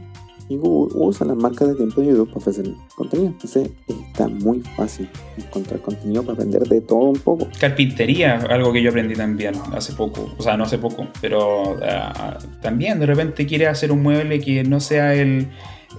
y 0.48 0.58
Google 0.58 0.94
usa 0.96 1.26
las 1.26 1.38
marcas 1.38 1.70
de 1.70 1.76
tiempo 1.76 2.02
de 2.02 2.08
YouTube 2.08 2.28
para 2.28 2.38
ofrecer 2.38 2.66
contenido. 2.96 3.30
Entonces 3.30 3.70
está 3.88 4.28
muy 4.28 4.60
fácil 4.76 5.10
encontrar 5.38 5.82
contenido 5.82 6.24
para 6.24 6.34
aprender 6.34 6.64
de 6.64 6.82
todo 6.82 7.00
un 7.00 7.20
poco. 7.20 7.48
Carpintería, 7.60 8.38
algo 8.50 8.72
que 8.72 8.82
yo 8.82 8.90
aprendí 8.90 9.16
también 9.16 9.56
hace 9.74 9.94
poco, 9.94 10.34
o 10.38 10.44
sea, 10.44 10.58
no 10.58 10.66
hace 10.66 10.78
poco, 10.78 11.08
pero 11.22 11.74
uh, 11.74 12.62
también 12.62 13.00
de 13.00 13.06
repente 13.06 13.46
quiere 13.46 13.68
hacer 13.68 13.92
un 13.92 14.04
mueble 14.04 14.40
que 14.40 14.64
no 14.64 14.80
sea 14.80 15.14
el 15.14 15.50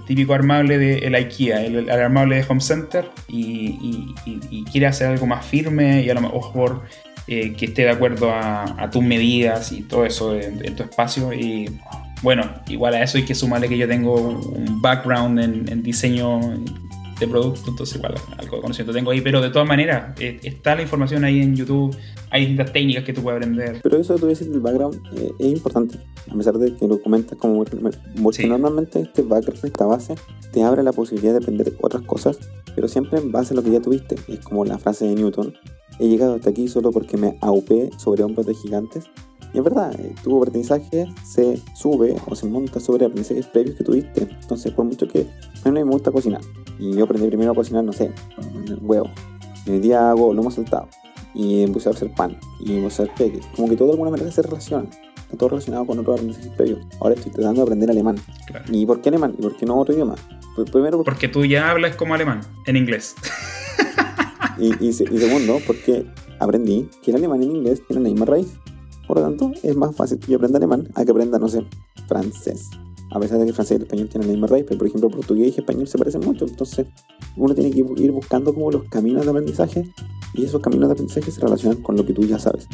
típico 0.05 0.33
armable 0.33 0.77
de 0.77 0.99
el 0.99 1.15
IKEA, 1.15 1.65
el, 1.65 1.89
armable 1.89 2.37
de 2.37 2.45
Home 2.47 2.61
Center 2.61 3.09
y, 3.27 4.13
y, 4.25 4.63
quiere 4.71 4.87
hacer 4.87 5.07
algo 5.07 5.25
más 5.25 5.45
firme 5.45 6.03
y 6.03 6.09
a 6.09 6.13
lo 6.13 6.21
mejor 6.21 6.83
eh, 7.27 7.53
que 7.53 7.65
esté 7.65 7.83
de 7.83 7.89
acuerdo 7.89 8.31
a, 8.31 8.89
tus 8.91 9.03
medidas 9.03 9.71
y 9.71 9.81
todo 9.81 10.05
eso 10.05 10.35
en, 10.35 10.63
en 10.65 10.75
tu 10.75 10.83
espacio 10.83 11.31
bueno, 12.21 12.43
igual 12.67 12.95
a 12.95 13.03
eso 13.03 13.17
hay 13.17 13.25
que 13.25 13.35
sumarle 13.35 13.69
que 13.69 13.77
yo 13.77 13.87
tengo 13.87 14.15
un 14.15 14.81
background 14.81 15.39
en, 15.39 15.69
en 15.69 15.83
diseño 15.83 16.39
de 17.19 17.27
producto, 17.27 17.69
entonces 17.69 17.95
igual 17.95 18.15
algo 18.37 18.55
de 18.57 18.61
conocimiento 18.61 18.93
tengo 18.93 19.11
ahí, 19.11 19.21
pero 19.21 19.41
de 19.41 19.49
todas 19.49 19.67
maneras, 19.67 20.13
eh, 20.19 20.39
está 20.43 20.75
la 20.75 20.83
información 20.83 21.23
ahí 21.23 21.41
en 21.41 21.55
YouTube, 21.55 21.95
hay 22.29 22.41
distintas 22.41 22.71
técnicas 22.73 23.03
que 23.03 23.13
tú 23.13 23.21
puedes 23.21 23.37
aprender. 23.37 23.79
Pero 23.81 23.97
eso 23.97 24.15
tú 24.15 24.27
dices 24.27 24.49
del 24.49 24.59
background 24.59 25.01
eh, 25.15 25.31
es 25.39 25.47
importante, 25.47 25.97
a 26.29 26.35
pesar 26.35 26.57
de 26.57 26.75
que 26.75 26.87
lo 26.87 27.01
comentas 27.01 27.37
como 27.37 27.63
porque 27.63 28.43
sí. 28.43 28.47
normalmente 28.47 29.01
este 29.01 29.23
background, 29.23 29.65
esta 29.65 29.85
base, 29.85 30.15
te 30.51 30.63
abre 30.63 30.83
la 30.83 30.91
posibilidad 30.91 31.33
de 31.33 31.39
aprender 31.39 31.73
otras 31.81 32.03
cosas, 32.03 32.39
pero 32.75 32.87
siempre 32.87 33.19
en 33.19 33.31
base 33.31 33.53
a 33.53 33.57
lo 33.57 33.63
que 33.63 33.71
ya 33.71 33.81
tuviste, 33.81 34.15
es 34.27 34.39
como 34.39 34.65
la 34.65 34.77
frase 34.77 35.05
de 35.05 35.15
Newton, 35.15 35.53
he 35.99 36.07
llegado 36.07 36.35
hasta 36.35 36.51
aquí 36.51 36.67
solo 36.67 36.91
porque 36.91 37.17
me 37.17 37.37
aupé 37.41 37.89
sobre 37.97 38.23
hombros 38.23 38.45
de 38.45 38.53
gigantes, 38.53 39.05
y 39.53 39.57
es 39.57 39.63
verdad, 39.63 39.97
eh, 39.99 40.13
tu 40.23 40.37
aprendizaje 40.37 41.07
se 41.23 41.61
sube 41.73 42.15
o 42.27 42.35
se 42.35 42.47
monta 42.47 42.79
sobre 42.79 43.05
aprendizajes 43.05 43.47
previos 43.47 43.75
que 43.75 43.83
tuviste. 43.83 44.27
Entonces, 44.41 44.71
por 44.71 44.85
mucho 44.85 45.07
que 45.07 45.25
a 45.63 45.69
mí 45.69 45.71
me 45.71 45.83
gusta 45.83 46.11
cocinar, 46.11 46.41
y 46.79 46.95
yo 46.95 47.05
aprendí 47.05 47.27
primero 47.27 47.51
a 47.51 47.55
cocinar, 47.55 47.83
no 47.83 47.93
sé, 47.93 48.11
huevo. 48.81 49.09
Y 49.65 49.71
hoy 49.71 49.79
día 49.79 50.09
hago 50.09 50.33
lomo 50.33 50.51
saltado, 50.51 50.87
y 51.33 51.63
empecé 51.63 51.89
a 51.89 51.91
hacer 51.93 52.13
pan, 52.13 52.37
y 52.59 52.77
empecé 52.77 53.03
a 53.03 53.05
hacer 53.05 53.15
peques. 53.15 53.45
Como 53.55 53.69
que 53.69 53.75
todo 53.75 53.87
de 53.87 53.93
alguna 53.93 54.11
manera 54.11 54.31
se 54.31 54.41
relaciona. 54.41 54.89
Está 55.17 55.37
todo 55.37 55.49
relacionado 55.49 55.85
con 55.85 55.99
otros 55.99 56.15
aprendizajes 56.15 56.51
previos. 56.53 56.79
Ahora 57.01 57.15
estoy 57.15 57.31
tratando 57.31 57.61
de 57.61 57.63
aprender 57.63 57.91
alemán. 57.91 58.15
Claro. 58.45 58.65
¿Y 58.71 58.85
por 58.85 59.01
qué 59.01 59.09
alemán? 59.09 59.35
¿Y 59.37 59.41
por 59.41 59.57
qué 59.57 59.65
no 59.65 59.77
otro 59.77 59.93
idioma? 59.93 60.15
Pues 60.55 60.71
primero, 60.71 60.97
porque... 60.97 61.11
porque 61.11 61.27
tú 61.27 61.45
ya 61.45 61.71
hablas 61.71 61.95
como 61.95 62.13
alemán, 62.13 62.41
en 62.65 62.77
inglés. 62.77 63.15
y, 64.57 64.67
y, 64.83 64.87
y 64.87 64.93
segundo, 64.93 65.59
porque 65.67 66.05
aprendí 66.39 66.89
que 67.03 67.11
el 67.11 67.17
alemán 67.17 67.43
y 67.43 67.45
el 67.45 67.55
inglés 67.57 67.81
tienen 67.85 68.03
la 68.03 68.09
misma 68.09 68.25
raíz. 68.25 68.57
Por 69.07 69.17
lo 69.17 69.23
tanto, 69.23 69.51
es 69.63 69.75
más 69.75 69.95
fácil 69.95 70.19
que 70.19 70.31
yo 70.31 70.37
aprenda 70.37 70.57
alemán 70.57 70.89
a 70.95 71.05
que 71.05 71.11
aprenda, 71.11 71.39
no 71.39 71.47
sé, 71.47 71.65
francés. 72.07 72.69
A 73.11 73.19
pesar 73.19 73.37
de 73.37 73.45
que 73.45 73.49
el 73.49 73.55
francés 73.55 73.75
y 73.75 73.77
el 73.77 73.83
español 73.83 74.09
tienen 74.09 74.27
la 74.27 74.33
misma 74.33 74.47
raíz, 74.47 74.65
pero 74.67 74.77
por 74.77 74.87
ejemplo, 74.87 75.09
portugués 75.09 75.53
y 75.55 75.59
español 75.61 75.87
se 75.87 75.97
parecen 75.97 76.21
mucho. 76.21 76.45
Entonces, 76.45 76.87
uno 77.37 77.55
tiene 77.55 77.71
que 77.71 77.79
ir 77.79 78.11
buscando 78.11 78.53
como 78.53 78.69
los 78.69 78.83
caminos 78.89 79.23
de 79.23 79.31
aprendizaje 79.31 79.89
y 80.33 80.43
esos 80.43 80.61
caminos 80.61 80.89
de 80.89 80.93
aprendizaje 80.93 81.31
se 81.31 81.39
relacionan 81.39 81.81
con 81.81 81.95
lo 81.95 82.05
que 82.05 82.13
tú 82.13 82.23
ya 82.23 82.37
sabes. 82.37 82.67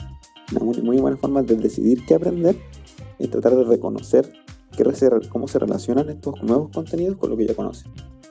Una 0.51 0.65
muy, 0.65 0.81
muy 0.81 0.97
buena 0.97 1.17
forma 1.17 1.43
de 1.43 1.55
decidir 1.55 2.03
qué 2.05 2.15
aprender 2.15 2.57
es 3.19 3.29
tratar 3.29 3.55
de 3.55 3.63
reconocer 3.63 4.33
qué, 4.75 4.83
cómo 5.29 5.47
se 5.47 5.59
relacionan 5.59 6.09
estos 6.09 6.41
nuevos 6.41 6.71
contenidos 6.71 7.17
con 7.17 7.29
lo 7.29 7.37
que 7.37 7.47
ya 7.47 7.53
conoces. 7.53 7.85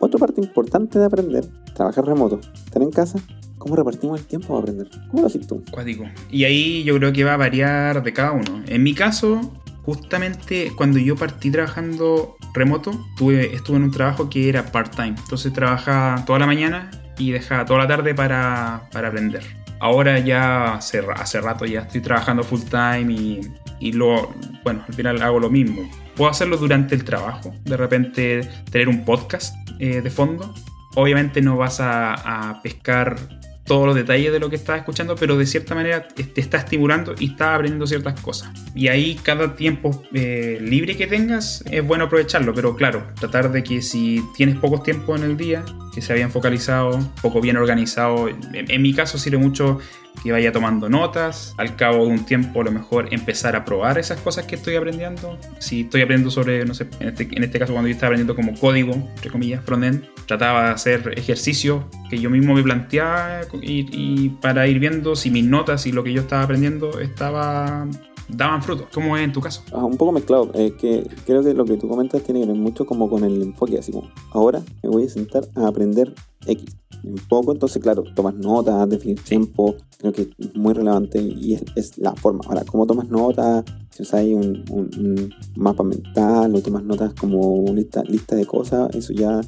Otra 0.04 0.18
parte 0.18 0.40
importante 0.40 0.98
de 0.98 1.04
aprender, 1.04 1.44
trabajar 1.76 2.04
remoto, 2.04 2.40
estar 2.66 2.82
en 2.82 2.90
casa, 2.90 3.20
¿Cómo 3.56 3.76
repartimos 3.76 4.18
el 4.18 4.26
tiempo 4.26 4.48
para 4.48 4.58
aprender? 4.58 4.88
¿Cómo 5.08 5.20
lo 5.20 5.28
haces 5.28 5.46
tú? 5.46 5.62
Cuático. 5.70 6.02
Y 6.32 6.42
ahí 6.42 6.82
yo 6.82 6.96
creo 6.96 7.12
que 7.12 7.22
va 7.22 7.34
a 7.34 7.36
variar 7.36 8.02
de 8.02 8.12
cada 8.12 8.32
uno. 8.32 8.60
En 8.66 8.82
mi 8.82 8.92
caso, 8.92 9.40
justamente 9.84 10.72
cuando 10.76 10.98
yo 10.98 11.14
partí 11.14 11.52
trabajando 11.52 12.34
remoto, 12.54 12.90
tuve, 13.16 13.54
estuve 13.54 13.76
en 13.76 13.84
un 13.84 13.92
trabajo 13.92 14.28
que 14.28 14.48
era 14.48 14.72
part-time. 14.72 15.14
Entonces 15.16 15.52
trabajaba 15.52 16.24
toda 16.24 16.40
la 16.40 16.46
mañana 16.46 16.90
y 17.16 17.30
dejaba 17.30 17.64
toda 17.64 17.78
la 17.78 17.86
tarde 17.86 18.16
para, 18.16 18.88
para 18.90 19.06
aprender. 19.06 19.44
Ahora 19.78 20.18
ya 20.18 20.74
hace, 20.74 21.00
hace, 21.14 21.40
rato 21.40 21.64
ya 21.64 21.82
estoy 21.82 22.00
trabajando 22.00 22.42
full 22.42 22.62
time 22.62 23.12
y, 23.12 23.40
y 23.78 23.92
lo, 23.92 24.34
bueno, 24.64 24.82
al 24.88 24.94
final 24.94 25.22
hago 25.22 25.38
lo 25.38 25.50
mismo. 25.50 25.88
Puedo 26.16 26.32
hacerlo 26.32 26.56
durante 26.56 26.96
el 26.96 27.04
trabajo, 27.04 27.54
de 27.62 27.76
repente 27.76 28.40
tener 28.72 28.88
un 28.88 29.04
podcast 29.04 29.61
eh, 29.82 30.00
de 30.00 30.10
fondo. 30.10 30.54
Obviamente 30.94 31.42
no 31.42 31.56
vas 31.56 31.80
a, 31.80 32.60
pescar 32.62 33.16
todos 33.64 33.84
los 33.84 33.96
detalles 33.96 34.30
de 34.30 34.38
lo 34.38 34.48
que 34.48 34.54
estás 34.54 34.78
escuchando, 34.78 35.16
pero 35.16 35.36
de 35.36 35.44
cierta 35.44 35.74
manera 35.74 36.06
te 36.06 36.40
está 36.40 36.58
estimulando 36.58 37.16
y 37.18 37.32
está 37.32 37.56
aprendiendo 37.56 37.84
ciertas 37.88 38.20
cosas. 38.20 38.52
Y 38.76 38.86
ahí 38.86 39.18
cada 39.24 39.56
tiempo 39.56 40.04
eh, 40.12 40.60
libre 40.62 40.96
que 40.96 41.08
tengas 41.08 41.64
es 41.68 41.84
bueno 41.84 42.04
aprovecharlo, 42.04 42.54
pero 42.54 42.76
claro, 42.76 43.08
tratar 43.18 43.50
de 43.50 43.64
que 43.64 43.82
si 43.82 44.22
tienes 44.36 44.56
pocos 44.56 44.84
tiempos 44.84 45.20
en 45.20 45.30
el 45.30 45.36
día, 45.36 45.64
que 45.92 46.00
se 46.00 46.12
habían 46.12 46.30
focalizado, 46.30 47.00
poco 47.20 47.40
bien 47.40 47.56
organizado, 47.56 48.28
en, 48.28 48.38
en 48.52 48.82
mi 48.82 48.94
caso 48.94 49.18
sirve 49.18 49.38
mucho 49.38 49.80
que 50.22 50.32
vaya 50.32 50.52
tomando 50.52 50.88
notas, 50.88 51.54
al 51.58 51.76
cabo 51.76 52.06
de 52.06 52.12
un 52.12 52.24
tiempo 52.24 52.60
a 52.60 52.64
lo 52.64 52.72
mejor 52.72 53.12
empezar 53.12 53.56
a 53.56 53.64
probar 53.64 53.98
esas 53.98 54.20
cosas 54.20 54.46
que 54.46 54.54
estoy 54.54 54.76
aprendiendo. 54.76 55.38
Si 55.58 55.82
estoy 55.82 56.02
aprendiendo 56.02 56.30
sobre, 56.30 56.64
no 56.64 56.74
sé, 56.74 56.88
en 57.00 57.08
este, 57.08 57.28
en 57.32 57.44
este 57.44 57.58
caso 57.58 57.72
cuando 57.72 57.88
yo 57.88 57.94
estaba 57.94 58.08
aprendiendo 58.08 58.36
como 58.36 58.58
código, 58.58 58.92
entre 58.92 59.30
comillas, 59.30 59.64
frontend, 59.64 60.04
trataba 60.26 60.66
de 60.66 60.70
hacer 60.70 61.14
ejercicios 61.16 61.84
que 62.08 62.18
yo 62.18 62.30
mismo 62.30 62.54
me 62.54 62.62
planteaba 62.62 63.40
y, 63.60 63.86
y 63.92 64.28
para 64.40 64.66
ir 64.68 64.78
viendo 64.78 65.16
si 65.16 65.30
mis 65.30 65.44
notas 65.44 65.86
y 65.86 65.92
lo 65.92 66.04
que 66.04 66.12
yo 66.12 66.22
estaba 66.22 66.42
aprendiendo 66.42 67.00
estaba 67.00 67.88
daban 68.28 68.62
fruto. 68.62 68.88
¿Cómo 68.92 69.16
es 69.16 69.24
en 69.24 69.32
tu 69.32 69.40
caso? 69.40 69.62
Ah, 69.72 69.84
un 69.84 69.96
poco 69.96 70.12
mezclado. 70.12 70.50
Eh, 70.54 70.74
que 70.78 71.06
creo 71.26 71.42
que 71.42 71.54
lo 71.54 71.64
que 71.64 71.76
tú 71.76 71.88
comentas 71.88 72.22
tiene 72.22 72.40
que 72.40 72.46
ver 72.46 72.56
mucho 72.56 72.84
como 72.86 73.08
con 73.08 73.24
el 73.24 73.40
enfoque, 73.42 73.78
así 73.78 73.92
como 73.92 74.10
ahora 74.30 74.62
me 74.82 74.88
voy 74.88 75.04
a 75.04 75.08
sentar 75.08 75.44
a 75.54 75.66
aprender 75.66 76.14
X. 76.46 76.76
Un 77.04 77.16
poco, 77.28 77.52
entonces, 77.52 77.82
claro, 77.82 78.04
tomas 78.14 78.34
notas, 78.34 78.88
definir 78.88 79.20
tiempo, 79.22 79.74
creo 79.98 80.12
que 80.12 80.30
es 80.38 80.54
muy 80.54 80.72
relevante 80.72 81.20
y 81.20 81.54
es, 81.54 81.64
es 81.74 81.98
la 81.98 82.14
forma. 82.14 82.42
Ahora, 82.46 82.62
¿cómo 82.64 82.86
tomas 82.86 83.08
notas? 83.08 83.64
Si 83.90 84.02
usas 84.02 84.20
ahí 84.20 84.32
un, 84.32 84.64
un, 84.70 84.90
un, 84.98 85.34
mapa 85.56 85.82
mental 85.82 86.54
o 86.54 86.60
tomas 86.60 86.84
notas 86.84 87.12
como 87.14 87.54
una 87.54 87.72
lista, 87.72 88.04
lista 88.04 88.36
de 88.36 88.46
cosas, 88.46 88.94
eso 88.94 89.12
ya 89.12 89.40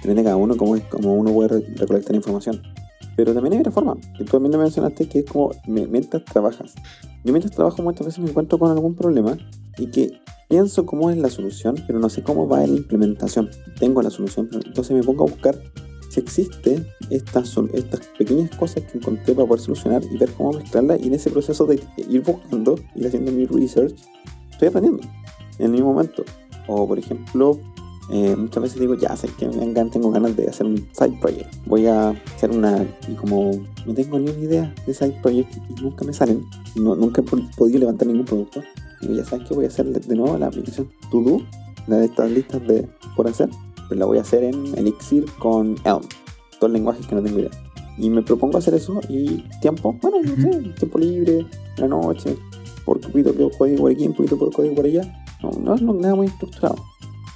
depende 0.00 0.22
de 0.22 0.24
cada 0.24 0.36
uno, 0.36 0.56
cómo, 0.56 0.74
es, 0.74 0.84
cómo 0.84 1.14
uno 1.14 1.32
puede 1.32 1.60
recolectar 1.76 2.16
información. 2.16 2.62
Pero 3.14 3.34
también 3.34 3.52
hay 3.52 3.60
otra 3.60 3.72
forma, 3.72 3.94
que 4.16 4.24
tú 4.24 4.32
también 4.32 4.52
me 4.52 4.58
mencionaste, 4.58 5.06
que 5.06 5.18
es 5.20 5.26
como 5.26 5.50
mientras 5.66 6.24
trabajas. 6.24 6.74
Yo 7.24 7.32
mientras 7.32 7.54
trabajo 7.54 7.82
muchas 7.82 8.06
veces 8.06 8.24
me 8.24 8.30
encuentro 8.30 8.58
con 8.58 8.70
algún 8.70 8.94
problema 8.94 9.36
y 9.76 9.88
que 9.88 10.18
pienso 10.48 10.86
cómo 10.86 11.10
es 11.10 11.18
la 11.18 11.28
solución, 11.28 11.76
pero 11.86 11.98
no 11.98 12.08
sé 12.08 12.22
cómo 12.22 12.48
va 12.48 12.66
la 12.66 12.66
implementación. 12.66 13.50
Tengo 13.78 14.02
la 14.02 14.10
solución, 14.10 14.48
entonces 14.52 14.96
me 14.96 15.02
pongo 15.02 15.26
a 15.26 15.30
buscar 15.30 15.58
si 16.12 16.20
existe 16.20 16.84
estas, 17.08 17.48
son 17.48 17.70
estas 17.72 18.00
pequeñas 18.18 18.54
cosas 18.56 18.82
que 18.84 18.98
encontré 18.98 19.34
para 19.34 19.48
poder 19.48 19.62
solucionar 19.62 20.02
y 20.04 20.18
ver 20.18 20.30
cómo 20.32 20.52
mezclarlas 20.52 21.00
y 21.00 21.06
en 21.06 21.14
ese 21.14 21.30
proceso 21.30 21.64
de 21.64 21.82
ir 21.96 22.22
buscando, 22.22 22.78
ir 22.94 23.06
haciendo 23.06 23.32
mi 23.32 23.46
research, 23.46 23.94
estoy 24.50 24.68
aprendiendo 24.68 25.02
en 25.58 25.64
el 25.64 25.72
mismo 25.72 25.94
momento. 25.94 26.22
O 26.68 26.86
por 26.86 26.98
ejemplo, 26.98 27.58
eh, 28.10 28.36
muchas 28.36 28.62
veces 28.62 28.78
digo, 28.78 28.94
ya 28.94 29.16
sé 29.16 29.28
que 29.38 29.48
me 29.48 29.84
tengo 29.86 30.10
ganas 30.10 30.36
de 30.36 30.48
hacer 30.48 30.66
un 30.66 30.76
side 30.92 31.18
project. 31.18 31.54
Voy 31.64 31.86
a 31.86 32.10
hacer 32.10 32.50
una. 32.50 32.86
Y 33.08 33.14
como 33.14 33.52
no 33.86 33.94
tengo 33.94 34.18
ni 34.18 34.30
una 34.30 34.38
idea 34.38 34.74
de 34.86 34.92
side 34.92 35.18
project 35.22 35.50
y 35.70 35.80
nunca 35.80 36.04
me 36.04 36.12
salen, 36.12 36.44
nunca 36.74 37.22
he 37.22 37.24
podido 37.56 37.78
levantar 37.78 38.06
ningún 38.06 38.26
producto, 38.26 38.62
digo, 39.00 39.14
ya 39.14 39.24
sabes 39.24 39.48
que 39.48 39.54
voy 39.54 39.64
a 39.64 39.68
hacer 39.68 39.86
de 39.86 40.14
nuevo 40.14 40.36
la 40.36 40.48
aplicación 40.48 40.90
To 41.10 41.22
Do, 41.22 41.38
la 41.86 41.96
de 41.96 42.04
estas 42.04 42.30
listas 42.30 42.66
de 42.66 42.86
por 43.16 43.28
hacer, 43.28 43.48
pues 43.92 43.98
la 43.98 44.06
voy 44.06 44.16
a 44.16 44.22
hacer 44.22 44.42
en 44.42 44.78
Elixir 44.78 45.26
con 45.38 45.76
Elm, 45.84 46.00
dos 46.58 46.70
lenguajes 46.70 47.06
que 47.06 47.14
no 47.14 47.22
tengo 47.22 47.40
idea. 47.40 47.50
Y 47.98 48.08
me 48.08 48.22
propongo 48.22 48.56
hacer 48.56 48.72
eso 48.72 48.98
y 49.06 49.44
tiempo, 49.60 49.94
bueno, 50.00 50.16
no 50.22 50.34
sé, 50.34 50.60
tiempo 50.78 50.98
libre, 50.98 51.46
la 51.76 51.88
noche, 51.88 52.38
por 52.86 52.98
poquito 53.00 53.34
código 53.58 53.82
por 53.82 53.92
aquí, 53.92 54.06
un 54.06 54.14
poquito 54.14 54.38
por 54.38 54.50
código 54.50 54.76
por 54.76 54.86
allá. 54.86 55.02
No, 55.42 55.50
no 55.60 55.74
es 55.74 55.82
nada 55.82 56.14
muy 56.14 56.28
estructurado. 56.28 56.76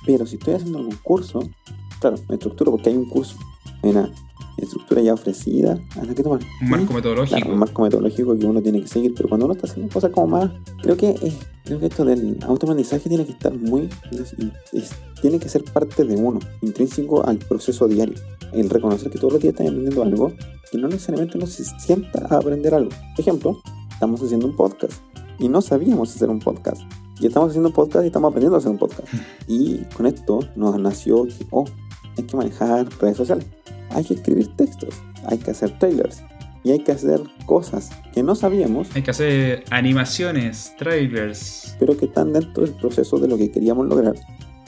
Pero 0.07 0.25
si 0.25 0.37
estoy 0.37 0.55
haciendo 0.55 0.79
algún 0.79 0.97
curso, 1.03 1.41
claro, 2.01 2.17
me 2.27 2.37
estructuro 2.37 2.71
porque 2.71 2.89
hay 2.89 2.97
un 2.97 3.11
curso, 3.11 3.37
una 3.83 4.11
estructura 4.57 5.03
ya 5.03 5.15
ofrecida 5.15 5.79
a 6.01 6.05
la 6.05 6.15
que 6.15 6.23
tomar. 6.23 6.41
Un 6.63 6.71
marco 6.71 6.95
metodológico. 6.95 7.37
Claro, 7.37 7.53
un 7.53 7.59
marco 7.59 7.83
metodológico 7.83 8.39
que 8.39 8.47
uno 8.47 8.63
tiene 8.63 8.81
que 8.81 8.89
seguir, 8.89 9.15
pero 9.15 9.29
cuando 9.29 9.47
uno 9.47 9.55
está 9.55 9.67
haciendo 9.67 9.93
cosas 9.93 10.11
como 10.11 10.27
más, 10.27 10.51
creo 10.83 10.97
que 10.97 11.15
creo 11.65 11.81
que 11.81 11.87
esto 11.87 12.05
del 12.05 12.39
autoaprendizaje 12.43 13.09
tiene 13.09 13.27
que 13.27 13.33
estar 13.33 13.53
muy, 13.53 13.89
tiene 15.21 15.39
que 15.39 15.49
ser 15.49 15.65
parte 15.65 16.05
de 16.05 16.17
uno, 16.17 16.39
intrínseco 16.63 17.27
al 17.27 17.39
proceso 17.39 17.89
diario. 17.89 18.15
El 18.53 18.71
reconocer 18.71 19.11
que 19.11 19.19
todos 19.19 19.35
los 19.35 19.43
días 19.43 19.53
están 19.53 19.67
aprendiendo 19.67 20.03
algo, 20.03 20.33
que 20.71 20.79
no 20.79 20.89
necesariamente 20.89 21.37
uno 21.37 21.47
se 21.47 21.65
sienta 21.65 22.27
a 22.31 22.37
aprender 22.37 22.73
algo. 22.73 22.91
Ejemplo, 23.19 23.61
estamos 23.91 24.23
haciendo 24.23 24.47
un 24.47 24.55
podcast 24.55 24.95
y 25.39 25.49
no 25.49 25.61
sabíamos 25.61 26.15
hacer 26.15 26.31
un 26.31 26.39
podcast 26.39 26.83
y 27.21 27.27
estamos 27.27 27.51
haciendo 27.51 27.71
un 27.71 27.75
podcast 27.75 28.05
y 28.05 28.09
estamos 28.09 28.29
aprendiendo 28.29 28.57
a 28.57 28.59
hacer 28.59 28.71
un 28.71 28.79
podcast. 28.79 29.09
Y 29.49 29.79
con 29.97 30.07
esto 30.07 30.41
nos 30.55 30.79
nació 30.79 31.25
que, 31.25 31.47
oh, 31.51 31.65
hay 32.17 32.25
que 32.25 32.37
manejar 32.37 32.89
redes 33.01 33.17
sociales, 33.17 33.47
hay 33.97 34.05
que 34.05 34.15
escribir 34.15 34.55
textos, 34.57 34.95
hay 35.27 35.39
que 35.39 35.51
hacer 35.51 35.77
trailers 35.79 36.23
y 36.63 36.71
hay 36.73 36.81
que 36.81 36.93
hacer 36.93 37.23
cosas 37.47 37.91
que 38.13 38.23
no 38.23 38.35
sabíamos. 38.35 38.95
Hay 38.95 39.03
que 39.03 39.11
hacer 39.11 39.65
animaciones, 39.71 40.75
trailers. 40.77 41.75
Pero 41.79 41.97
que 41.97 42.05
están 42.05 42.33
dentro 42.33 42.65
del 42.65 42.75
proceso 42.75 43.19
de 43.19 43.29
lo 43.29 43.39
que 43.39 43.51
queríamos 43.51 43.87
lograr. 43.87 44.15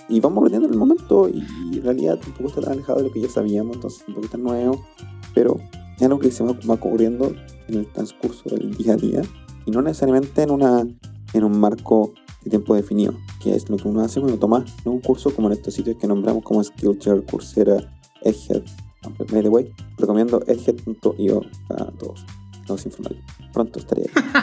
Y 0.09 0.21
vamos 0.21 0.39
aprendiendo 0.39 0.69
en 0.69 0.73
el 0.75 0.79
momento 0.79 1.29
y, 1.29 1.45
en 1.77 1.83
realidad 1.83 2.19
tampoco 2.19 2.49
está 2.49 2.63
tan 2.63 2.73
alejado 2.73 3.01
de 3.01 3.09
lo 3.09 3.13
que 3.13 3.21
ya 3.21 3.29
sabíamos, 3.29 3.77
entonces 3.77 4.03
un 4.09 4.15
poquito 4.15 4.39
nuevo, 4.39 4.87
pero 5.35 5.61
es 5.97 6.03
algo 6.03 6.19
que 6.19 6.31
se 6.31 6.43
va, 6.43 6.53
va 6.53 6.75
ocurriendo 6.75 7.35
en 7.69 7.75
el 7.75 7.87
transcurso 7.93 8.49
del 8.49 8.75
día 8.77 8.95
a 8.95 8.97
día 8.97 9.23
y 9.67 9.71
no 9.71 9.83
necesariamente 9.83 10.43
en, 10.43 10.51
una, 10.51 10.87
en 11.35 11.45
un 11.45 11.61
marco 11.61 12.15
de 12.43 12.49
tiempo 12.49 12.75
definido, 12.75 13.15
que 13.43 13.55
es 13.55 13.69
lo 13.69 13.77
que 13.77 13.87
uno 13.87 14.01
hace 14.01 14.21
cuando 14.21 14.39
toma 14.39 14.65
un 14.87 15.01
curso 15.01 15.35
como 15.35 15.49
en 15.49 15.55
estos 15.55 15.75
sitios 15.75 15.99
que 15.99 16.07
nombramos 16.07 16.43
como 16.43 16.65
Skillshare, 16.65 17.25
Coursera, 17.25 17.93
Egghead. 18.23 18.63
By 19.31 19.43
the 19.43 19.49
way, 19.49 19.73
recomiendo 19.97 20.43
egghead.io 20.47 21.43
para 21.69 21.87
todos, 21.93 22.25
los 22.69 22.87
informales. 22.87 23.21
Pronto 23.53 23.79
estaré 23.79 24.03
ahí. 24.03 24.43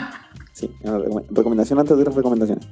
Sí, 0.52 0.70
recomendación 1.28 1.78
antes 1.78 1.98
de 1.98 2.04
las 2.04 2.14
recomendaciones. 2.14 2.66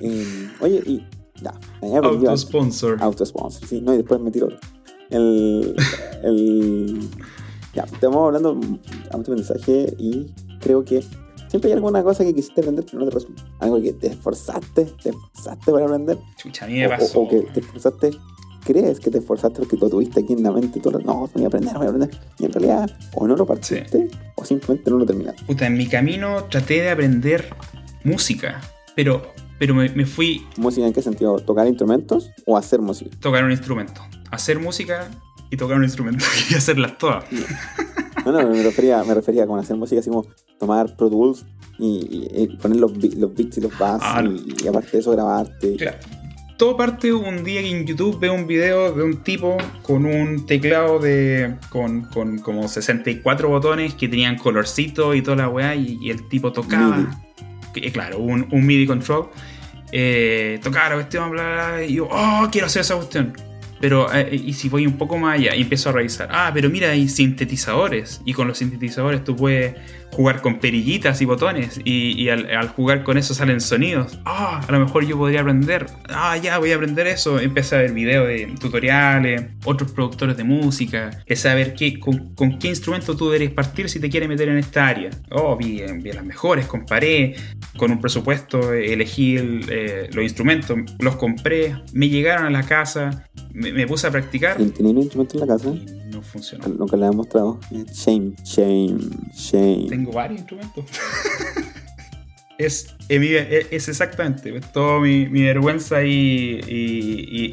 Eh, 0.00 0.50
oye, 0.60 0.82
y 0.84 1.02
ya. 1.42 1.54
Autosponsor. 1.80 3.02
Autosponsor, 3.02 3.66
sí, 3.66 3.80
no, 3.80 3.94
y 3.94 3.96
después 3.96 4.20
me 4.20 4.30
tiro 4.30 4.48
El. 5.08 5.74
el 6.22 7.08
ya, 7.72 7.84
estamos 7.84 8.26
hablando 8.26 8.54
de 8.54 8.78
autoaprendizaje 9.12 9.94
y 9.98 10.30
creo 10.60 10.84
que 10.84 11.02
Siempre 11.52 11.70
hay 11.70 11.76
alguna 11.76 12.02
cosa 12.02 12.24
que 12.24 12.34
quisiste 12.34 12.62
aprender 12.62 12.86
pero 12.86 13.00
no 13.00 13.04
te 13.04 13.10
resulta. 13.10 13.42
Algo 13.58 13.78
que 13.82 13.92
te 13.92 14.06
esforzaste, 14.06 14.86
te 14.86 15.10
esforzaste 15.10 15.70
para 15.70 15.84
aprender. 15.84 16.18
Chucha, 16.38 16.64
a 16.64 16.68
mí 16.68 16.78
me 16.78 16.88
pasó. 16.88 17.20
O, 17.20 17.28
que 17.28 17.42
te 17.42 17.60
esforzaste, 17.60 18.12
crees 18.64 19.00
que 19.00 19.10
te 19.10 19.18
esforzaste 19.18 19.60
porque 19.60 19.76
lo 19.76 19.88
tuviste 19.88 20.20
aquí 20.20 20.32
en 20.32 20.42
la 20.42 20.52
mente. 20.52 20.80
Todo, 20.80 20.98
no, 20.98 21.28
voy 21.32 21.44
a 21.44 21.46
aprender, 21.46 21.74
voy 21.74 21.86
a 21.86 21.90
aprender. 21.90 22.10
Y 22.38 22.44
en 22.44 22.52
realidad, 22.52 22.90
o 23.14 23.26
no 23.26 23.36
lo 23.36 23.46
partiste, 23.46 24.08
o 24.34 24.44
simplemente 24.44 24.90
no 24.90 24.98
lo 24.98 25.06
terminaste. 25.06 25.44
Puta, 25.44 25.66
en 25.66 25.76
mi 25.76 25.86
camino 25.86 26.44
traté 26.44 26.82
de 26.82 26.90
aprender 26.90 27.54
música, 28.04 28.60
pero, 28.94 29.22
pero 29.58 29.74
me, 29.74 29.88
me 29.90 30.06
fui. 30.06 30.46
¿Música 30.56 30.86
en 30.86 30.92
qué 30.92 31.02
sentido? 31.02 31.38
¿Tocar 31.38 31.66
instrumentos 31.66 32.30
o 32.46 32.56
hacer 32.56 32.80
música? 32.80 33.16
Tocar 33.20 33.44
un 33.44 33.50
instrumento. 33.50 34.02
Hacer 34.30 34.58
música 34.58 35.10
y 35.50 35.56
tocar 35.56 35.76
un 35.76 35.84
instrumento 35.84 36.24
y 36.50 36.54
hacerlas 36.54 36.98
todas. 36.98 37.24
No, 38.24 38.32
no, 38.32 38.48
me 38.48 38.62
refería, 38.62 39.04
me 39.04 39.14
refería 39.14 39.46
con 39.46 39.58
hacer 39.58 39.76
música 39.76 40.00
así 40.00 40.08
como 40.08 40.26
tomar 40.58 40.96
Pro 40.96 41.10
Tools 41.10 41.44
y, 41.78 42.48
poner 42.60 42.78
los, 42.78 42.92
los, 43.16 43.34
beats 43.34 43.58
y 43.58 43.60
los 43.60 43.76
bass 43.76 44.00
ah, 44.02 44.22
y, 44.22 44.66
aparte 44.68 44.92
de 44.92 44.98
eso 44.98 45.10
grabarte. 45.10 45.76
Claro. 45.76 45.98
Todo 46.62 46.76
parte 46.76 47.12
un 47.12 47.42
día 47.42 47.60
que 47.60 47.70
en 47.70 47.84
YouTube 47.84 48.20
veo 48.20 48.34
un 48.34 48.46
video 48.46 48.92
de 48.92 49.02
un 49.02 49.24
tipo 49.24 49.58
con 49.82 50.06
un 50.06 50.46
teclado 50.46 51.00
de 51.00 51.56
con, 51.70 52.02
con 52.02 52.38
como 52.38 52.68
64 52.68 53.48
botones 53.48 53.94
que 53.94 54.06
tenían 54.06 54.38
colorcito 54.38 55.12
y 55.12 55.22
toda 55.22 55.38
la 55.38 55.48
weá 55.48 55.74
y, 55.74 56.08
el 56.08 56.28
tipo 56.28 56.52
tocaba. 56.52 57.20
Eh, 57.74 57.90
claro, 57.90 58.18
un, 58.18 58.46
un 58.52 58.64
MIDI 58.64 58.86
control. 58.86 59.30
Eh, 59.90 60.60
tocaba 60.62 60.90
la 60.90 60.94
cuestión, 60.94 61.32
bla, 61.32 61.42
bla, 61.42 61.68
bla, 61.72 61.84
y 61.84 61.94
yo, 61.94 62.08
oh, 62.08 62.46
quiero 62.52 62.68
hacer 62.68 62.82
esa 62.82 62.94
cuestión 62.94 63.32
pero, 63.82 64.14
eh, 64.14 64.28
y 64.32 64.52
si 64.52 64.68
voy 64.68 64.86
un 64.86 64.96
poco 64.96 65.18
más 65.18 65.40
allá 65.40 65.56
y 65.56 65.62
empiezo 65.62 65.88
a 65.88 65.92
revisar, 65.92 66.28
ah, 66.30 66.52
pero 66.54 66.70
mira, 66.70 66.90
hay 66.90 67.08
sintetizadores. 67.08 68.20
Y 68.24 68.32
con 68.32 68.46
los 68.46 68.58
sintetizadores 68.58 69.24
tú 69.24 69.34
puedes 69.34 69.74
jugar 70.12 70.42
con 70.42 70.60
perillitas 70.60 71.20
y 71.22 71.24
botones 71.24 71.80
y, 71.84 72.28
al, 72.28 72.68
jugar 72.68 73.02
con 73.02 73.18
eso 73.18 73.34
salen 73.34 73.60
sonidos. 73.60 74.18
Ah, 74.24 74.60
a 74.66 74.72
lo 74.72 74.78
mejor 74.80 75.06
yo 75.06 75.16
podría 75.16 75.40
aprender. 75.40 75.86
Ah, 76.08 76.36
ya, 76.36 76.58
voy 76.58 76.72
a 76.72 76.76
aprender 76.76 77.06
eso. 77.06 77.40
Empecé 77.40 77.76
a 77.76 77.78
ver 77.78 77.92
videos 77.92 78.28
de 78.28 78.54
tutoriales, 78.60 79.42
otros 79.64 79.92
productores 79.92 80.36
de 80.36 80.44
música, 80.44 81.22
es 81.26 81.40
saber 81.40 81.74
qué, 81.74 81.98
con, 81.98 82.34
qué 82.58 82.68
instrumento 82.68 83.16
tú 83.16 83.26
deberías 83.26 83.52
partir 83.52 83.88
si 83.88 84.00
te 84.00 84.10
quieres 84.10 84.28
meter 84.28 84.48
en 84.48 84.58
esta 84.58 84.86
área. 84.86 85.10
Oh, 85.30 85.56
vi, 85.56 85.82
las 86.12 86.24
mejores, 86.24 86.66
comparé, 86.66 87.34
con 87.76 87.90
un 87.90 88.00
presupuesto 88.00 88.72
elegí 88.72 89.36
eh, 89.38 90.10
los 90.12 90.22
instrumentos, 90.22 90.78
los 90.98 91.16
compré, 91.16 91.74
me 91.92 92.08
llegaron 92.08 92.46
a 92.46 92.50
la 92.50 92.62
casa, 92.62 93.24
me, 93.52 93.86
puse 93.86 94.06
a 94.06 94.10
practicar. 94.10 94.56
¿Tenía 94.56 94.92
un 94.92 95.10
en 95.12 95.40
la 95.40 95.46
casa? 95.46 95.74
No 96.12 96.22
funcionó. 96.22 96.68
Nunca 96.68 96.96
le 96.96 97.06
he 97.06 97.10
mostrado. 97.10 97.58
Shame, 97.92 98.32
shame, 98.44 98.98
shame. 99.32 99.86
Tengo 99.88 100.12
varios 100.12 100.40
instrumentos. 100.40 100.84
es, 102.58 102.94
es 103.08 103.88
exactamente 103.88 104.52
todo 104.72 105.00
mi, 105.00 105.26
vergüenza 105.26 106.04
y, 106.04 106.60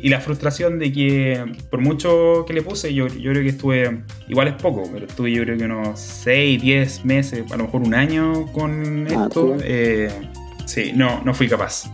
y, 0.03 0.09
la 0.09 0.19
frustración 0.19 0.79
de 0.79 0.91
que 0.91 1.45
por 1.69 1.81
mucho 1.81 2.45
que 2.45 2.53
le 2.53 2.61
puse, 2.61 2.93
yo, 2.93 3.07
yo 3.07 3.31
creo 3.31 3.43
que 3.43 3.49
estuve, 3.49 4.03
igual 4.27 4.49
es 4.49 4.55
poco, 4.55 4.83
pero 4.91 5.05
estuve 5.05 5.31
yo 5.31 5.43
creo 5.43 5.57
que 5.57 5.65
unos 5.65 5.99
6, 5.99 6.61
10 6.61 7.05
meses, 7.05 7.51
a 7.51 7.57
lo 7.57 7.65
mejor 7.65 7.81
un 7.81 7.93
año 7.93 8.51
con 8.51 9.07
ah, 9.09 9.25
esto. 9.25 9.57
Eh, 9.63 10.09
sí, 10.65 10.91
no, 10.95 11.21
no 11.23 11.33
fui 11.33 11.47
capaz 11.47 11.89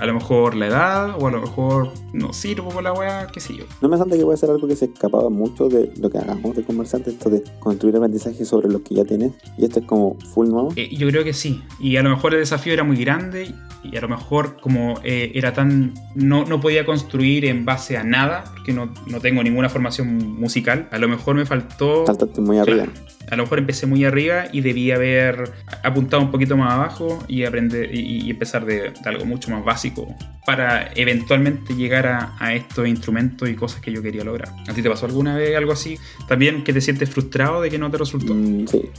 a 0.00 0.06
lo 0.06 0.14
mejor 0.14 0.56
la 0.56 0.66
edad, 0.66 1.16
o 1.20 1.26
a 1.26 1.30
lo 1.30 1.40
mejor 1.42 1.92
no 2.14 2.32
sirvo 2.32 2.70
con 2.70 2.84
la 2.84 2.92
weá, 2.92 3.26
qué 3.26 3.38
sé 3.38 3.54
yo. 3.54 3.64
No 3.82 3.88
me 3.88 3.98
falta 3.98 4.16
que 4.16 4.24
puede 4.24 4.38
ser 4.38 4.50
algo 4.50 4.66
que 4.66 4.74
se 4.74 4.86
escapaba 4.86 5.28
mucho 5.28 5.68
de 5.68 5.92
lo 6.00 6.10
que 6.10 6.18
hagamos 6.18 6.56
de 6.56 6.64
conversante, 6.64 7.10
esto 7.10 7.28
de 7.28 7.44
construir 7.58 7.96
aprendizaje 7.96 8.44
sobre 8.44 8.68
lo 8.68 8.82
que 8.82 8.94
ya 8.94 9.04
tienes, 9.04 9.32
y 9.58 9.64
esto 9.64 9.80
es 9.80 9.86
como 9.86 10.16
full 10.32 10.48
nuevo. 10.48 10.72
Eh, 10.76 10.88
yo 10.96 11.06
creo 11.08 11.22
que 11.22 11.34
sí, 11.34 11.62
y 11.78 11.96
a 11.96 12.02
lo 12.02 12.08
mejor 12.10 12.32
el 12.32 12.40
desafío 12.40 12.72
era 12.72 12.82
muy 12.82 12.96
grande, 12.96 13.54
y 13.82 13.96
a 13.96 14.00
lo 14.00 14.08
mejor 14.08 14.60
como 14.60 15.00
eh, 15.04 15.32
era 15.34 15.52
tan... 15.52 15.94
No, 16.14 16.44
no 16.44 16.60
podía 16.60 16.84
construir 16.84 17.44
en 17.44 17.64
base 17.64 17.96
a 17.96 18.04
nada, 18.04 18.44
porque 18.54 18.72
no, 18.72 18.92
no, 19.06 19.20
tengo 19.20 19.42
ninguna 19.42 19.68
formación 19.68 20.38
musical, 20.38 20.88
a 20.90 20.98
lo 20.98 21.08
mejor 21.08 21.36
me 21.36 21.46
faltó... 21.46 22.06
Saltaste 22.06 22.40
muy 22.40 22.58
arriba. 22.58 22.86
A 23.30 23.36
lo 23.36 23.44
mejor 23.44 23.58
empecé 23.60 23.86
muy 23.86 24.04
arriba 24.04 24.44
y 24.52 24.60
debía 24.60 24.96
haber 24.96 25.52
apuntado 25.82 26.22
un 26.22 26.30
poquito 26.30 26.56
más 26.56 26.72
abajo 26.72 27.18
y 27.28 27.44
aprender 27.44 27.94
y, 27.94 28.28
empezar 28.30 28.64
de 28.64 28.92
algo 29.04 29.24
mucho 29.24 29.50
más 29.50 29.64
básico 29.64 30.14
para 30.46 30.92
eventualmente 30.94 31.74
llegar 31.74 32.06
a, 32.06 32.54
estos 32.54 32.88
instrumentos 32.88 33.48
y 33.48 33.54
cosas 33.54 33.80
que 33.80 33.92
yo 33.92 34.02
quería 34.02 34.24
lograr. 34.24 34.48
¿A 34.68 34.74
ti 34.74 34.82
te 34.82 34.90
pasó 34.90 35.06
alguna 35.06 35.36
vez 35.36 35.56
algo 35.56 35.72
así? 35.72 35.96
¿También 36.26 36.64
que 36.64 36.72
te 36.72 36.80
sientes 36.80 37.08
frustrado 37.08 37.60
de 37.60 37.70
que 37.70 37.78
no 37.78 37.90
te 37.90 37.98
resultó? 37.98 38.34
Mm, 38.34 38.66
sí. 38.66 38.90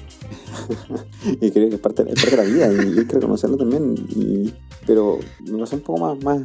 y 1.41 1.51
creo 1.51 1.69
que 1.69 1.75
es 1.75 1.81
parte, 1.81 2.03
de 2.03 2.37
la 2.37 2.43
vida 2.43 2.71
y 2.71 2.99
hay 2.99 3.05
que 3.05 3.15
reconocerlo 3.15 3.57
también. 3.57 3.95
pero 4.85 5.19
me 5.39 5.59
pasó 5.59 5.75
un 5.75 5.81
poco 5.81 6.15
más, 6.15 6.41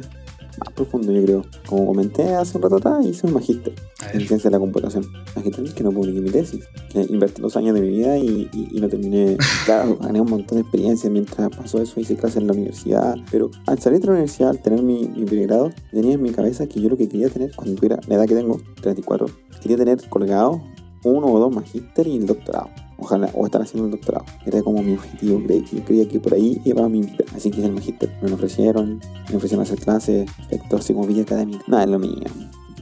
más 0.59 0.73
profundo, 0.73 1.11
yo 1.11 1.23
creo. 1.23 1.45
Como 1.65 1.85
comenté 1.85 2.35
hace 2.35 2.57
un 2.57 2.63
rato 2.63 2.77
atrás, 2.77 3.05
hice 3.05 3.27
un 3.27 3.33
magíster 3.33 3.73
en 4.13 4.27
ciencia 4.27 4.49
de 4.49 4.51
la 4.51 4.59
computación. 4.59 5.05
Magíster 5.35 5.73
que 5.73 5.83
no 5.83 5.91
publiqué 5.91 6.21
mi 6.21 6.29
tesis, 6.29 6.65
que 6.91 7.01
invertí 7.01 7.41
dos 7.41 7.55
años 7.57 7.75
de 7.75 7.81
mi 7.81 7.89
vida 7.89 8.17
y, 8.17 8.49
y, 8.53 8.79
no 8.79 8.89
terminé. 8.89 9.37
Claro, 9.65 9.97
gané 9.97 10.21
un 10.21 10.29
montón 10.29 10.57
de 10.57 10.61
experiencia 10.61 11.09
mientras 11.09 11.49
pasó 11.49 11.81
eso, 11.81 11.99
hice 11.99 12.15
clases 12.15 12.37
en 12.37 12.47
la 12.47 12.53
universidad. 12.53 13.15
Pero 13.31 13.51
al 13.65 13.79
salir 13.79 13.99
de 13.99 14.05
la 14.05 14.13
universidad, 14.13 14.49
al 14.49 14.61
tener 14.61 14.81
mi, 14.81 15.09
mi 15.09 15.25
primer 15.25 15.47
grado, 15.47 15.71
tenía 15.91 16.13
en 16.13 16.21
mi 16.21 16.31
cabeza 16.31 16.67
que 16.67 16.79
yo 16.79 16.89
lo 16.89 16.95
que 16.95 17.09
quería 17.09 17.29
tener 17.29 17.53
cuando 17.55 17.75
tuviera 17.75 17.99
la 18.07 18.15
edad 18.15 18.25
que 18.25 18.35
tengo, 18.35 18.61
34, 18.81 19.27
quería 19.61 19.77
tener 19.77 20.07
colgado 20.07 20.61
uno 21.03 21.27
o 21.27 21.39
dos 21.39 21.53
magíster 21.53 22.07
y 22.07 22.17
el 22.17 22.25
doctorado. 22.25 22.69
Ojalá, 22.99 23.29
o 23.33 23.45
estar 23.45 23.61
haciendo 23.61 23.85
el 23.85 23.91
doctorado. 23.91 24.25
Era 24.45 24.61
como 24.63 24.81
mi 24.81 24.93
objetivo, 24.93 25.41
creí, 25.45 25.63
yo 25.71 25.83
creía 25.85 26.07
que 26.07 26.19
por 26.19 26.33
ahí 26.33 26.59
iba 26.65 26.89
mi 26.89 27.01
vida. 27.01 27.25
Así 27.35 27.51
que 27.51 27.59
hice 27.59 27.67
el 27.67 27.73
magíster. 27.73 28.11
Me 28.21 28.29
lo 28.29 28.35
ofrecieron, 28.35 28.99
me 29.29 29.35
ofrecieron 29.35 29.63
hacer 29.63 29.79
clases, 29.79 30.29
vector 30.49 30.81
psicología 30.81 31.21
académica. 31.21 31.63
Nada, 31.67 31.83
es 31.83 31.89
lo 31.89 31.99
mío. 31.99 32.23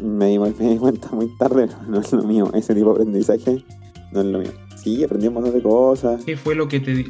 Me 0.02 0.28
di, 0.28 0.40
me 0.40 0.52
di 0.52 0.78
cuenta 0.78 1.10
muy 1.12 1.28
tarde, 1.38 1.68
no 1.88 2.00
es 2.00 2.12
lo 2.14 2.24
mío. 2.24 2.50
Ese 2.54 2.74
tipo 2.74 2.94
de 2.94 3.02
aprendizaje 3.02 3.64
no 4.12 4.22
es 4.22 4.26
lo 4.26 4.40
mío. 4.40 4.52
Sí, 4.86 5.04
aprendí 5.04 5.28
un 5.28 5.34
montón 5.34 5.54
de 5.54 5.62
cosas. 5.62 6.24
¿Qué 6.24 6.38
fue 6.38 6.56
lo 6.56 6.68
que 6.68 6.80
te, 6.80 7.04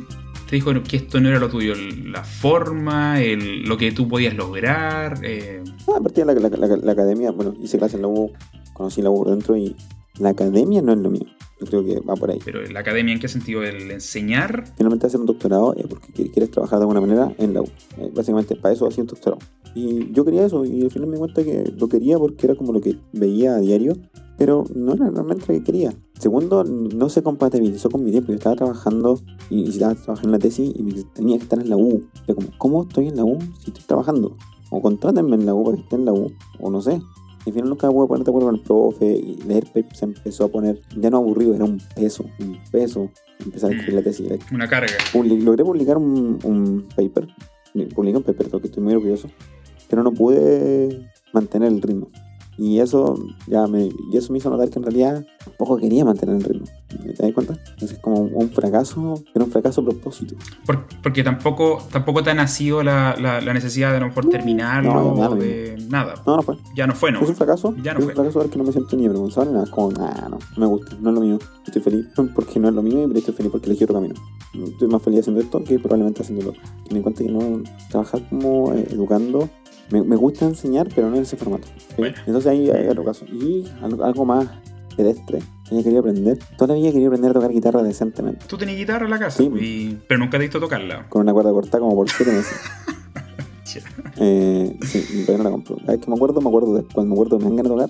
te 0.50 0.56
dijo 0.56 0.72
que 0.82 0.98
esto 0.98 1.20
no 1.20 1.30
era 1.30 1.40
lo 1.40 1.50
tuyo? 1.50 1.74
La 2.06 2.24
forma, 2.24 3.22
el, 3.22 3.64
lo 3.64 3.78
que 3.78 3.92
tú 3.92 4.08
podías 4.08 4.34
lograr. 4.34 5.20
Eh... 5.24 5.64
Ah, 5.88 5.98
a 5.98 6.02
partir 6.02 6.26
de 6.26 6.34
la, 6.34 6.50
la, 6.50 6.50
la, 6.50 6.78
la, 6.78 6.92
academia, 6.92 7.32
bueno, 7.32 7.54
hice 7.62 7.78
clases 7.78 7.96
en 7.96 8.04
la 8.04 8.08
U, 8.08 8.32
conocí 8.74 9.02
la 9.02 9.10
U 9.10 9.18
por 9.18 9.30
dentro 9.30 9.58
y 9.58 9.76
la 10.20 10.30
academia 10.30 10.82
no 10.82 10.94
es 10.94 11.00
lo 11.00 11.10
mío. 11.10 11.26
Yo 11.60 11.68
creo 11.68 11.86
que 11.86 12.00
va 12.02 12.16
por 12.16 12.32
ahí. 12.32 12.40
¿Pero 12.44 12.62
la 12.64 12.82
academia 12.82 13.14
en 13.14 13.20
qué 13.20 13.30
sentido? 13.30 13.64
¿El 13.64 13.90
enseñar? 13.90 14.66
Finalmente 14.76 15.08
hacer 15.08 15.22
un 15.22 15.26
doctorado 15.26 15.74
es 15.76 15.88
porque 15.88 16.12
quieres 16.30 16.52
trabajar 16.52 16.80
de 16.80 16.84
alguna 16.84 17.00
manera 17.00 17.34
en 17.38 17.54
la 17.54 17.62
U. 17.62 17.66
Eh, 17.98 18.12
básicamente 18.14 18.56
para 18.56 18.74
eso 18.74 18.88
hacía 18.88 19.04
un 19.04 19.08
doctorado. 19.08 19.42
Y 19.74 20.12
yo 20.12 20.26
quería 20.26 20.46
eso 20.46 20.66
y 20.66 20.84
al 20.84 20.92
final 20.92 21.08
me 21.08 21.14
di 21.14 21.20
cuenta 21.20 21.44
que 21.44 21.74
lo 21.78 21.88
quería 21.88 22.18
porque 22.18 22.48
era 22.48 22.56
como 22.56 22.74
lo 22.74 22.82
que 22.82 22.98
veía 23.14 23.56
a 23.56 23.60
diario, 23.60 23.94
pero 24.38 24.66
no 24.74 24.94
era 24.94 25.10
realmente 25.10 25.46
lo 25.48 25.54
que 25.60 25.64
quería. 25.64 25.94
Segundo, 26.20 26.64
no 26.64 27.10
se 27.10 27.24
compatibilizó 27.24 27.90
con 27.90 28.04
mi 28.04 28.12
tiempo. 28.12 28.30
Yo 28.30 28.38
estaba 28.38 28.56
trabajando 28.56 29.20
y 29.50 29.62
necesitaba 29.62 29.96
trabajar 29.96 30.26
en 30.26 30.32
la 30.32 30.40
tesis 30.40 30.74
y 30.76 31.04
tenía 31.14 31.38
que 31.38 31.44
estar 31.44 31.60
en 31.60 31.70
la 31.70 31.78
U. 31.78 32.04
Era 32.26 32.36
como, 32.36 32.48
¿cómo 32.58 32.84
estoy 32.84 33.08
en 33.08 33.16
la 33.16 33.24
U 33.24 33.38
si 33.60 33.72
estoy 33.72 33.84
trabajando? 33.86 34.36
O 34.72 34.82
contrátenme 34.82 35.36
en 35.36 35.46
la 35.46 35.54
U 35.54 35.64
para 35.64 35.78
que 35.78 35.84
esté 35.84 35.96
en 35.96 36.06
la 36.06 36.14
U, 36.14 36.32
o 36.60 36.70
no 36.70 36.82
sé. 36.82 37.02
Y 37.46 37.50
al 37.50 37.54
final 37.54 37.70
nunca 37.70 37.90
pude 37.90 38.08
poner 38.08 38.26
de 38.26 38.32
acuerdo 38.32 38.48
con 38.48 38.56
el 38.56 38.62
profe 38.62 39.06
y 39.06 39.36
leer 39.44 39.66
papers 39.66 40.00
se 40.00 40.06
empezó 40.06 40.46
a 40.46 40.48
poner 40.48 40.82
ya 40.98 41.10
no 41.10 41.18
aburrido, 41.18 41.54
era 41.54 41.66
un 41.66 41.80
peso, 41.96 42.26
un 42.40 42.58
peso 42.72 43.10
empezar 43.40 43.72
a 43.72 43.74
escribir 43.74 43.96
la 43.96 44.04
tesis. 44.04 44.28
Una 44.52 44.68
carga. 44.68 44.94
Logré 45.14 45.64
publicar 45.64 45.98
un, 45.98 46.40
un 46.44 46.88
paper, 46.96 47.28
publiqué 47.94 48.18
un 48.18 48.24
paper, 48.24 48.50
porque 48.50 48.68
estoy 48.68 48.84
muy 48.84 48.94
orgulloso, 48.94 49.30
pero 49.90 50.04
no 50.04 50.12
pude 50.12 51.08
mantener 51.34 51.72
el 51.72 51.82
ritmo. 51.82 52.10
Y 52.58 52.80
eso 52.80 53.16
ya 53.48 53.68
me, 53.68 53.90
y 54.12 54.18
eso 54.18 54.32
me 54.32 54.40
hizo 54.40 54.50
notar 54.50 54.70
que 54.70 54.80
en 54.80 54.84
realidad 54.84 55.26
tampoco 55.44 55.78
quería 55.78 56.06
mantener 56.06 56.38
el 56.38 56.44
ritmo. 56.44 56.68
¿Te 56.98 57.24
das 57.24 57.34
cuenta? 57.34 57.54
Entonces 57.54 57.94
es 57.94 58.00
como 58.00 58.22
un 58.22 58.50
fracaso, 58.50 59.24
era 59.34 59.46
un 59.46 59.52
fracaso 59.52 59.82
a 59.82 59.86
propósito. 59.86 60.36
Por, 60.66 60.86
porque 61.02 61.24
tampoco, 61.24 61.82
tampoco 61.92 62.24
te 62.24 62.32
ha 62.32 62.34
nacido 62.34 62.84
la, 62.84 63.16
la, 63.20 63.42
la 63.42 63.54
necesidad 63.54 63.92
de 63.92 63.98
a 63.98 64.00
lo 64.00 64.08
mejor 64.08 64.30
terminarlo 64.30 64.94
no, 64.94 65.16
nada, 65.16 65.36
de 65.36 65.78
nada. 65.90 66.16
No, 66.26 66.38
no 66.38 66.42
fue. 66.42 66.58
Ya 66.76 66.88
no 66.88 66.96
fue, 66.96 67.12
¿no? 67.12 67.22
¿Es 67.22 67.30
un 67.30 67.36
fracaso? 67.36 67.76
Ya 67.84 67.94
no 67.94 68.00
es 68.00 68.06
fue. 68.06 68.14
un 68.14 68.16
fracaso 68.16 68.40
ver 68.40 68.50
que 68.50 68.58
no 68.58 68.64
me 68.64 68.72
siento 68.72 68.96
ni 68.96 69.06
avergonzado 69.06 69.48
ni 69.48 69.54
nada. 69.54 69.66
Como, 69.70 69.92
nah, 69.92 70.30
no, 70.30 70.40
no 70.40 70.58
me 70.58 70.66
gusta, 70.66 70.96
no 71.00 71.10
es 71.10 71.16
lo 71.16 71.22
mío. 71.22 71.40
Estoy 71.66 71.82
feliz 71.82 72.08
porque 72.34 72.60
no 72.60 72.70
es 72.70 72.74
lo 72.74 72.82
mío 72.82 73.08
y 73.08 73.18
estoy 73.18 73.34
feliz 73.34 73.52
porque 73.52 73.68
elegí 73.68 73.84
otro 73.84 73.96
camino. 73.96 74.16
Estoy 74.54 74.88
más 74.88 75.02
feliz 75.02 75.22
haciendo 75.22 75.42
esto 75.42 75.64
que 75.64 75.80
probablemente 75.80 76.22
haciéndolo. 76.22 76.54
Y 76.90 76.94
me 76.94 77.00
di 77.00 77.04
cuenta 77.04 77.24
que 77.24 77.32
no 77.32 77.64
trabajar 77.90 78.28
como 78.30 78.74
eh, 78.74 78.88
educando 78.90 79.50
me, 79.92 80.02
me, 80.02 80.16
gusta 80.16 80.46
enseñar, 80.46 80.88
pero 80.94 81.10
no 81.10 81.16
en 81.16 81.24
ese 81.24 81.38
formato. 81.38 81.68
¿sí? 81.68 81.86
Bueno. 81.98 82.16
Entonces 82.26 82.52
ahí 82.52 82.70
hay 82.70 82.88
otro 82.88 83.04
caso. 83.04 83.26
Y 83.26 83.66
algo, 83.82 84.04
algo 84.04 84.26
más 84.26 84.48
pedestre 84.96 85.40
yo 85.72 85.84
quería 85.84 86.00
aprender. 86.00 86.38
Toda 86.58 86.74
la 86.76 86.80
vida 86.82 86.92
quería 86.92 87.08
aprender 87.08 87.32
a 87.32 87.34
tocar 87.34 87.52
guitarra 87.52 87.84
decentemente. 87.84 88.46
Tú 88.48 88.58
tenías 88.58 88.78
guitarra 88.78 89.06
en 89.06 89.12
la 89.12 89.20
casa, 89.20 89.38
Sí. 89.38 89.50
y- 89.60 89.98
pero 90.08 90.20
nunca 90.20 90.38
te 90.38 90.44
visto 90.44 90.60
tocarla. 90.60 91.08
Con 91.10 91.22
una 91.22 91.34
cuerda 91.34 91.52
cortada 91.52 91.80
como 91.80 91.96
por 91.96 92.10
siete 92.10 92.32
meses. 92.32 92.58
Eh, 94.18 94.78
sí, 94.86 95.24
todavía 95.26 95.38
no 95.38 95.44
la 95.44 95.52
compro. 95.52 95.76
Cada 95.78 95.94
vez 95.94 96.02
que 96.02 96.10
me 96.10 96.16
acuerdo, 96.16 96.40
me 96.40 96.48
acuerdo 96.48 96.76
de 96.76 96.84
cuando 96.94 97.14
me 97.14 97.22
acuerdo 97.22 97.38
me 97.40 97.46
dan 97.46 97.56
ganas 97.58 97.72
de 97.72 97.76
tocar. 97.78 97.90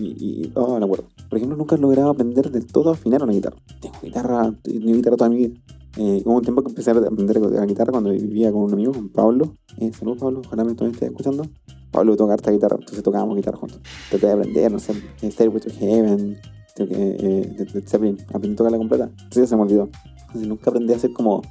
Y, 0.00 0.04
y 0.24 0.52
oh, 0.54 0.78
la 0.78 0.84
acuerdo. 0.86 1.08
Por 1.28 1.36
ejemplo, 1.36 1.56
nunca 1.58 1.74
he 1.76 1.78
logrado 1.78 2.10
aprender 2.10 2.50
del 2.50 2.66
todo 2.66 2.90
a 2.90 2.92
afinar 2.94 3.22
una 3.22 3.32
guitarra. 3.32 3.56
Tengo 3.80 3.96
guitarra, 4.02 4.54
tengo 4.62 4.86
guitarra 4.94 5.16
toda 5.16 5.28
mi 5.30 5.36
vida. 5.36 5.58
Eh, 5.96 6.22
hubo 6.24 6.36
un 6.36 6.42
tiempo 6.42 6.62
que 6.62 6.68
empecé 6.70 6.90
a 6.92 6.94
aprender 6.94 7.36
a 7.36 7.40
tocar 7.40 7.66
guitarra 7.66 7.90
cuando 7.92 8.10
vivía 8.10 8.50
con 8.52 8.62
un 8.62 8.72
amigo, 8.72 8.92
con 8.92 9.08
Pablo. 9.10 9.56
Eh, 9.78 9.90
saludos, 9.92 10.18
Pablo, 10.20 10.40
ojalá 10.46 10.64
me 10.64 10.70
esté 10.72 11.04
escuchando. 11.06 11.44
Pablo 11.90 12.16
toca 12.16 12.34
harta 12.34 12.50
guitarra, 12.50 12.76
entonces 12.78 13.02
tocábamos 13.02 13.36
guitarra 13.36 13.58
juntos. 13.58 13.80
Traté 14.10 14.26
de 14.28 14.32
aprender, 14.32 14.72
no 14.72 14.78
sé, 14.78 14.94
Stairway 15.22 15.60
to 15.60 15.70
Heaven, 15.78 16.38
que 16.86 17.16
eh, 17.18 17.82
Zeppelin, 17.86 18.18
aprendí 18.28 18.52
a 18.52 18.56
tocarla 18.56 18.78
completa. 18.78 19.10
Ya 19.30 19.46
se 19.46 19.56
me 19.56 19.62
olvidó. 19.62 19.88
Entonces 20.26 20.46
nunca 20.48 20.70
aprendí 20.70 20.92
a 20.92 20.96
hacer 20.96 21.12
como 21.12 21.42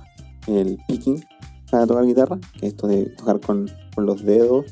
el 0.47 0.77
picking 0.87 1.23
para 1.69 1.85
tocar 1.85 2.05
guitarra, 2.05 2.39
esto 2.61 2.87
de 2.87 3.07
tocar 3.17 3.39
con, 3.41 3.69
con 3.95 4.05
los 4.05 4.23
dedos, 4.23 4.65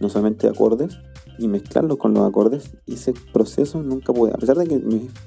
no 0.00 0.08
solamente 0.08 0.48
acordes, 0.48 0.98
y 1.38 1.48
mezclarlos 1.48 1.98
con 1.98 2.14
los 2.14 2.26
acordes. 2.26 2.70
Y 2.86 2.94
ese 2.94 3.12
proceso 3.32 3.82
nunca 3.82 4.12
pude, 4.12 4.32
a 4.32 4.36
pesar 4.36 4.56
de 4.56 4.66
que 4.66 4.80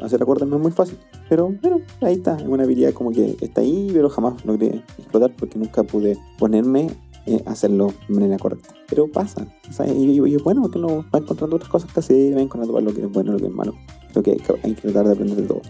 hacer 0.03 0.21
acordes 0.21 0.47
no 0.47 0.55
es 0.55 0.61
muy 0.61 0.71
fácil. 0.71 0.97
Pero 1.29 1.53
bueno, 1.61 1.81
ahí 2.01 2.15
está, 2.15 2.37
es 2.37 2.47
una 2.47 2.63
habilidad 2.63 2.93
como 2.93 3.11
que 3.11 3.35
está 3.41 3.61
ahí, 3.61 3.89
pero 3.93 4.09
jamás 4.09 4.43
logré 4.45 4.83
explotar 4.97 5.35
porque 5.35 5.59
nunca 5.59 5.83
pude 5.83 6.17
ponerme 6.39 6.89
eh, 7.25 7.41
hacerlo 7.45 7.93
de 8.07 8.13
manera 8.15 8.37
correcta. 8.37 8.73
Pero 8.89 9.07
pasa, 9.11 9.47
o 9.79 9.83
y, 9.85 10.19
y- 10.33 10.37
bueno 10.37 10.61
porque 10.61 10.77
uno 10.79 11.05
va 11.13 11.19
encontrando 11.19 11.55
otras 11.55 11.69
cosas 11.71 11.91
que 11.93 11.99
hacer, 11.99 12.35
va 12.37 12.41
encontrando 12.41 12.79
lo 12.81 12.93
que 12.93 13.01
es 13.01 13.11
bueno 13.11 13.33
lo 13.33 13.39
que 13.39 13.45
es 13.47 13.51
malo. 13.53 13.73
Creo 14.13 14.23
que 14.23 14.31
hay, 14.31 14.37
que 14.37 14.53
hay 14.63 14.73
que 14.75 14.81
tratar 14.81 15.05
de 15.07 15.11
aprender 15.11 15.37
de 15.37 15.47
todo. 15.47 15.61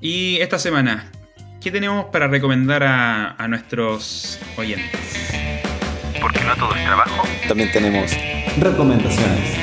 Y 0.00 0.36
esta 0.36 0.58
semana, 0.58 1.10
¿qué 1.60 1.72
tenemos 1.72 2.06
para 2.06 2.28
recomendar 2.28 2.84
a, 2.84 3.32
a 3.32 3.48
nuestros 3.48 4.38
oyentes? 4.56 5.30
Porque 6.20 6.44
no 6.44 6.54
todo 6.56 6.74
es 6.74 6.84
trabajo. 6.84 7.26
También 7.48 7.72
tenemos 7.72 8.12
Recomendaciones. 8.60 9.56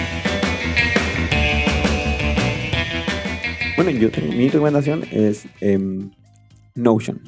Bueno, 3.76 3.91
yo 3.91 4.09
tengo, 4.09 4.32
mi 4.32 4.47
recomendación 4.47 5.03
es 5.11 5.45
em, 5.59 6.11
Notion. 6.76 7.19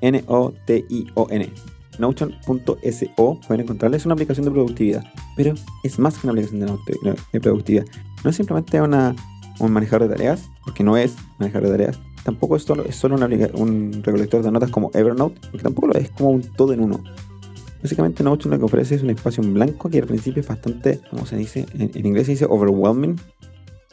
N-O-T-I-O-N. 0.00 1.52
Notion.so. 1.98 3.40
Pueden 3.46 3.60
encontrarla. 3.60 3.96
Es 3.98 4.06
una 4.06 4.14
aplicación 4.14 4.46
de 4.46 4.52
productividad. 4.52 5.04
Pero 5.36 5.54
es 5.84 5.98
más 5.98 6.16
que 6.16 6.26
una 6.26 6.32
aplicación 6.32 6.60
de, 6.60 7.14
de 7.32 7.40
productividad. 7.40 7.84
No 8.24 8.30
es 8.30 8.36
simplemente 8.36 8.80
una, 8.80 9.14
un 9.66 9.72
manejador 9.72 10.08
de 10.08 10.14
tareas, 10.14 10.48
porque 10.64 10.84
no 10.84 10.96
es 10.96 11.14
manejador 11.38 11.68
de 11.68 11.78
tareas. 11.78 12.00
Tampoco 12.24 12.56
es 12.56 12.62
solo, 12.62 12.84
es 12.84 12.96
solo 12.96 13.16
una 13.16 13.26
un 13.54 14.02
recolector 14.02 14.42
de 14.42 14.50
notas 14.50 14.70
como 14.70 14.90
Evernote, 14.94 15.40
porque 15.50 15.64
tampoco 15.64 15.88
lo 15.88 15.94
es 15.94 16.10
como 16.10 16.30
un 16.30 16.42
todo 16.42 16.72
en 16.72 16.80
uno. 16.80 17.02
Básicamente 17.82 18.22
Notion 18.22 18.52
lo 18.52 18.58
que 18.58 18.64
ofrece 18.64 18.94
es 18.94 19.02
un 19.02 19.10
espacio 19.10 19.42
en 19.42 19.54
blanco 19.54 19.90
que 19.90 19.98
al 19.98 20.06
principio 20.06 20.40
es 20.40 20.46
bastante, 20.46 21.00
¿cómo 21.10 21.26
se 21.26 21.36
dice? 21.36 21.66
En, 21.74 21.90
en 21.92 22.06
inglés 22.06 22.26
se 22.26 22.32
dice 22.32 22.46
overwhelming. 22.48 23.16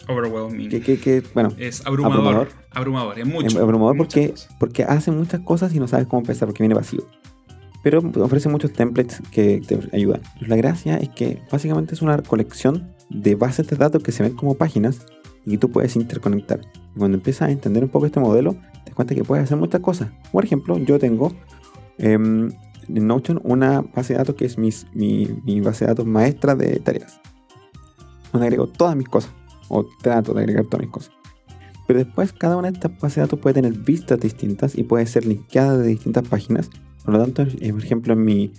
Overwhelming. 0.07 0.69
Que, 0.69 0.81
que, 0.81 0.99
que, 0.99 1.23
bueno, 1.33 1.51
Es 1.57 1.85
abrumador. 1.85 2.17
Abrumador. 2.17 2.47
Abrumador, 2.71 3.19
es 3.19 3.25
mucho. 3.25 3.47
Es 3.47 3.55
abrumador 3.55 3.97
porque, 3.97 4.31
cosas. 4.31 4.49
porque 4.59 4.83
hace 4.83 5.11
muchas 5.11 5.41
cosas 5.41 5.73
y 5.73 5.79
no 5.79 5.87
sabes 5.87 6.05
cómo 6.07 6.21
empezar 6.21 6.47
porque 6.47 6.61
viene 6.61 6.75
vacío. 6.75 7.03
Pero 7.81 7.99
ofrece 8.21 8.49
muchos 8.49 8.73
templates 8.73 9.21
que 9.31 9.61
te 9.65 9.79
ayudan. 9.93 10.21
La 10.41 10.55
gracia 10.55 10.97
es 10.97 11.09
que 11.09 11.41
básicamente 11.51 11.95
es 11.95 12.01
una 12.01 12.21
colección 12.21 12.93
de 13.09 13.35
bases 13.35 13.67
de 13.67 13.75
datos 13.75 14.03
que 14.03 14.11
se 14.11 14.21
ven 14.21 14.35
como 14.35 14.55
páginas 14.55 15.05
y 15.45 15.57
tú 15.57 15.69
puedes 15.71 15.95
interconectar. 15.95 16.61
Y 16.95 16.99
cuando 16.99 17.17
empiezas 17.17 17.49
a 17.49 17.51
entender 17.51 17.83
un 17.83 17.89
poco 17.89 18.05
este 18.05 18.19
modelo, 18.19 18.53
te 18.53 18.85
das 18.87 18.95
cuenta 18.95 19.15
que 19.15 19.23
puedes 19.23 19.43
hacer 19.45 19.57
muchas 19.57 19.81
cosas. 19.81 20.09
Por 20.31 20.43
ejemplo, 20.43 20.77
yo 20.77 20.99
tengo 20.99 21.33
em, 21.97 22.51
en 22.87 23.07
Notion 23.07 23.39
una 23.43 23.81
base 23.81 24.13
de 24.13 24.19
datos 24.19 24.35
que 24.35 24.45
es 24.45 24.57
mis- 24.57 24.87
mi, 24.93 25.27
mi 25.43 25.61
base 25.61 25.85
de 25.85 25.89
datos 25.89 26.05
maestra 26.05 26.55
de 26.55 26.79
tareas. 26.79 27.19
Donde 28.31 28.47
agrego 28.47 28.67
todas 28.67 28.95
mis 28.95 29.07
cosas. 29.07 29.31
O 29.69 29.85
trato 30.01 30.33
de 30.33 30.41
agregar 30.41 30.65
todas 30.65 30.81
mis 30.85 30.91
cosas. 30.91 31.11
Pero 31.87 31.99
después 31.99 32.33
cada 32.33 32.57
una 32.57 32.69
de 32.69 32.75
estas 32.77 32.91
bases 32.99 33.15
de 33.15 33.21
datos 33.21 33.39
puede 33.39 33.55
tener 33.55 33.73
vistas 33.73 34.19
distintas 34.19 34.77
y 34.77 34.83
puede 34.83 35.05
ser 35.07 35.25
linkeada 35.25 35.77
de 35.77 35.87
distintas 35.87 36.27
páginas. 36.27 36.69
Por 37.03 37.13
lo 37.15 37.23
tanto, 37.23 37.43
eh, 37.59 37.71
por 37.71 37.83
ejemplo, 37.83 38.13
en 38.13 38.23
mi, 38.23 38.51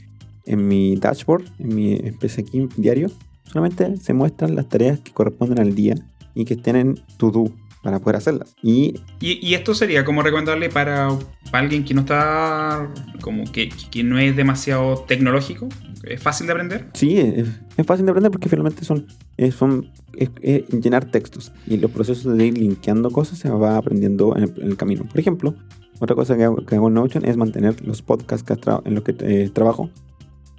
en 0.47 0.67
mi 0.67 0.97
dashboard, 0.97 1.45
en 1.59 1.75
mi 1.75 1.93
especie 1.95 2.43
aquí 2.45 2.69
diario, 2.77 3.09
solamente 3.45 3.97
se 3.99 4.15
muestran 4.15 4.57
las 4.57 4.69
tareas 4.69 4.99
que 5.01 5.13
corresponden 5.13 5.61
al 5.61 5.75
día 5.75 5.95
y 6.35 6.45
que 6.45 6.55
estén 6.55 6.77
en 6.77 6.95
to 7.17 7.31
do 7.31 7.45
para 7.83 7.99
poder 7.99 8.17
hacerlas. 8.17 8.55
Y 8.63 9.01
Y, 9.21 9.39
y 9.47 9.55
esto 9.55 9.75
sería 9.75 10.05
como 10.05 10.23
recomendarle 10.23 10.69
para, 10.69 11.09
para 11.51 11.65
alguien 11.65 11.83
que 11.85 11.95
no 11.95 12.03
está, 12.03 12.93
como 13.23 13.45
que, 13.51 13.71
que 13.91 14.03
no 14.05 14.19
es 14.19 14.37
demasiado 14.37 14.99
tecnológico, 15.09 15.67
es 16.05 16.23
fácil 16.23 16.47
de 16.47 16.53
aprender. 16.53 16.89
sí, 16.93 17.17
es, 17.19 17.49
es 17.79 17.87
fácil 17.87 18.05
de 18.05 18.11
aprender 18.13 18.31
porque 18.31 18.49
finalmente 18.51 18.85
son, 18.85 19.07
es, 19.39 19.55
son 19.55 19.91
es- 20.15 20.31
es 20.43 20.69
llenar 20.69 21.07
textos 21.07 21.53
y 21.67 21.79
los 21.79 21.91
procesos 21.91 22.37
de 22.37 22.47
ir 22.49 22.59
linkeando 22.59 23.11
cosas 23.11 23.39
se 23.39 23.49
va 23.49 23.77
aprendiendo 23.79 24.37
en 24.37 24.43
el, 24.45 24.55
en 24.59 24.67
el 24.69 24.77
camino. 24.77 25.05
Por 25.09 25.19
ejemplo, 25.19 25.55
otra 26.01 26.15
cosa 26.15 26.37
que 26.37 26.45
hago, 26.45 26.57
que 26.67 26.75
hago 26.75 26.89
en 26.89 26.95
Notion 26.95 27.25
es 27.25 27.37
mantener 27.39 27.83
los 27.87 28.03
podcasts 28.03 28.43
que 28.47 28.55
tra- 28.61 28.83
en 28.85 28.95
los 28.95 29.05
que 29.05 29.15
eh, 29.21 29.49
trabajo. 29.53 29.89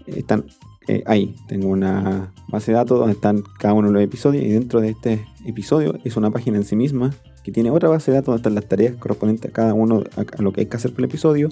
eh, 0.08 0.14
están 0.18 0.46
eh, 0.88 1.04
ahí. 1.06 1.36
Tengo 1.48 1.68
una 1.70 2.34
base 2.50 2.72
de 2.72 2.78
datos 2.78 3.00
donde 3.00 3.14
están 3.14 3.44
cada 3.60 3.74
uno 3.74 3.88
de 3.90 3.94
los 3.94 4.04
episodios 4.04 4.44
y 4.44 4.50
dentro 4.50 4.82
de 4.82 4.90
este 4.90 5.26
episodio 5.46 5.98
es 6.04 6.18
una 6.18 6.32
página 6.32 6.58
en 6.58 6.64
sí 6.64 6.76
misma 6.76 7.12
que 7.44 7.52
tiene 7.52 7.72
otra 7.72 7.90
base 7.90 8.12
de 8.12 8.18
datos 8.18 8.28
donde 8.28 8.40
están 8.40 8.56
las 8.56 8.68
tareas 8.68 8.96
correspondientes 8.98 9.50
a 9.50 9.54
cada 9.54 9.74
uno, 9.74 10.04
a, 10.16 10.42
lo 10.42 10.52
que 10.54 10.62
hay 10.62 10.68
que 10.68 10.78
hacer 10.78 10.92
por 10.92 11.00
el 11.02 11.06
episodio, 11.06 11.50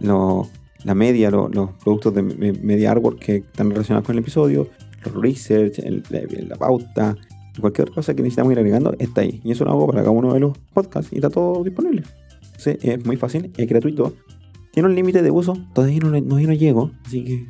la 0.00 0.94
media, 0.94 1.30
lo- 1.30 1.48
los 1.48 1.70
productos 1.82 2.14
de 2.14 2.22
me- 2.22 2.52
media 2.52 2.92
artwork 2.92 3.18
que 3.18 3.36
están 3.36 3.70
relacionados 3.70 4.06
con 4.06 4.14
el 4.16 4.20
episodio, 4.22 4.68
los 5.04 5.14
research, 5.22 5.78
la, 6.10 6.20
la 6.48 6.56
pauta, 6.56 7.16
Cualquier 7.60 7.92
cosa 7.92 8.14
que 8.14 8.22
necesitamos 8.22 8.50
ir 8.52 8.58
agregando 8.58 8.96
está 8.98 9.20
ahí. 9.20 9.40
Y 9.44 9.52
eso 9.52 9.64
lo 9.64 9.70
hago 9.70 9.86
para 9.86 10.00
cada 10.00 10.10
uno 10.10 10.34
de 10.34 10.40
los 10.40 10.58
podcasts 10.72 11.12
y 11.12 11.16
está 11.16 11.30
todo 11.30 11.62
disponible. 11.62 12.02
Entonces, 12.46 12.78
es 12.82 13.06
muy 13.06 13.16
fácil, 13.16 13.52
es 13.56 13.68
gratuito. 13.68 14.12
Tiene 14.72 14.88
un 14.88 14.96
límite 14.96 15.22
de 15.22 15.30
uso, 15.30 15.56
todavía 15.72 16.00
no, 16.00 16.10
no 16.20 16.38
llego, 16.52 16.90
así 17.06 17.22
que 17.22 17.46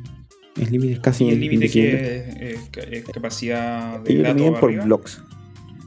el 0.57 0.71
límite 0.71 0.93
es 0.93 0.99
casi. 0.99 1.25
¿Y 1.25 1.29
el 1.29 1.39
límite 1.39 1.69
que 1.69 2.53
es, 2.53 2.69
es 2.91 3.05
capacidad 3.05 3.99
de 3.99 4.13
Ellos 4.13 4.27
lo 4.27 4.35
miden 4.35 4.53
por 4.53 4.69
arriba? 4.69 4.85
blocks. 4.85 5.21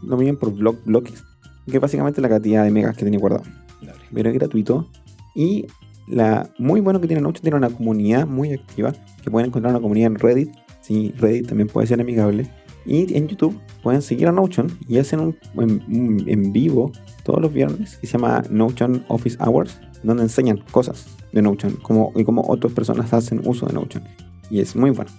Lo 0.02 0.16
miden 0.16 0.36
por 0.36 0.52
block, 0.52 0.84
bloques. 0.84 1.24
Que 1.66 1.76
es 1.76 1.80
básicamente 1.80 2.20
la 2.20 2.28
cantidad 2.28 2.64
de 2.64 2.70
megas 2.70 2.96
que 2.96 3.02
tiene 3.02 3.18
guardado. 3.18 3.44
Dale. 3.80 3.98
Pero 4.12 4.28
es 4.30 4.34
gratuito. 4.34 4.90
Y 5.34 5.66
la 6.06 6.50
muy 6.58 6.80
bueno 6.80 7.00
que 7.00 7.06
tiene 7.06 7.22
Notion 7.22 7.42
tiene 7.42 7.56
una 7.56 7.70
comunidad 7.70 8.26
muy 8.26 8.52
activa. 8.52 8.92
Que 9.22 9.30
pueden 9.30 9.48
encontrar 9.48 9.72
una 9.72 9.80
comunidad 9.80 10.12
en 10.12 10.18
Reddit. 10.18 10.50
Sí, 10.80 11.12
Reddit 11.18 11.48
también 11.48 11.68
puede 11.68 11.86
ser 11.86 12.00
amigable. 12.00 12.48
Y 12.86 13.14
en 13.16 13.28
YouTube 13.28 13.58
pueden 13.82 14.00
seguir 14.00 14.28
a 14.28 14.32
Notion 14.32 14.68
y 14.88 14.98
hacen 14.98 15.20
un 15.20 15.36
en, 15.58 16.24
en 16.26 16.52
vivo 16.52 16.90
todos 17.22 17.40
los 17.42 17.52
viernes 17.52 17.98
que 17.98 18.06
se 18.06 18.14
llama 18.14 18.42
Notion 18.48 19.04
Office 19.08 19.36
Hours, 19.44 19.78
donde 20.02 20.22
enseñan 20.22 20.62
cosas 20.70 21.06
de 21.32 21.42
Notion 21.42 21.76
como, 21.82 22.12
y 22.16 22.24
cómo 22.24 22.42
otras 22.48 22.72
personas 22.72 23.12
hacen 23.12 23.42
uso 23.44 23.66
de 23.66 23.74
Notion. 23.74 24.04
Y 24.50 24.60
es 24.60 24.76
muy 24.76 24.90
bueno. 24.90 25.10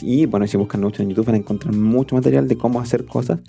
Y 0.00 0.26
bueno, 0.26 0.46
si 0.46 0.56
buscan 0.56 0.80
Notion 0.80 1.02
en 1.02 1.10
YouTube 1.10 1.26
van 1.26 1.34
a 1.34 1.38
encontrar 1.38 1.74
mucho 1.74 2.14
material 2.14 2.48
de 2.48 2.56
cómo 2.56 2.80
hacer 2.80 3.04
cosas. 3.04 3.40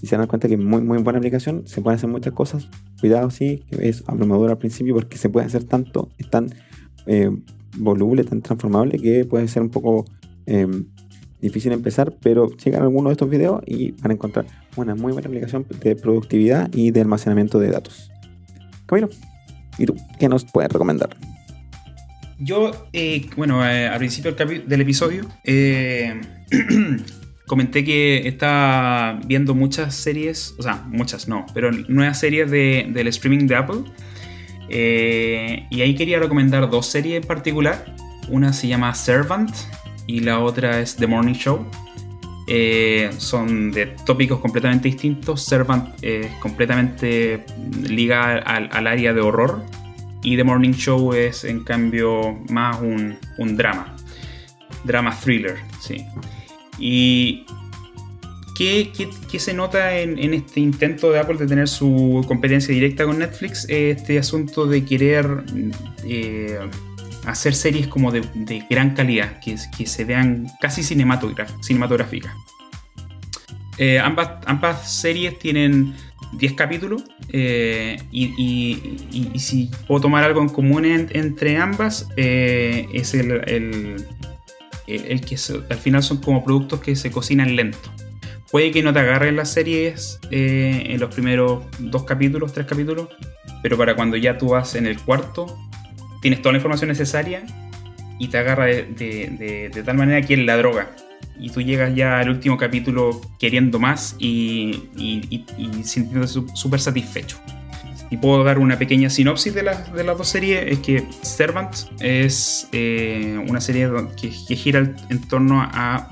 Y 0.00 0.06
se 0.06 0.16
dan 0.16 0.26
cuenta 0.26 0.48
que 0.48 0.54
es 0.54 0.60
muy, 0.60 0.80
muy 0.80 0.98
buena 0.98 1.18
aplicación. 1.18 1.62
Se 1.66 1.80
pueden 1.80 1.96
hacer 1.96 2.10
muchas 2.10 2.32
cosas. 2.32 2.68
Cuidado, 3.00 3.30
sí, 3.30 3.64
que 3.70 3.88
es 3.88 4.02
abrumador 4.06 4.50
al 4.50 4.58
principio 4.58 4.94
porque 4.94 5.16
se 5.16 5.28
puede 5.28 5.46
hacer 5.46 5.64
tanto, 5.64 6.08
es 6.18 6.28
tan 6.28 6.48
eh, 7.06 7.30
voluble, 7.76 8.24
tan 8.24 8.42
transformable 8.42 8.98
que 8.98 9.24
puede 9.24 9.46
ser 9.48 9.62
un 9.62 9.70
poco 9.70 10.04
eh, 10.46 10.66
difícil 11.40 11.72
empezar. 11.72 12.16
Pero 12.20 12.50
chequen 12.56 12.82
alguno 12.82 13.10
de 13.10 13.12
estos 13.12 13.30
videos 13.30 13.62
y 13.66 13.92
van 13.92 14.10
a 14.10 14.14
encontrar 14.14 14.46
una 14.76 14.94
muy 14.94 15.12
buena 15.12 15.28
aplicación 15.28 15.66
de 15.82 15.94
productividad 15.94 16.72
y 16.72 16.90
de 16.90 17.00
almacenamiento 17.00 17.58
de 17.58 17.70
datos. 17.70 18.10
Camilo, 18.86 19.08
¿y 19.78 19.86
tú? 19.86 19.94
¿Qué 20.18 20.28
nos 20.28 20.44
puedes 20.44 20.70
recomendar? 20.72 21.10
Yo, 22.38 22.88
eh, 22.92 23.28
bueno, 23.36 23.66
eh, 23.66 23.86
al 23.88 23.98
principio 23.98 24.32
del, 24.32 24.80
episodio 24.80 25.26
eh, 25.44 26.20
comenté 27.46 27.84
que 27.84 28.26
estaba 28.26 29.20
viendo 29.24 29.54
muchas 29.54 29.94
series, 29.94 30.54
o 30.58 30.62
sea, 30.62 30.82
muchas 30.88 31.28
no, 31.28 31.46
pero 31.54 31.70
nuevas 31.70 32.18
series 32.18 32.50
de- 32.50 32.86
del 32.90 33.08
streaming 33.08 33.46
de 33.46 33.56
Apple. 33.56 33.82
Eh, 34.68 35.66
y 35.70 35.82
ahí 35.82 35.94
quería 35.94 36.18
recomendar 36.18 36.68
dos 36.70 36.86
series 36.86 37.22
en 37.22 37.28
particular. 37.28 37.94
Una 38.28 38.52
se 38.52 38.68
llama 38.68 38.94
Servant 38.94 39.54
y 40.06 40.20
la 40.20 40.38
otra 40.40 40.80
es 40.80 40.96
The 40.96 41.06
Morning 41.06 41.34
Show. 41.34 41.66
Son 43.18 43.70
de 43.70 43.86
tópicos 44.06 44.40
completamente 44.40 44.88
distintos. 44.88 45.42
Servant 45.44 45.88
es 46.02 46.26
completamente 46.40 47.44
ligada 47.82 48.38
al, 48.38 48.68
al 48.72 48.86
área 48.86 49.12
de 49.12 49.20
horror 49.20 49.62
y 50.22 50.36
The 50.36 50.44
Morning 50.44 50.72
Show 50.72 51.12
es 51.14 51.44
en 51.44 51.64
cambio 51.64 52.38
más 52.50 52.78
un, 52.80 53.18
drama. 53.56 53.96
Drama 54.84 55.16
thriller, 55.22 55.56
sí. 55.80 56.04
Y 56.78 57.44
¿qué, 58.56 58.90
qué- 58.96 59.10
qué 59.30 59.38
se 59.38 59.52
nota 59.54 59.98
en, 59.98 60.34
este 60.34 60.60
intento 60.60 61.10
de 61.10 61.20
Apple 61.20 61.36
de 61.36 61.46
tener 61.46 61.68
su 61.68 62.24
competencia 62.26 62.72
directa 62.74 63.04
con 63.04 63.18
Netflix? 63.18 63.66
Este 63.68 64.18
asunto 64.18 64.66
de 64.66 64.84
querer 64.84 65.44
eh, 66.04 66.58
hacer 67.26 67.54
series 67.54 67.86
como 67.88 68.10
de, 68.10 68.22
gran 68.70 68.94
calidad, 68.94 69.40
que, 69.40 69.56
que 69.76 69.86
se 69.86 70.04
vean 70.04 70.46
casi 70.60 70.82
cinematográficas. 70.82 72.32
Eh, 73.78 73.98
ambas 73.98 74.92
series 74.92 75.38
tienen 75.38 75.94
10 76.32 76.54
capítulos 76.54 77.04
eh, 77.30 77.98
y, 78.10 78.32
y- 78.36 79.30
y- 79.34 79.38
si 79.38 79.70
puedo 79.86 80.00
tomar 80.02 80.24
algo 80.24 80.40
en 80.40 80.48
común 80.48 80.84
en- 80.84 81.08
entre 81.12 81.56
ambas 81.58 82.08
eh, 82.16 82.86
es 82.92 83.14
el, 83.14 83.30
el- 83.48 84.04
el- 84.86 85.20
que 85.20 85.36
se- 85.36 85.60
al 85.70 85.76
final 85.78 86.02
son 86.02 86.18
como 86.18 86.42
productos 86.44 86.80
que 86.80 86.96
se 86.96 87.10
cocinan 87.10 87.54
lento. 87.56 87.78
Puede 88.50 88.70
que 88.70 88.82
no 88.82 88.92
te 88.92 88.98
agarren 88.98 89.36
las 89.36 89.50
series 89.50 90.18
eh, 90.30 90.84
en 90.88 91.00
los 91.00 91.14
primeros 91.14 91.64
dos 91.78 92.04
capítulos, 92.04 92.52
tres 92.52 92.66
capítulos, 92.66 93.08
pero 93.62 93.78
para 93.78 93.94
cuando 93.94 94.16
ya 94.16 94.36
tú 94.36 94.48
vas 94.50 94.74
en 94.74 94.86
el 94.86 94.98
cuarto, 95.00 95.58
tienes 96.20 96.42
toda 96.42 96.52
la 96.52 96.58
información 96.58 96.88
necesaria 96.88 97.42
y 98.18 98.28
te 98.28 98.38
agarra 98.38 98.66
de, 98.66 98.82
de- 98.84 99.28
de- 99.38 99.68
de 99.70 99.82
tal 99.82 99.96
manera 99.96 100.26
que 100.26 100.34
es 100.34 100.40
la 100.40 100.56
droga. 100.56 100.94
Y 101.42 101.50
tú 101.50 101.60
llegas 101.60 101.92
ya 101.94 102.20
al 102.20 102.28
último 102.30 102.56
capítulo 102.56 103.20
queriendo 103.38 103.80
más 103.80 104.14
y, 104.18 104.84
y, 104.96 105.20
y- 105.28 105.44
y 105.58 105.82
súper 105.84 106.78
satisfecho. 106.80 107.38
Y 108.10 108.16
puedo 108.18 108.44
dar 108.44 108.58
una 108.58 108.78
pequeña 108.78 109.10
sinopsis 109.10 109.52
de, 109.54 109.62
las- 109.64 109.92
de 109.92 110.04
las 110.04 110.16
dos 110.16 110.28
series. 110.28 110.64
Es 110.70 110.78
que 110.78 111.04
Servant 111.22 111.74
es 112.00 112.68
eh, 112.72 113.42
una 113.48 113.60
serie 113.60 113.88
que, 114.20 114.30
gira 114.54 114.94
en 115.08 115.20
torno 115.28 115.60
a 115.62 116.10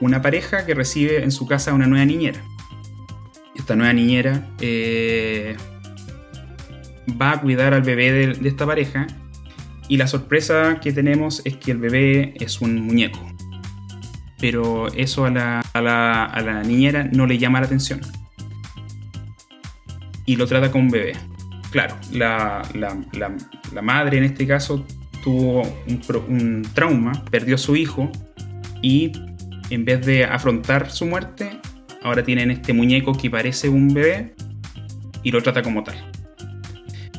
una 0.00 0.20
pareja 0.20 0.66
que 0.66 0.74
recibe 0.74 1.22
en 1.22 1.30
su 1.32 1.46
casa 1.46 1.72
una 1.72 1.86
nueva 1.86 2.04
niñera. 2.04 2.40
Esta 3.56 3.76
nueva 3.76 3.92
niñera 3.92 4.46
eh, 4.60 5.56
va 7.20 7.32
a 7.32 7.40
cuidar 7.40 7.74
al 7.74 7.82
bebé 7.82 8.34
de 8.36 8.48
esta 8.48 8.66
pareja 8.66 9.06
y 9.88 9.96
la 9.96 10.06
sorpresa 10.06 10.78
que 10.82 10.92
tenemos 10.92 11.40
es 11.44 11.56
que 11.56 11.70
el 11.72 11.78
bebé 11.78 12.34
es 12.40 12.60
un 12.60 12.80
muñeco. 12.82 13.20
Pero 14.40 14.86
eso 14.94 15.24
a 15.24 15.30
la, 15.30 15.60
a 15.72 15.80
la- 15.80 16.24
a 16.24 16.40
la 16.42 16.62
niñera 16.62 17.04
no 17.12 17.26
le 17.26 17.38
llama 17.38 17.60
la 17.60 17.66
atención. 17.66 18.00
Y 20.26 20.36
lo 20.36 20.46
trata 20.46 20.70
como 20.70 20.84
un 20.84 20.90
bebé. 20.90 21.12
Claro, 21.70 21.96
la, 22.12 22.62
la- 22.74 23.82
madre 23.82 24.18
en 24.18 24.24
este 24.24 24.46
caso 24.46 24.84
tuvo 25.22 25.62
un 26.28 26.62
trauma, 26.74 27.12
perdió 27.30 27.56
a 27.56 27.58
su 27.58 27.76
hijo 27.76 28.10
y 28.82 29.12
en 29.70 29.84
vez 29.84 30.04
de 30.06 30.24
afrontar 30.24 30.90
su 30.90 31.04
muerte, 31.06 31.60
ahora 32.02 32.22
tienen 32.22 32.50
este 32.50 32.72
muñeco 32.72 33.12
que 33.12 33.28
parece 33.30 33.68
un 33.68 33.92
bebé 33.92 34.34
y 35.22 35.30
lo 35.30 35.42
trata 35.42 35.62
como 35.62 35.82
tal. 35.84 35.96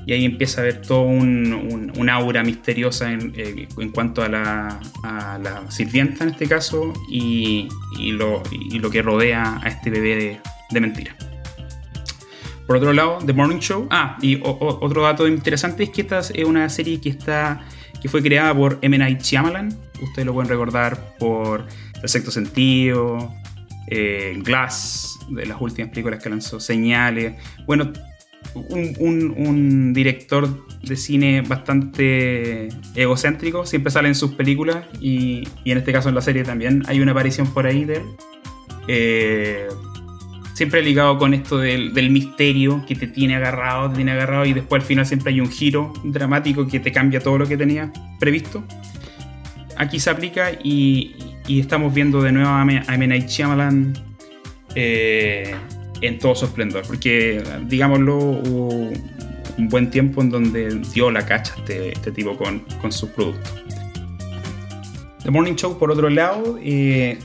Y 0.05 0.13
ahí 0.13 0.25
empieza 0.25 0.61
a 0.61 0.63
haber 0.63 0.81
todo 0.81 1.01
un, 1.01 1.91
un- 1.95 2.09
aura 2.09 2.43
misteriosa 2.43 3.11
en, 3.11 3.31
eh, 3.35 3.67
en 3.77 3.91
cuanto 3.91 4.23
a 4.23 4.29
la, 4.29 4.79
la 5.03 5.69
sirvienta 5.69 6.23
en 6.23 6.31
este 6.31 6.47
caso 6.47 6.93
y, 7.11 7.67
y 7.99 8.11
lo, 8.13 8.41
y 8.51 8.79
lo 8.79 8.89
que 8.89 9.01
rodea 9.03 9.59
a 9.61 9.67
este 9.69 9.91
bebé 9.91 10.39
de, 10.71 10.79
mentira. 10.81 11.15
Por 12.65 12.77
otro 12.77 12.93
lado, 12.93 13.19
The 13.25 13.33
Morning 13.33 13.59
Show. 13.59 13.87
Ah, 13.91 14.17
y 14.21 14.39
otro 14.43 15.03
dato 15.03 15.27
interesante 15.27 15.83
es 15.83 15.89
que 15.89 16.01
esta 16.01 16.19
es 16.19 16.45
una 16.45 16.69
serie 16.69 16.99
que 17.01 17.09
está 17.09 17.61
que 18.01 18.07
fue 18.07 18.21
creada 18.23 18.55
por 18.55 18.79
M. 18.81 18.97
Night 18.97 19.21
Shyamalan. 19.21 19.75
Ustedes 20.01 20.25
lo 20.25 20.33
pueden 20.33 20.49
recordar 20.49 21.15
por 21.19 21.67
El 22.01 22.07
Sexto 22.09 22.31
Sentido, 22.31 23.33
eh, 23.87 24.39
Glass, 24.43 25.17
de 25.29 25.45
las 25.45 25.59
últimas 25.59 25.89
películas 25.89 26.23
que 26.23 26.29
lanzó, 26.29 26.59
Señales. 26.59 27.35
Bueno, 27.65 27.91
un, 28.55 29.93
director 29.93 30.65
de 30.83 30.95
cine 30.95 31.41
bastante 31.41 32.69
egocéntrico, 32.95 33.65
siempre 33.65 33.91
sale 33.91 34.07
en 34.07 34.15
sus 34.15 34.33
películas 34.33 34.85
y, 35.01 35.43
y 35.63 35.71
en 35.71 35.77
este 35.77 35.91
caso 35.91 36.09
en 36.09 36.15
la 36.15 36.21
serie 36.21 36.43
también 36.43 36.83
hay 36.87 37.01
una 37.01 37.11
aparición 37.11 37.47
por 37.53 37.65
ahí 37.65 37.85
de 37.85 37.95
él. 37.97 38.03
Eh, 38.87 39.67
siempre 40.53 40.81
ligado 40.81 41.17
con 41.17 41.33
esto 41.33 41.57
del, 41.57 41.93
del 41.93 42.09
misterio 42.09 42.83
que 42.87 42.95
te 42.95 43.07
tiene 43.07 43.35
agarrado, 43.35 43.89
te 43.89 43.97
tiene 43.97 44.11
agarrado 44.11 44.45
y 44.45 44.53
después 44.53 44.81
al 44.81 44.87
final 44.87 45.05
siempre 45.05 45.31
hay 45.31 45.39
un 45.39 45.49
giro 45.49 45.93
dramático 46.03 46.67
que 46.67 46.79
te 46.79 46.91
cambia 46.91 47.19
todo 47.19 47.37
lo 47.37 47.47
que 47.47 47.55
tenías 47.55 47.91
previsto. 48.19 48.63
Aquí 49.77 49.99
se 49.99 50.09
aplica 50.09 50.51
y, 50.61 51.15
y 51.47 51.59
estamos 51.61 51.93
viendo 51.93 52.21
de 52.21 52.33
nuevo 52.33 52.49
a 52.49 52.61
M. 52.61 53.07
Night 53.07 53.29
en 56.01 56.19
todo 56.19 56.35
su 56.35 56.45
esplendor. 56.45 56.83
Porque, 56.87 57.41
digámoslo, 57.67 58.17
hubo 58.17 58.91
un 59.57 59.67
buen 59.67 59.89
tiempo 59.89 60.21
en 60.21 60.29
donde 60.29 60.81
dio 60.93 61.11
la 61.11 61.25
cacha 61.25 61.53
este, 61.57 61.91
este 61.91 62.11
tipo 62.11 62.37
con, 62.37 62.59
con 62.81 62.91
sus 62.91 63.09
productos. 63.09 63.53
The 65.23 65.31
Morning 65.31 65.55
Show, 65.55 65.77
por 65.77 65.91
otro 65.91 66.09
lado, 66.09 66.57
eh, 66.63 67.17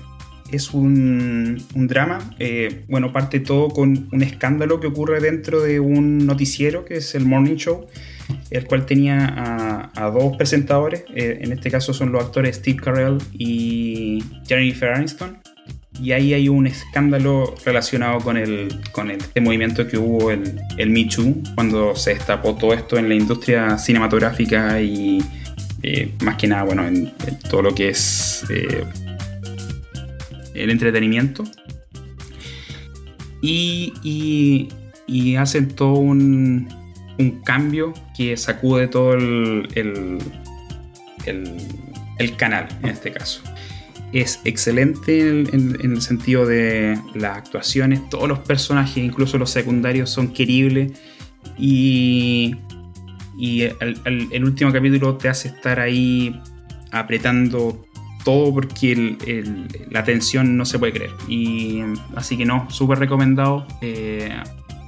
es 0.51 0.75
un, 0.75 1.63
un 1.75 1.87
drama. 1.87 2.19
eh, 2.39 2.85
bueno, 2.89 3.13
parte 3.13 3.39
todo 3.41 3.69
con 3.69 4.09
un 4.13 4.23
escándalo 4.23 4.81
que 4.81 4.89
ocurre 4.89 5.21
dentro 5.21 5.63
de 5.63 5.79
un 5.81 6.27
noticiero 6.27 6.85
que 6.85 6.97
es 6.97 7.15
el 7.15 7.25
Morning 7.25 7.55
Show, 7.57 7.87
el 8.51 8.67
cual 8.67 8.85
tenía 8.85 9.27
a, 9.27 9.93
a 9.95 10.11
dos 10.11 10.37
presentadores. 10.37 11.05
eh, 11.15 11.39
en 11.41 11.53
este 11.53 11.71
caso 11.71 11.95
son 11.95 12.11
los 12.11 12.25
actores 12.25 12.57
Steve 12.57 12.79
Carell 12.83 13.19
y 13.33 14.23
Jennifer 14.47 14.91
Aniston. 14.91 15.39
Y 16.03 16.13
ahí 16.13 16.35
hay 16.35 16.49
un 16.49 16.67
escándalo 16.67 17.55
relacionado 17.65 18.19
con, 18.21 18.37
el, 18.37 18.81
con 18.93 19.11
este 19.11 19.41
movimiento 19.41 19.87
que 19.87 19.97
hubo, 19.97 20.31
el, 20.31 20.61
el 20.77 21.09
Too, 21.09 21.43
cuando 21.55 21.95
se 21.95 22.15
destapó 22.15 22.55
todo 22.57 22.75
esto 22.75 22.99
en 22.99 23.09
la 23.09 23.15
industria 23.15 23.79
cinematográfica 23.79 24.81
y 24.81 25.23
eh, 25.87 26.15
más 26.23 26.37
que 26.37 26.47
nada, 26.47 26.63
bueno, 26.63 26.87
en, 26.87 27.13
todo 27.51 27.61
lo 27.61 27.75
que 27.75 27.91
es 27.91 28.43
eh, 28.49 28.85
el 30.55 30.71
entretenimiento. 30.71 31.45
y, 33.43 33.93
y, 35.07 35.37
hacen 35.37 35.69
todo 35.69 35.95
un, 35.95 36.69
un, 37.19 37.43
cambio 37.43 37.93
que 38.17 38.35
sacude 38.39 38.89
todo 38.89 39.13
el, 39.13 39.69
el, 39.75 40.19
el, 42.19 42.37
canal 42.37 42.67
en 42.83 42.89
este 42.89 43.13
caso. 43.13 43.43
Es 44.15 44.41
excelente 44.45 45.29
en, 45.29 45.77
el 45.83 46.01
sentido 46.01 46.47
de 46.47 46.99
las 47.15 47.37
actuaciones, 47.37 48.09
todos 48.09 48.29
los 48.29 48.39
personajes, 48.39 48.97
incluso 48.97 49.37
los 49.37 49.51
secundarios, 49.51 50.09
son 50.09 50.33
queribles 50.33 50.93
y, 51.59 52.55
y 53.37 53.63
el 53.63 54.45
último 54.45 54.73
capítulo 54.73 55.17
te 55.17 55.29
hace 55.29 55.49
estar 55.49 55.81
ahí 55.81 56.41
apretando 56.93 57.85
todo 58.25 58.53
porque 58.53 59.17
la 59.91 60.03
tensión 60.03 60.57
no 60.57 60.65
se 60.65 60.79
puede 60.79 60.93
creer. 60.93 61.11
Y 61.29 61.83
así 62.17 62.37
que 62.37 62.45
no, 62.45 62.69
súper 62.71 62.99
recomendado. 62.99 63.67
Eh, 63.81 64.35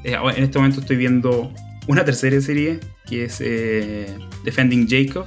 eh, 0.05 0.17
en 0.37 0.43
este 0.43 0.59
momento 0.59 0.81
estoy 0.81 0.97
viendo 0.97 1.53
una 1.87 2.05
tercera 2.05 2.41
serie 2.41 2.81
que 3.07 3.25
es 3.25 3.41
eh, 3.41 4.17
Defending 4.45 4.89
Jacob. 4.89 5.27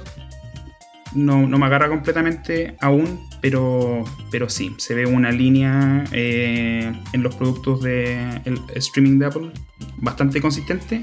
No, 1.14 1.46
me 1.46 1.66
agarra 1.66 1.88
completamente 1.88 2.76
aún, 2.80 3.20
pero, 3.40 4.04
pero 4.30 4.48
sí, 4.48 4.74
se 4.78 4.94
ve 4.94 5.06
una 5.06 5.30
línea 5.30 6.04
en 6.12 7.22
los 7.22 7.34
productos 7.34 7.82
de 7.82 8.40
streaming 8.74 9.18
de 9.18 9.26
Apple 9.26 9.50
bastante 9.96 10.40
consistente. 10.40 11.02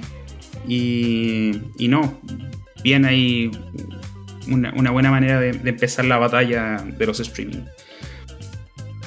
Y, 0.67 1.53
y 1.77 1.87
no, 1.87 2.19
bien 2.83 3.05
ahí 3.05 3.51
una, 4.49 4.91
buena 4.91 5.11
manera 5.11 5.39
de, 5.39 5.49
empezar 5.69 6.05
la 6.05 6.17
batalla 6.17 6.77
de 6.77 7.05
los 7.05 7.19
streaming. 7.19 7.63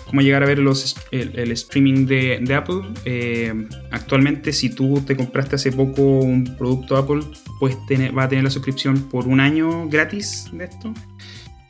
¿Cómo 0.06 0.22
llegar 0.22 0.42
a 0.42 0.46
ver 0.46 0.58
los, 0.58 0.96
el, 1.12 1.52
streaming 1.52 2.06
de, 2.06 2.54
Apple? 2.54 2.82
Eh, 3.04 3.68
actualmente, 3.92 4.52
si 4.52 4.70
tú 4.70 5.00
te 5.06 5.16
compraste 5.16 5.54
hace 5.54 5.70
poco 5.70 6.02
un 6.02 6.56
producto 6.58 6.96
Apple, 6.96 7.22
pues 7.60 7.76
va 7.76 8.24
a 8.24 8.28
tener 8.28 8.42
la 8.42 8.50
suscripción 8.50 9.08
por 9.08 9.28
un 9.28 9.38
año 9.38 9.88
gratis 9.88 10.48
de 10.52 10.64
esto. 10.64 10.92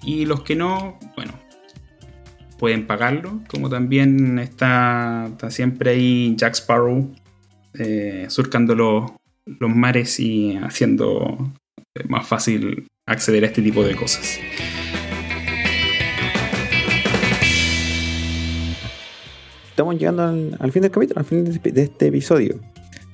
Y 0.03 0.25
los 0.25 0.43
que 0.43 0.57
no, 0.57 0.99
bueno, 1.17 1.35
pueden 2.61 2.87
pagarlo. 2.87 3.41
Como 3.49 3.71
también 3.71 4.39
está, 4.39 5.31
siempre 5.49 5.93
ahí 5.93 6.35
Jack 6.37 6.55
Sparrow 6.55 7.11
eh, 7.73 8.27
surcando 8.29 8.75
los, 8.75 9.11
los 9.47 9.75
mares 9.75 10.21
y 10.21 10.57
haciendo 10.57 11.53
más 12.07 12.29
fácil 12.29 12.87
acceder 13.07 13.45
a 13.45 13.47
este 13.47 13.63
tipo 13.63 13.83
de 13.83 13.97
cosas. 13.97 14.39
Estamos 19.71 19.95
llegando 19.95 20.23
al, 20.23 20.73
fin 20.73 20.83
del 20.83 20.91
capítulo, 20.91 21.19
al 21.19 21.25
fin 21.25 21.45
de, 21.45 21.83
este 21.83 22.09
episodio. 22.09 22.61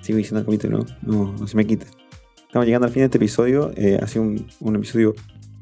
Sigo 0.00 0.18
diciendo 0.18 0.40
el 0.40 0.46
capítulo, 0.46 0.84
no, 1.02 1.32
no, 1.38 1.46
se 1.46 1.56
me 1.56 1.64
quita. 1.64 1.86
Estamos 2.48 2.66
llegando 2.66 2.88
al 2.88 2.92
fin 2.92 3.02
de 3.02 3.04
este 3.04 3.18
episodio. 3.18 3.70
Eh, 3.76 4.00
ha 4.02 4.08
sido 4.08 4.24
un, 4.24 4.76
episodio 4.76 5.14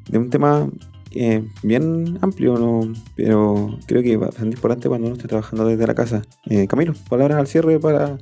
de 0.09 0.17
un 0.17 0.31
tema 0.31 0.67
eh, 1.15 1.43
bien 1.63 2.19
amplio, 2.21 2.57
¿no? 2.57 2.93
pero 3.15 3.79
creo 3.87 4.03
que 4.03 4.17
bastante 4.17 4.55
importante 4.55 4.89
cuando 4.89 5.07
uno 5.07 5.15
está 5.15 5.29
trabajando 5.29 5.65
desde 5.65 5.87
la 5.87 5.95
casa. 5.95 6.21
Eh, 6.49 6.67
Camilo, 6.67 6.93
palabras 7.09 7.39
al 7.39 7.47
cierre 7.47 7.79
para, 7.79 8.17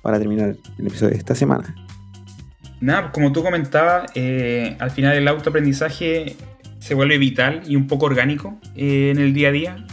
para 0.00 0.18
terminar 0.18 0.56
el 0.78 0.86
episodio 0.86 1.12
de 1.12 1.18
esta 1.18 1.34
semana. 1.34 1.74
Nada, 2.80 3.12
como 3.12 3.32
tú 3.32 3.42
comentabas, 3.42 4.10
eh, 4.14 4.76
al 4.78 4.90
final 4.90 5.16
el 5.16 5.28
autoaprendizaje 5.28 6.36
se 6.78 6.94
vuelve 6.94 7.18
vital 7.18 7.62
y 7.66 7.76
un 7.76 7.86
poco 7.86 8.06
orgánico 8.06 8.58
en 8.76 9.18
el 9.18 9.34
día 9.34 9.48
a 9.48 9.52
día. 9.52 9.86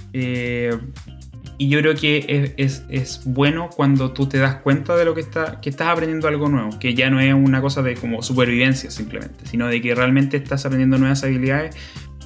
Y 1.58 1.70
yo 1.70 1.80
creo 1.80 1.96
que 1.96 2.54
es, 2.58 3.22
bueno 3.26 3.70
cuando 3.76 4.12
tú 4.12 4.28
te 4.28 4.38
das 4.38 4.56
cuenta 4.58 4.96
de 4.96 5.06
lo 5.06 5.14
que, 5.14 5.22
está, 5.22 5.62
que 5.62 5.70
estás 5.70 5.88
aprendiendo 5.88 6.28
algo 6.28 6.50
nuevo, 6.50 6.78
que 6.80 6.94
ya 6.94 7.10
no 7.10 7.20
es 7.20 7.34
una 7.34 7.62
cosa 7.62 7.82
de 7.82 7.96
como 7.96 8.22
supervivencia 8.22 8.92
simplemente, 8.92 9.46
sino 9.46 9.68
de 9.68 9.82
que 9.82 9.96
realmente 9.96 10.38
estás 10.38 10.66
aprendiendo 10.66 10.98
nuevas 10.98 11.24
habilidades 11.24 11.76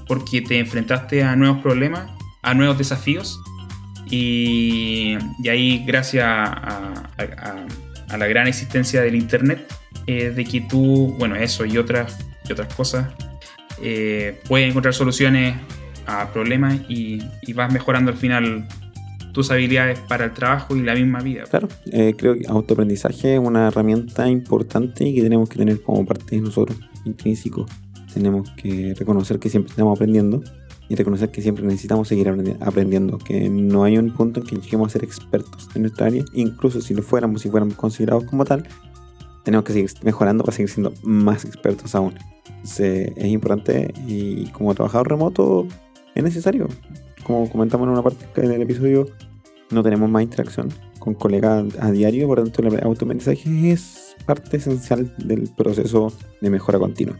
porque 0.10 0.42
te 0.42 0.60
enfrentaste 0.60 1.24
a 1.24 1.38
nuevos 1.38 1.62
problemas, 1.62 2.12
a 2.42 2.54
nuevos 2.54 2.78
desafíos. 2.78 3.40
Y, 4.12 5.16
ahí, 5.48 5.86
gracias 5.88 6.26
a, 6.28 7.08
a 8.10 8.18
la 8.18 8.28
gran 8.28 8.48
existencia 8.48 9.02
del 9.02 9.16
Internet, 9.16 9.66
eh, 10.08 10.32
de 10.32 10.46
que 10.46 10.62
tú, 10.62 11.16
bueno, 11.18 11.36
eso 11.36 11.66
y 11.66 11.78
otras, 11.78 12.18
y 12.48 12.52
otras 12.52 12.74
cosas, 12.74 13.08
eh, 13.82 14.40
puedes 14.48 14.70
encontrar 14.70 14.94
soluciones 14.94 15.56
a 16.06 16.32
problemas 16.34 16.80
y, 16.90 17.22
vas 17.54 17.72
mejorando 17.72 18.12
al 18.12 18.18
final 18.18 18.68
tus 19.34 19.52
habilidades 19.52 20.00
para 20.00 20.26
el 20.26 20.34
trabajo 20.34 20.76
y 20.76 20.82
la 20.82 20.96
misma 20.96 21.20
vida. 21.20 21.44
Claro, 21.44 21.68
eh, 21.92 22.16
creo 22.18 22.36
que 22.36 22.48
autoaprendizaje 22.48 23.36
es 23.36 23.40
una 23.40 23.68
herramienta 23.68 24.28
importante 24.28 25.08
y 25.08 25.16
que 25.16 25.22
tenemos 25.22 25.50
que 25.50 25.58
tener 25.58 25.82
como 25.82 26.06
parte 26.06 26.36
de 26.36 26.42
nosotros, 26.42 26.80
intrínseco. 27.06 27.66
Tenemos 28.14 28.50
que 28.52 28.94
reconocer 28.98 29.40
que 29.40 29.50
siempre 29.50 29.72
estamos 29.72 29.98
aprendiendo 29.98 30.42
y 30.90 30.96
reconocer 30.96 31.30
que 31.30 31.42
siempre 31.42 31.64
necesitamos 31.64 32.08
seguir 32.08 32.30
aprendiendo, 32.60 33.20
que 33.20 33.50
no 33.50 33.84
hay 33.84 33.98
un 33.98 34.12
punto 34.12 34.40
en 34.40 34.48
que 34.48 34.56
lleguemos 34.56 34.88
a 34.88 34.94
ser 34.94 35.04
expertos 35.04 35.70
en 35.76 35.84
nuestra 35.84 36.08
área, 36.08 36.26
incluso 36.34 36.82
si 36.82 36.96
lo 36.96 37.04
fuéramos, 37.04 37.44
si 37.44 37.50
fuéramos 37.50 37.76
considerados 37.76 38.24
como 38.24 38.44
tal, 38.44 38.68
tenemos 39.44 39.66
que 39.66 39.74
seguir 39.74 39.92
mejorando 40.04 40.44
para 40.44 40.56
seguir 40.56 40.70
siendo 40.70 40.92
más 41.04 41.46
expertos 41.46 41.94
aún. 41.94 42.16
es 42.64 43.26
importante 43.26 43.94
y 44.08 44.48
como 44.48 44.74
trabajador 44.74 45.10
remoto 45.10 45.68
es 46.16 46.24
necesario. 46.24 46.68
Como 47.24 47.48
comentamos 47.50 47.86
en 47.86 47.94
una 47.94 48.02
parte 48.02 48.48
del 48.48 48.62
episodio, 48.64 49.06
no 49.70 49.84
tenemos 49.84 50.10
más 50.10 50.24
interacción 50.24 50.70
con 50.98 51.14
colegas 51.14 51.66
a 51.80 51.92
diario, 51.92 52.28
por 52.28 52.40
lo 52.40 52.46
tanto 52.46 52.62
el 52.62 52.84
autoaprendizaje 52.84 53.72
es 53.72 54.16
parte 54.26 54.58
esencial 54.58 55.14
del 55.18 55.50
proceso 55.56 56.12
de 56.42 56.50
mejora 56.50 56.80
continua. 56.80 57.16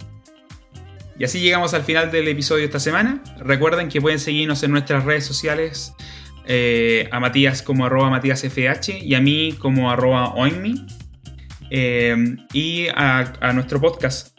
Y 1.20 1.26
así 1.26 1.42
llegamos 1.42 1.74
al 1.74 1.84
final 1.84 2.12
del 2.12 2.30
episodio 2.30 2.62
de 2.62 2.68
esta 2.68 2.80
semana. 2.80 3.22
Recuerden 3.40 3.90
que 3.90 4.00
pueden 4.00 4.20
seguirnos 4.20 4.64
en 4.64 4.72
nuestras 4.72 5.04
redes 5.04 5.26
sociales 5.26 5.94
eh, 6.46 7.10
a 7.12 7.20
Matías 7.20 7.62
como 7.62 7.86
arroba 7.86 8.10
matíasfh 8.10 8.58
y 9.02 9.14
a 9.14 9.20
mí 9.20 9.54
como 9.60 9.92
arroba 9.92 10.34
oinmi. 10.36 10.86
Eh, 11.72 12.16
y 12.54 12.88
a, 12.96 13.52
nuestro 13.54 13.82
podcast 13.82 14.36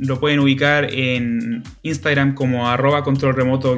lo 0.00 0.20
pueden 0.20 0.40
ubicar 0.40 0.92
en 0.92 1.62
Instagram 1.82 2.34
como 2.34 2.68
arroba 2.68 3.04
control 3.04 3.36
remoto 3.36 3.76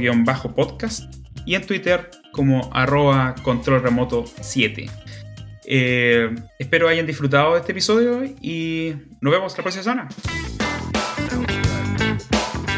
podcast 0.56 1.14
y 1.44 1.54
en 1.54 1.64
Twitter 1.64 2.10
como 2.32 2.70
arroba 2.72 3.34
control 3.42 3.82
remoto 3.82 4.24
7. 4.40 4.90
Eh, 5.66 6.34
espero 6.58 6.88
hayan 6.88 7.06
disfrutado 7.06 7.52
de 7.52 7.60
este 7.60 7.72
episodio 7.72 8.24
y 8.40 8.94
nos 9.20 9.32
vemos 9.32 9.56
la 9.56 9.62
próxima 9.62 9.82
semana. 9.84 10.08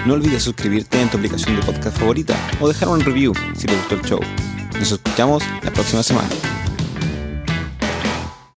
No 0.08 0.14
olvides 0.14 0.42
suscribirte 0.42 0.98
en 1.02 1.10
tu 1.10 1.18
aplicación 1.18 1.54
de 1.54 1.62
podcast 1.62 1.98
favorita 1.98 2.34
o 2.62 2.68
dejar 2.68 2.88
un 2.88 2.98
review 2.98 3.34
si 3.54 3.66
te 3.66 3.76
gustó 3.76 3.94
el 3.94 4.00
show. 4.00 4.20
Nos 4.78 4.90
escuchamos 4.90 5.42
la 5.62 5.70
próxima 5.70 6.02
semana. 6.02 6.30